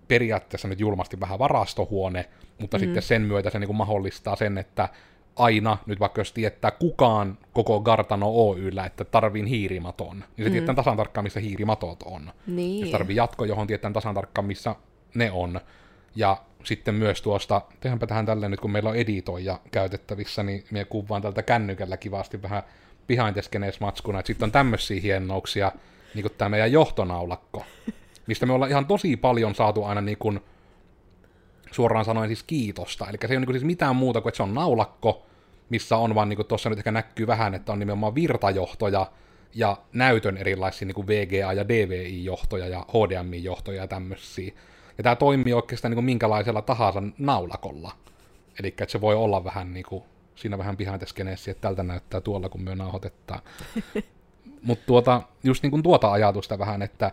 periaatteessa 0.08 0.68
nyt 0.68 0.80
julmasti 0.80 1.20
vähän 1.20 1.40
varastohuone, 1.40 2.30
mutta 2.60 2.78
mm. 2.78 2.80
sitten 2.80 3.04
sen 3.04 3.22
myötä 3.22 3.50
se 3.50 3.60
niin 3.60 3.68
kuin 3.68 3.78
mahdollistaa 3.78 4.36
sen, 4.36 4.58
että 4.58 4.90
aina, 5.40 5.78
nyt 5.86 6.00
vaikka 6.00 6.22
jos 6.22 6.34
tietää 6.34 6.72
kukaan 6.72 7.38
koko 7.54 7.80
Gartano 7.80 8.30
Oyllä, 8.30 8.86
että 8.86 9.06
tarviin 9.06 9.46
hiirimaton, 9.46 10.24
niin 10.38 10.46
se 10.46 10.50
mm. 10.50 10.52
tietää 10.52 10.76
tasan 10.76 10.98
tarkkaan, 10.98 11.24
missä 11.24 11.40
hiirimatot 11.40 12.04
on. 12.04 12.32
niin. 12.48 12.82
Jos 12.82 12.92
tarvii 12.92 13.16
jatko, 13.16 13.46
johon 13.46 13.68
tietää 13.68 13.92
tasan 13.92 14.16
tarkkaan, 14.16 14.46
missä 14.46 14.76
ne 15.14 15.32
on. 15.32 15.60
Ja 16.16 16.38
sitten 16.64 16.96
myös 16.96 17.22
tuosta, 17.22 17.62
tehdäänpä 17.80 18.08
tähän 18.08 18.26
tälleen 18.26 18.52
nyt, 18.52 18.60
kun 18.60 18.72
meillä 18.72 18.90
on 18.90 18.96
editoija 18.96 19.60
käytettävissä, 19.72 20.44
niin 20.44 20.64
me 20.72 20.86
kuvaan 20.86 21.22
tältä 21.22 21.44
kännykällä 21.44 21.98
kivasti 21.98 22.42
vähän 22.42 22.64
behind 23.08 23.34
the 23.34 23.42
scenes 23.42 23.80
matskuna, 23.80 24.20
että 24.20 24.28
sitten 24.28 24.48
on 24.48 24.52
tämmöisiä 24.52 25.02
hienouksia, 25.02 25.72
niin 26.16 26.24
kuin 26.24 26.34
tämä 26.38 26.50
meidän 26.50 26.72
johtonaulakko, 26.72 27.66
mistä 28.28 28.46
me 28.46 28.54
ollaan 28.54 28.72
ihan 28.72 28.86
tosi 28.86 29.18
paljon 29.18 29.56
saatu 29.56 29.84
aina 29.84 30.02
niin 30.02 30.18
kuin, 30.18 30.40
suoraan 31.72 32.06
sanoen 32.06 32.30
siis 32.30 32.44
kiitosta. 32.44 33.06
Eli 33.10 33.18
se 33.22 33.34
ei 33.34 33.38
ole 33.38 33.46
niin 33.46 33.54
siis 33.54 33.64
mitään 33.64 33.96
muuta 33.96 34.22
kuin, 34.22 34.30
että 34.30 34.38
se 34.38 34.44
on 34.44 34.54
naulakko, 34.54 35.26
missä 35.70 35.98
on 35.98 36.16
vaan, 36.16 36.30
niin 36.30 36.46
tuossa 36.48 36.70
nyt 36.70 36.80
ehkä 36.80 36.92
näkyy 36.92 37.28
vähän, 37.28 37.56
että 37.56 37.72
on 37.72 37.80
nimenomaan 37.80 38.16
virtajohtoja 38.16 39.12
ja 39.56 39.78
näytön 39.94 40.38
erilaisia 40.38 40.86
niin 40.86 41.08
VGA- 41.08 41.54
ja 41.54 41.68
DVI-johtoja 41.68 42.68
ja 42.68 42.86
HDMI-johtoja 42.90 43.82
ja 43.82 43.88
tämmöisiä. 43.88 44.54
Ja 44.98 45.04
tämä 45.04 45.16
toimii 45.16 45.54
oikeastaan 45.54 45.92
niin 45.92 45.96
kuin 45.96 46.06
minkälaisella 46.06 46.62
tahansa 46.62 47.04
naulakolla. 47.18 47.92
Eli 48.60 48.76
se 48.88 49.02
voi 49.02 49.16
olla 49.16 49.44
vähän 49.44 49.74
niin 49.74 49.86
kuin, 49.90 50.04
siinä 50.36 50.58
vähän 50.58 50.78
scenes, 51.06 51.48
että 51.48 51.62
tältä 51.62 51.84
näyttää 51.84 52.22
tuolla, 52.22 52.50
kun 52.50 52.62
me 52.62 52.76
nauhoitetaan. 52.76 53.42
Mutta 54.62 54.86
tuota, 54.86 55.22
just 55.44 55.64
niin 55.64 55.72
kuin 55.72 55.84
tuota 55.84 56.12
ajatusta 56.12 56.60
vähän, 56.60 56.82
että 56.82 57.12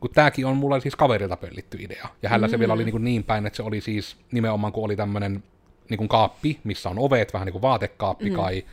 kun 0.00 0.10
tämäkin 0.10 0.46
on 0.46 0.56
mulle 0.56 0.80
siis 0.80 0.96
kaverilta 0.96 1.36
pöllitty 1.36 1.78
idea. 1.80 2.08
Ja 2.22 2.28
hänellä 2.28 2.46
mm. 2.46 2.50
se 2.50 2.58
vielä 2.58 2.72
oli 2.72 2.84
niin, 2.84 2.92
kuin 2.92 3.04
niin 3.04 3.24
päin, 3.24 3.46
että 3.46 3.56
se 3.56 3.62
oli 3.62 3.80
siis 3.80 4.16
nimenomaan, 4.32 4.72
kun 4.72 4.84
oli 4.84 4.96
tämmöinen 4.96 5.42
niin 5.90 5.98
kuin 5.98 6.08
kaappi, 6.08 6.60
missä 6.64 6.88
on 6.88 6.98
ovet, 6.98 7.32
vähän 7.32 7.46
niin 7.46 7.52
kuin 7.52 7.62
vaatekaappi 7.62 8.30
mm. 8.30 8.36
kai, 8.36 8.64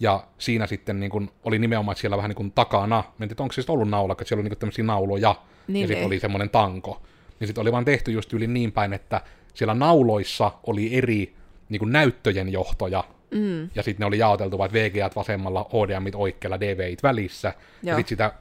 ja 0.00 0.24
siinä 0.38 0.66
sitten 0.66 1.00
niin 1.00 1.10
kuin, 1.10 1.30
oli 1.44 1.58
nimenomaan, 1.58 1.92
että 1.92 2.00
siellä 2.00 2.16
vähän 2.16 2.28
niin 2.28 2.36
kuin 2.36 2.52
takana, 2.52 3.04
mä 3.18 3.24
en 3.24 3.28
tiedä, 3.28 3.42
onko 3.42 3.52
se 3.52 3.62
sitten 3.62 3.72
ollut 3.72 3.88
naulakka, 3.88 4.22
että 4.22 4.28
siellä 4.28 4.40
oli 4.40 4.44
niin 4.44 4.50
kuin 4.50 4.58
tämmöisiä 4.58 4.84
nauloja, 4.84 5.34
Niin 5.68 5.82
ja 5.82 5.88
sitten 5.88 6.06
oli 6.06 6.20
semmoinen 6.20 6.50
tanko. 6.50 7.02
Niin 7.40 7.48
sitten 7.48 7.62
oli 7.62 7.72
vaan 7.72 7.84
tehty 7.84 8.12
just 8.12 8.32
yli 8.32 8.46
niin 8.46 8.72
päin, 8.72 8.92
että 8.92 9.20
siellä 9.54 9.74
nauloissa 9.74 10.52
oli 10.66 10.96
eri 10.96 11.34
niin 11.68 11.78
kuin 11.78 11.92
näyttöjen 11.92 12.52
johtoja, 12.52 13.04
Mm. 13.30 13.70
ja 13.74 13.82
sitten 13.82 14.00
ne 14.00 14.06
oli 14.06 14.18
jaoteltu 14.18 14.58
vaan 14.58 14.72
VGAt 14.72 15.16
vasemmalla, 15.16 15.66
HDMit 15.68 16.14
oikealla, 16.14 16.60
DVIt 16.60 17.02
välissä, 17.02 17.48
ja 17.82 17.90
Joo. 17.90 17.96
sitten 17.96 18.08
sitä 18.08 18.32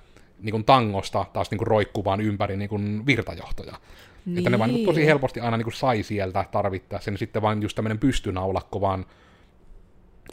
niin 0.42 0.52
kuin 0.52 0.64
tangosta 0.64 1.26
taas 1.34 1.52
niin 1.52 1.58
kuin 1.58 1.68
roikkuu 1.68 2.06
vaan 2.06 2.22
ympäri 2.22 2.58
niin 2.58 2.70
kuin 2.70 3.06
virtajohtoja. 3.06 3.74
Niin. 4.28 4.38
Että 4.38 4.50
ne 4.50 4.60
vaan 4.60 4.70
niin 4.70 4.86
kuin 4.86 4.96
tosi 4.96 5.06
helposti 5.06 5.40
aina 5.40 5.58
niin 5.58 5.64
kuin 5.66 5.74
sai 5.74 6.04
sieltä 6.04 6.46
tarvittaessa, 6.52 7.12
niin 7.12 7.20
sitten 7.20 7.42
vaan 7.42 7.62
just 7.62 7.76
tämmöinen 7.76 8.00
pystynaulakko 8.00 8.82
vaan, 8.82 9.06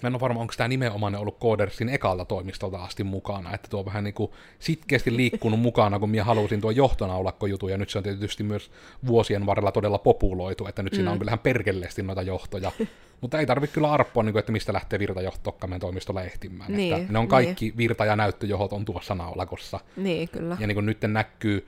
mä 0.03 0.07
en 0.07 0.15
ole 0.15 0.21
varma, 0.21 0.41
onko 0.41 0.55
tämä 0.57 0.69
nimenomaan 0.69 1.15
ollut 1.15 1.41
Codersin 1.41 1.89
ekalta 1.89 2.25
toimistolta 2.25 2.85
asti 2.85 3.05
mukana, 3.05 3.55
että 3.55 3.69
tuo 3.69 3.81
on 3.81 3.87
vähän 3.87 4.05
niin 4.05 4.15
kuin 4.15 4.31
sitkeästi 4.59 5.17
liikkunut 5.17 5.61
mukana, 5.61 5.99
kun 5.99 6.11
minä 6.11 6.25
halusin 6.25 6.61
tuo 6.61 6.71
johtonaulakkojutun, 6.71 7.71
ja 7.71 7.79
nyt 7.79 7.91
se 7.91 7.99
on 7.99 8.05
tietysti 8.05 8.43
myös 8.43 8.71
vuosien 9.07 9.47
varrella 9.47 9.73
todella 9.73 9.99
populoitu, 9.99 10.67
että 10.67 10.83
nyt 10.83 10.93
mm. 10.93 10.97
siinä 10.97 11.11
on 11.11 11.19
kyllähän 11.19 11.39
perkeleesti 11.39 12.03
noita 12.03 12.23
johtoja, 12.23 12.73
mutta 13.21 13.39
ei 13.39 13.47
tarvitse 13.47 13.75
kyllä 13.75 13.93
arppoa, 13.93 14.23
niin 14.23 14.33
kuin, 14.33 14.41
että 14.41 14.53
mistä 14.53 14.73
lähtee 14.73 14.99
virtajohto 14.99 15.57
meidän 15.61 15.81
toimistolla 15.81 16.23
ehtimään. 16.23 16.73
Niin, 16.73 16.95
että 16.95 17.13
ne 17.13 17.19
on 17.19 17.29
kaikki 17.29 17.65
niin. 17.65 17.77
virta- 17.77 18.05
ja 18.05 18.17
näyttöjohot 18.17 18.73
on 18.73 18.85
tuossa 18.85 19.15
naulakossa. 19.15 19.81
Niin, 19.97 20.29
kyllä. 20.29 20.57
Ja 20.61 20.67
niin 20.67 20.75
kuin 20.75 20.87
nyt 20.87 20.99
näkyy, 21.03 21.67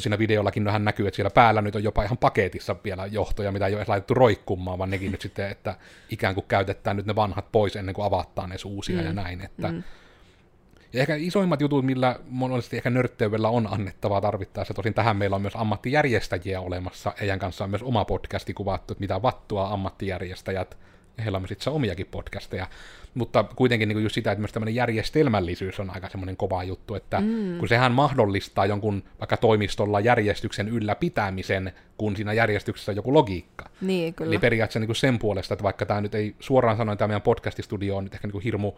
siinä 0.00 0.18
videollakin 0.18 0.64
vähän 0.64 0.84
näkyy, 0.84 1.08
että 1.08 1.16
siellä 1.16 1.30
päällä 1.30 1.62
nyt 1.62 1.76
on 1.76 1.82
jopa 1.82 2.02
ihan 2.02 2.18
paketissa 2.18 2.76
vielä 2.84 3.06
johtoja, 3.06 3.52
mitä 3.52 3.66
ei 3.66 3.74
ole 3.74 3.84
laitettu 3.88 4.14
roikkumaan, 4.14 4.78
vaan 4.78 4.90
nekin 4.90 5.12
nyt 5.12 5.20
sitten, 5.20 5.50
että 5.50 5.76
ikään 6.10 6.34
kuin 6.34 6.44
käytetään 6.48 6.96
nyt 6.96 7.06
ne 7.06 7.16
vanhat 7.16 7.52
pois 7.52 7.76
ennen 7.76 7.94
kuin 7.94 8.06
avataan 8.06 8.52
edes 8.52 8.64
uusia 8.64 9.00
mm. 9.00 9.06
ja 9.06 9.12
näin. 9.12 9.40
Että, 9.40 9.68
mm. 9.68 9.82
Ja 10.92 11.00
ehkä 11.00 11.14
isoimmat 11.14 11.60
jutut, 11.60 11.84
millä 11.84 12.20
monesti 12.28 12.76
ehkä 12.76 12.90
nörtteydellä 12.90 13.48
on 13.48 13.72
annettavaa 13.72 14.20
tarvittaessa, 14.20 14.74
tosin 14.74 14.94
tähän 14.94 15.16
meillä 15.16 15.36
on 15.36 15.42
myös 15.42 15.56
ammattijärjestäjiä 15.56 16.60
olemassa, 16.60 17.12
heidän 17.20 17.38
kanssa 17.38 17.64
on 17.64 17.70
myös 17.70 17.82
oma 17.82 18.04
podcasti 18.04 18.54
kuvattu, 18.54 18.92
että 18.92 19.00
mitä 19.00 19.22
vattua 19.22 19.68
ammattijärjestäjät, 19.68 20.78
ja 21.16 21.22
heillä 21.22 21.36
on 21.36 21.42
myös 21.42 21.50
itse 21.50 21.70
omiakin 21.70 22.06
podcasteja, 22.06 22.66
mutta 23.16 23.44
kuitenkin 23.44 23.88
niin 23.88 24.02
just 24.02 24.14
sitä, 24.14 24.32
että 24.32 24.40
myös 24.40 24.52
tämmöinen 24.52 24.74
järjestelmällisyys 24.74 25.80
on 25.80 25.90
aika 25.90 26.08
semmoinen 26.08 26.36
kova 26.36 26.64
juttu, 26.64 26.94
että 26.94 27.20
mm. 27.20 27.58
kun 27.58 27.68
sehän 27.68 27.92
mahdollistaa 27.92 28.66
jonkun 28.66 29.02
vaikka 29.20 29.36
toimistolla 29.36 30.00
järjestyksen 30.00 30.68
ylläpitämisen, 30.68 31.72
kun 31.96 32.16
siinä 32.16 32.32
järjestyksessä 32.32 32.92
on 32.92 32.96
joku 32.96 33.14
logiikka. 33.14 33.68
Niin, 33.80 34.14
kyllä. 34.14 34.28
Eli 34.28 34.38
periaatteessa 34.38 34.78
niin 34.78 34.88
kuin 34.88 34.96
sen 34.96 35.18
puolesta, 35.18 35.54
että 35.54 35.62
vaikka 35.62 35.86
tämä 35.86 36.00
nyt 36.00 36.14
ei 36.14 36.34
suoraan 36.40 36.76
sanoen 36.76 36.98
tämä 36.98 37.08
meidän 37.08 37.22
podcastistudio 37.22 37.96
on 37.96 38.04
nyt 38.04 38.14
ehkä 38.14 38.26
niin 38.26 38.32
kuin 38.32 38.44
hirmu 38.44 38.72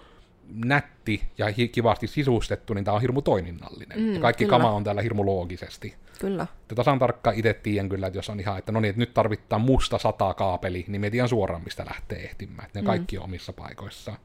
nätti 0.54 1.22
ja 1.38 1.46
kivasti 1.72 2.06
sisustettu, 2.06 2.74
niin 2.74 2.84
tämä 2.84 2.94
on 2.94 3.00
hirmu 3.00 3.22
toiminnallinen. 3.22 4.00
Mm, 4.00 4.14
ja 4.14 4.20
kaikki 4.20 4.44
kyllä. 4.44 4.58
kama 4.58 4.70
on 4.70 4.84
täällä 4.84 5.02
hirmu 5.02 5.26
loogisesti. 5.26 5.94
Kyllä. 6.20 6.46
Ja 6.70 6.76
tasan 6.76 6.98
tarkkaan 6.98 7.36
itse 7.36 7.54
tiedän 7.54 7.88
kyllä, 7.88 8.06
että 8.06 8.18
jos 8.18 8.30
on 8.30 8.40
ihan, 8.40 8.58
että 8.58 8.72
no 8.72 8.80
niin, 8.80 8.90
että 8.90 9.00
nyt 9.00 9.14
tarvitaan 9.14 9.60
musta 9.62 9.98
sata 9.98 10.34
kaapeli, 10.34 10.84
niin 10.88 11.00
me 11.00 11.10
tiedän 11.10 11.28
suoraan, 11.28 11.64
mistä 11.64 11.86
lähtee 11.86 12.24
ehtimään. 12.24 12.66
Että 12.66 12.78
ne 12.78 12.82
Mm. 12.82 12.86
kaikki 12.86 13.18
on 13.18 13.24
omissa 13.24 13.52
paikoissaan. 13.52 14.18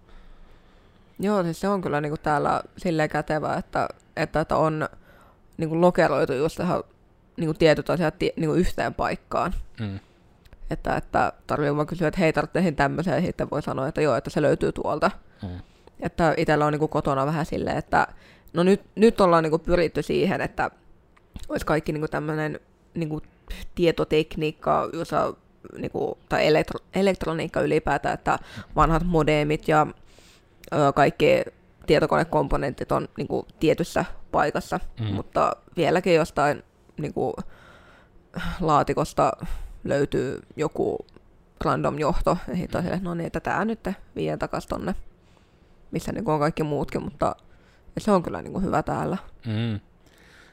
Joo, 1.19 1.43
siis 1.43 1.59
se 1.59 1.69
on 1.69 1.81
kyllä 1.81 2.01
niinku 2.01 2.17
täällä 2.17 2.61
silleen 2.77 3.09
kätevä, 3.09 3.55
että, 3.55 3.87
että, 4.15 4.41
että 4.41 4.57
on 4.57 4.89
niinku 5.57 5.81
lokeroitu 5.81 6.33
just 6.33 6.57
tähän 6.57 6.83
niinku 7.37 7.53
tietyt 7.53 7.89
asiat 7.89 8.15
niinku 8.19 8.55
yhteen 8.55 8.93
paikkaan. 8.93 9.53
Mm. 9.79 9.99
Että, 10.69 10.95
että 10.95 11.33
tarvii 11.47 11.75
vaan 11.75 11.87
kysyä, 11.87 12.07
että 12.07 12.19
hei, 12.19 12.33
tarvitsen 12.33 12.75
tämmöisen, 12.75 13.13
ja 13.15 13.21
sitten 13.21 13.49
voi 13.51 13.61
sanoa, 13.61 13.87
että 13.87 14.01
joo, 14.01 14.15
että 14.15 14.29
se 14.29 14.41
löytyy 14.41 14.71
tuolta. 14.71 15.11
Mm. 15.41 15.49
Että 16.03 16.33
itsellä 16.37 16.65
on 16.65 16.73
niinku 16.73 16.87
kotona 16.87 17.25
vähän 17.25 17.45
silleen, 17.45 17.77
että 17.77 18.07
no 18.53 18.63
nyt, 18.63 18.81
nyt 18.95 19.21
ollaan 19.21 19.43
niinku 19.43 19.59
pyritty 19.59 20.01
siihen, 20.01 20.41
että 20.41 20.71
olisi 21.49 21.65
kaikki 21.65 21.91
niinku 21.91 22.07
tämmöinen 22.07 22.59
niinku 22.93 23.21
tietotekniikka, 23.75 24.89
jossa, 24.93 25.33
niinku, 25.77 26.17
tai 26.29 26.47
elektro, 26.47 26.79
elektroniikka 26.93 27.61
ylipäätään, 27.61 28.13
että 28.13 28.39
vanhat 28.75 29.03
modemit 29.05 29.67
ja 29.67 29.87
ö, 30.73 30.93
kaikki 30.95 31.25
tietokonekomponentit 31.87 32.91
on 32.91 33.07
niinku 33.17 33.47
tietyssä 33.59 34.05
paikassa, 34.31 34.79
mm. 34.99 35.05
mutta 35.05 35.55
vieläkin 35.77 36.15
jostain 36.15 36.63
niin 36.97 37.13
kuin, 37.13 37.33
laatikosta 38.61 39.31
löytyy 39.83 40.39
joku 40.55 40.97
random 41.65 41.99
johto, 41.99 42.37
ja 42.47 42.55
sitten 42.55 42.83
mm. 42.83 42.99
no 43.01 43.13
niin, 43.13 43.27
että 43.27 43.39
tämä 43.39 43.65
nyt 43.65 43.89
vie 44.15 44.37
takaisin 44.37 44.69
tonne, 44.69 44.95
missä 45.93 46.11
niin 46.11 46.29
on 46.29 46.39
kaikki 46.39 46.63
muutkin, 46.63 47.03
mutta 47.03 47.35
se 47.97 48.11
on 48.11 48.23
kyllä 48.23 48.41
niin 48.41 48.53
kuin 48.53 48.65
hyvä 48.65 48.83
täällä. 48.83 49.17
Mm. 49.45 49.79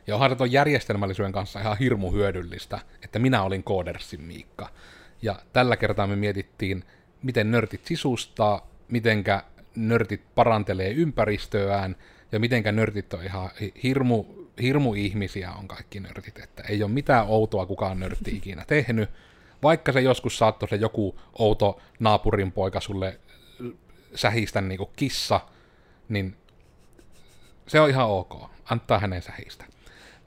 Ja 0.06 0.14
onhan 0.14 0.38
se 0.38 0.46
järjestelmällisyyden 0.46 1.32
kanssa 1.32 1.60
ihan 1.60 1.78
hirmu 1.78 2.12
hyödyllistä, 2.12 2.78
että 3.02 3.18
minä 3.18 3.42
olin 3.42 3.62
Koodersin 3.62 4.22
Miikka. 4.22 4.68
Ja 5.22 5.34
tällä 5.52 5.76
kertaa 5.76 6.06
me 6.06 6.16
mietittiin, 6.16 6.84
miten 7.22 7.50
nörtit 7.50 7.86
sisustaa, 7.86 8.66
mitenkä 8.88 9.42
nörtit 9.76 10.22
parantelee 10.34 10.90
ympäristöään, 10.90 11.96
ja 12.32 12.40
mitenkä 12.40 12.72
nörtit 12.72 13.14
on 13.14 13.24
ihan 13.24 13.50
hirmu, 13.82 14.24
hirmu 14.62 14.94
ihmisiä 14.94 15.52
on 15.52 15.68
kaikki 15.68 16.00
nörtit, 16.00 16.38
että 16.38 16.62
ei 16.68 16.82
ole 16.82 16.90
mitään 16.90 17.26
outoa 17.26 17.66
kukaan 17.66 18.00
nörtti 18.00 18.36
ikinä 18.36 18.64
tehnyt, 18.66 19.10
vaikka 19.62 19.92
se 19.92 20.00
joskus 20.00 20.38
saattoi 20.38 20.68
se 20.68 20.76
joku 20.76 21.18
outo 21.38 21.80
naapurin 21.98 22.52
poika 22.52 22.80
sulle 22.80 23.20
sähistä 24.14 24.60
niin 24.60 24.78
kuin 24.78 24.90
kissa, 24.96 25.40
niin 26.08 26.36
se 27.66 27.80
on 27.80 27.90
ihan 27.90 28.08
ok. 28.08 28.50
Antaa 28.64 28.98
hänen 28.98 29.22
sähistä. 29.22 29.64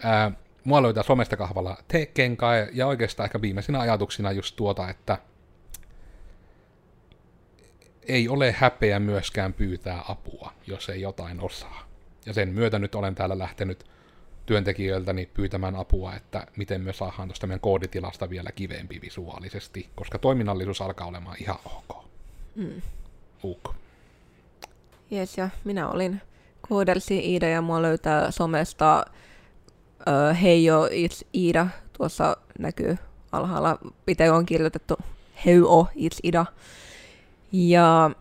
Ää, 0.04 0.32
mua 0.64 0.82
löytää 0.82 1.04
somesta 1.04 1.38
kahvalla 1.38 1.78
Tekkenkai, 1.88 2.68
ja 2.74 2.88
oikeastaan 2.88 3.26
ehkä 3.26 3.42
viimeisinä 3.42 3.80
ajatuksina 3.80 4.32
just 4.32 4.56
tuota, 4.56 4.90
että 4.90 5.18
ei 8.08 8.30
ole 8.30 8.52
häpeä 8.52 9.00
myöskään 9.00 9.54
pyytää 9.54 10.04
apua, 10.08 10.54
jos 10.68 10.90
ei 10.90 11.02
jotain 11.02 11.42
osaa. 11.42 11.88
Ja 12.26 12.34
sen 12.34 12.50
myötä 12.50 12.80
nyt 12.80 12.96
olen 12.96 13.16
täällä 13.16 13.40
lähtenyt 13.40 13.86
työntekijöiltäni 14.46 15.30
pyytämään 15.34 15.76
apua, 15.76 16.16
että 16.16 16.48
miten 16.56 16.82
me 16.82 16.94
saadaan 16.94 17.28
tuosta 17.28 17.48
meidän 17.48 17.60
kooditilasta 17.60 18.30
vielä 18.30 18.52
kivempi 18.52 19.02
visuaalisesti, 19.02 19.90
koska 19.96 20.20
toiminnallisuus 20.20 20.82
alkaa 20.82 21.08
olemaan 21.08 21.38
ihan 21.40 21.60
ok. 21.66 22.06
Mm. 22.56 22.82
UK. 23.44 23.76
Jes, 25.12 25.38
ja 25.38 25.50
minä 25.64 25.90
olin 25.90 26.22
Koodersi 26.70 27.20
Iida 27.20 27.48
ja 27.48 27.62
mua 27.62 27.82
löytää 27.82 28.32
somesta 28.32 29.06
uh, 30.00 30.42
Heijo 30.42 30.88
It's 30.88 31.28
Ida. 31.34 31.68
Tuossa 31.98 32.38
näkyy 32.60 32.98
alhaalla, 33.32 33.78
mitä 34.08 34.34
on 34.34 34.46
kirjoitettu 34.46 34.98
Heijo 35.46 35.88
It's 35.96 36.20
Ida. 36.24 36.46
Ja 37.52 38.12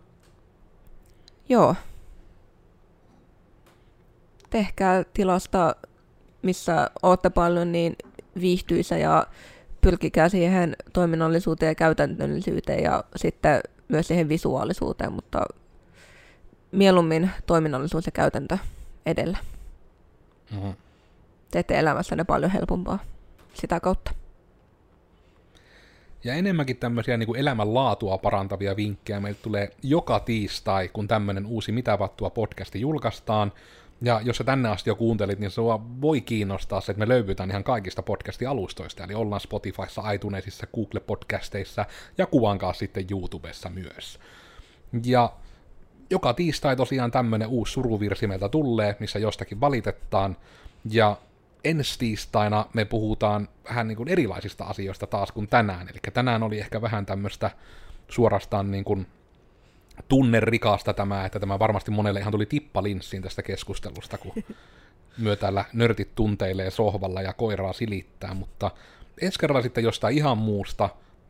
joo, 1.48 1.74
tehkää 4.50 5.04
tilasta, 5.14 5.76
missä 6.42 6.90
olette 7.02 7.30
paljon, 7.30 7.72
niin 7.72 7.96
viihtyisä 8.40 8.98
ja 8.98 9.26
pyrkikää 9.80 10.28
siihen 10.28 10.76
toiminnallisuuteen 10.92 11.70
ja 11.70 11.74
käytännöllisyyteen 11.74 12.82
ja 12.82 13.04
sitten 13.16 13.60
myös 13.92 14.08
siihen 14.08 14.28
visuaalisuuteen, 14.28 15.12
mutta 15.12 15.40
mieluummin 16.72 17.30
toiminnallisuus 17.46 18.06
ja 18.06 18.12
käytäntö 18.12 18.58
edellä. 19.06 19.38
Mm-hmm. 20.50 20.74
Teette 21.50 21.78
elämässänne 21.78 22.24
paljon 22.24 22.50
helpompaa 22.50 22.98
sitä 23.54 23.80
kautta. 23.80 24.14
Ja 26.24 26.34
enemmänkin 26.34 26.76
tämmöisiä 26.76 27.16
niin 27.16 27.26
kuin 27.26 27.40
elämänlaatua 27.40 28.18
parantavia 28.18 28.76
vinkkejä 28.76 29.20
meille 29.20 29.38
tulee 29.42 29.70
joka 29.82 30.20
tiistai, 30.20 30.88
kun 30.88 31.08
tämmöinen 31.08 31.46
uusi 31.46 31.72
Mitä 31.72 31.98
vattua 31.98 32.30
podcasti 32.30 32.80
julkaistaan. 32.80 33.52
Ja 34.04 34.20
jos 34.24 34.36
sä 34.36 34.44
tänne 34.44 34.68
asti 34.68 34.90
jo 34.90 34.96
kuuntelit, 34.96 35.38
niin 35.38 35.50
se 35.50 35.62
voi 36.00 36.20
kiinnostaa 36.20 36.80
se, 36.80 36.92
että 36.92 36.98
me 36.98 37.08
löydytään 37.08 37.50
ihan 37.50 37.64
kaikista 37.64 38.02
podcasti-alustoista, 38.02 39.04
eli 39.04 39.14
ollaan 39.14 39.40
Spotifyssa, 39.40 40.10
iTunesissa, 40.10 40.66
Google-podcasteissa 40.66 41.84
ja 42.18 42.26
kuvankaa 42.26 42.72
sitten 42.72 43.06
YouTubessa 43.10 43.70
myös. 43.70 44.18
Ja 45.04 45.32
joka 46.10 46.34
tiistai 46.34 46.76
tosiaan 46.76 47.10
tämmönen 47.10 47.48
uusi 47.48 47.72
suruvirsi 47.72 48.26
meiltä 48.26 48.48
tulee, 48.48 48.96
missä 49.00 49.18
jostakin 49.18 49.60
valitetaan, 49.60 50.36
ja 50.90 51.16
ensi 51.64 51.98
tiistaina 51.98 52.66
me 52.74 52.84
puhutaan 52.84 53.48
vähän 53.68 53.88
niin 53.88 53.96
kuin 53.96 54.08
erilaisista 54.08 54.64
asioista 54.64 55.06
taas 55.06 55.32
kuin 55.32 55.48
tänään, 55.48 55.88
eli 55.88 55.98
tänään 56.14 56.42
oli 56.42 56.60
ehkä 56.60 56.82
vähän 56.82 57.06
tämmöistä 57.06 57.50
suorastaan 58.08 58.70
niin 58.70 58.84
kuin 58.84 59.06
tunnerikasta 60.08 60.94
tämä, 60.94 61.24
että 61.24 61.40
tämä 61.40 61.58
varmasti 61.58 61.90
monelle 61.90 62.20
ihan 62.20 62.32
tuli 62.32 62.46
tippalinssiin 62.46 63.22
tästä 63.22 63.42
keskustelusta, 63.42 64.18
kun 64.18 64.32
myö 65.18 65.36
täällä 65.36 65.64
nörtit 65.72 66.14
tunteilee 66.14 66.70
sohvalla 66.70 67.22
ja 67.22 67.32
koiraa 67.32 67.72
silittää, 67.72 68.34
mutta 68.34 68.70
ensi 69.22 69.38
kerralla 69.38 69.62
sitten 69.62 69.84
jostain 69.84 70.16
ihan 70.16 70.38
muusta, 70.38 70.88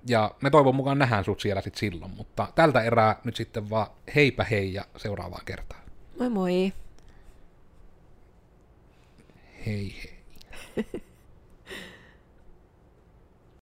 ja 0.09 0.35
me 0.43 0.51
toivon 0.51 0.75
mukaan 0.75 0.99
nähdään 0.99 1.25
sut 1.25 1.41
siellä 1.41 1.63
sitten 1.63 1.81
silloin, 1.81 2.13
mutta 2.17 2.49
tältä 2.55 2.83
erää 2.83 3.21
nyt 3.25 3.37
sitten 3.37 3.71
vaan 3.71 3.87
heipä 4.15 4.45
hei 4.45 4.75
ja 4.75 4.85
seuraavaan 4.97 5.45
kertaan. 5.45 5.83
Moi 6.19 6.29
moi. 6.29 6.73
Hei 9.67 9.95
hei. 10.03 10.23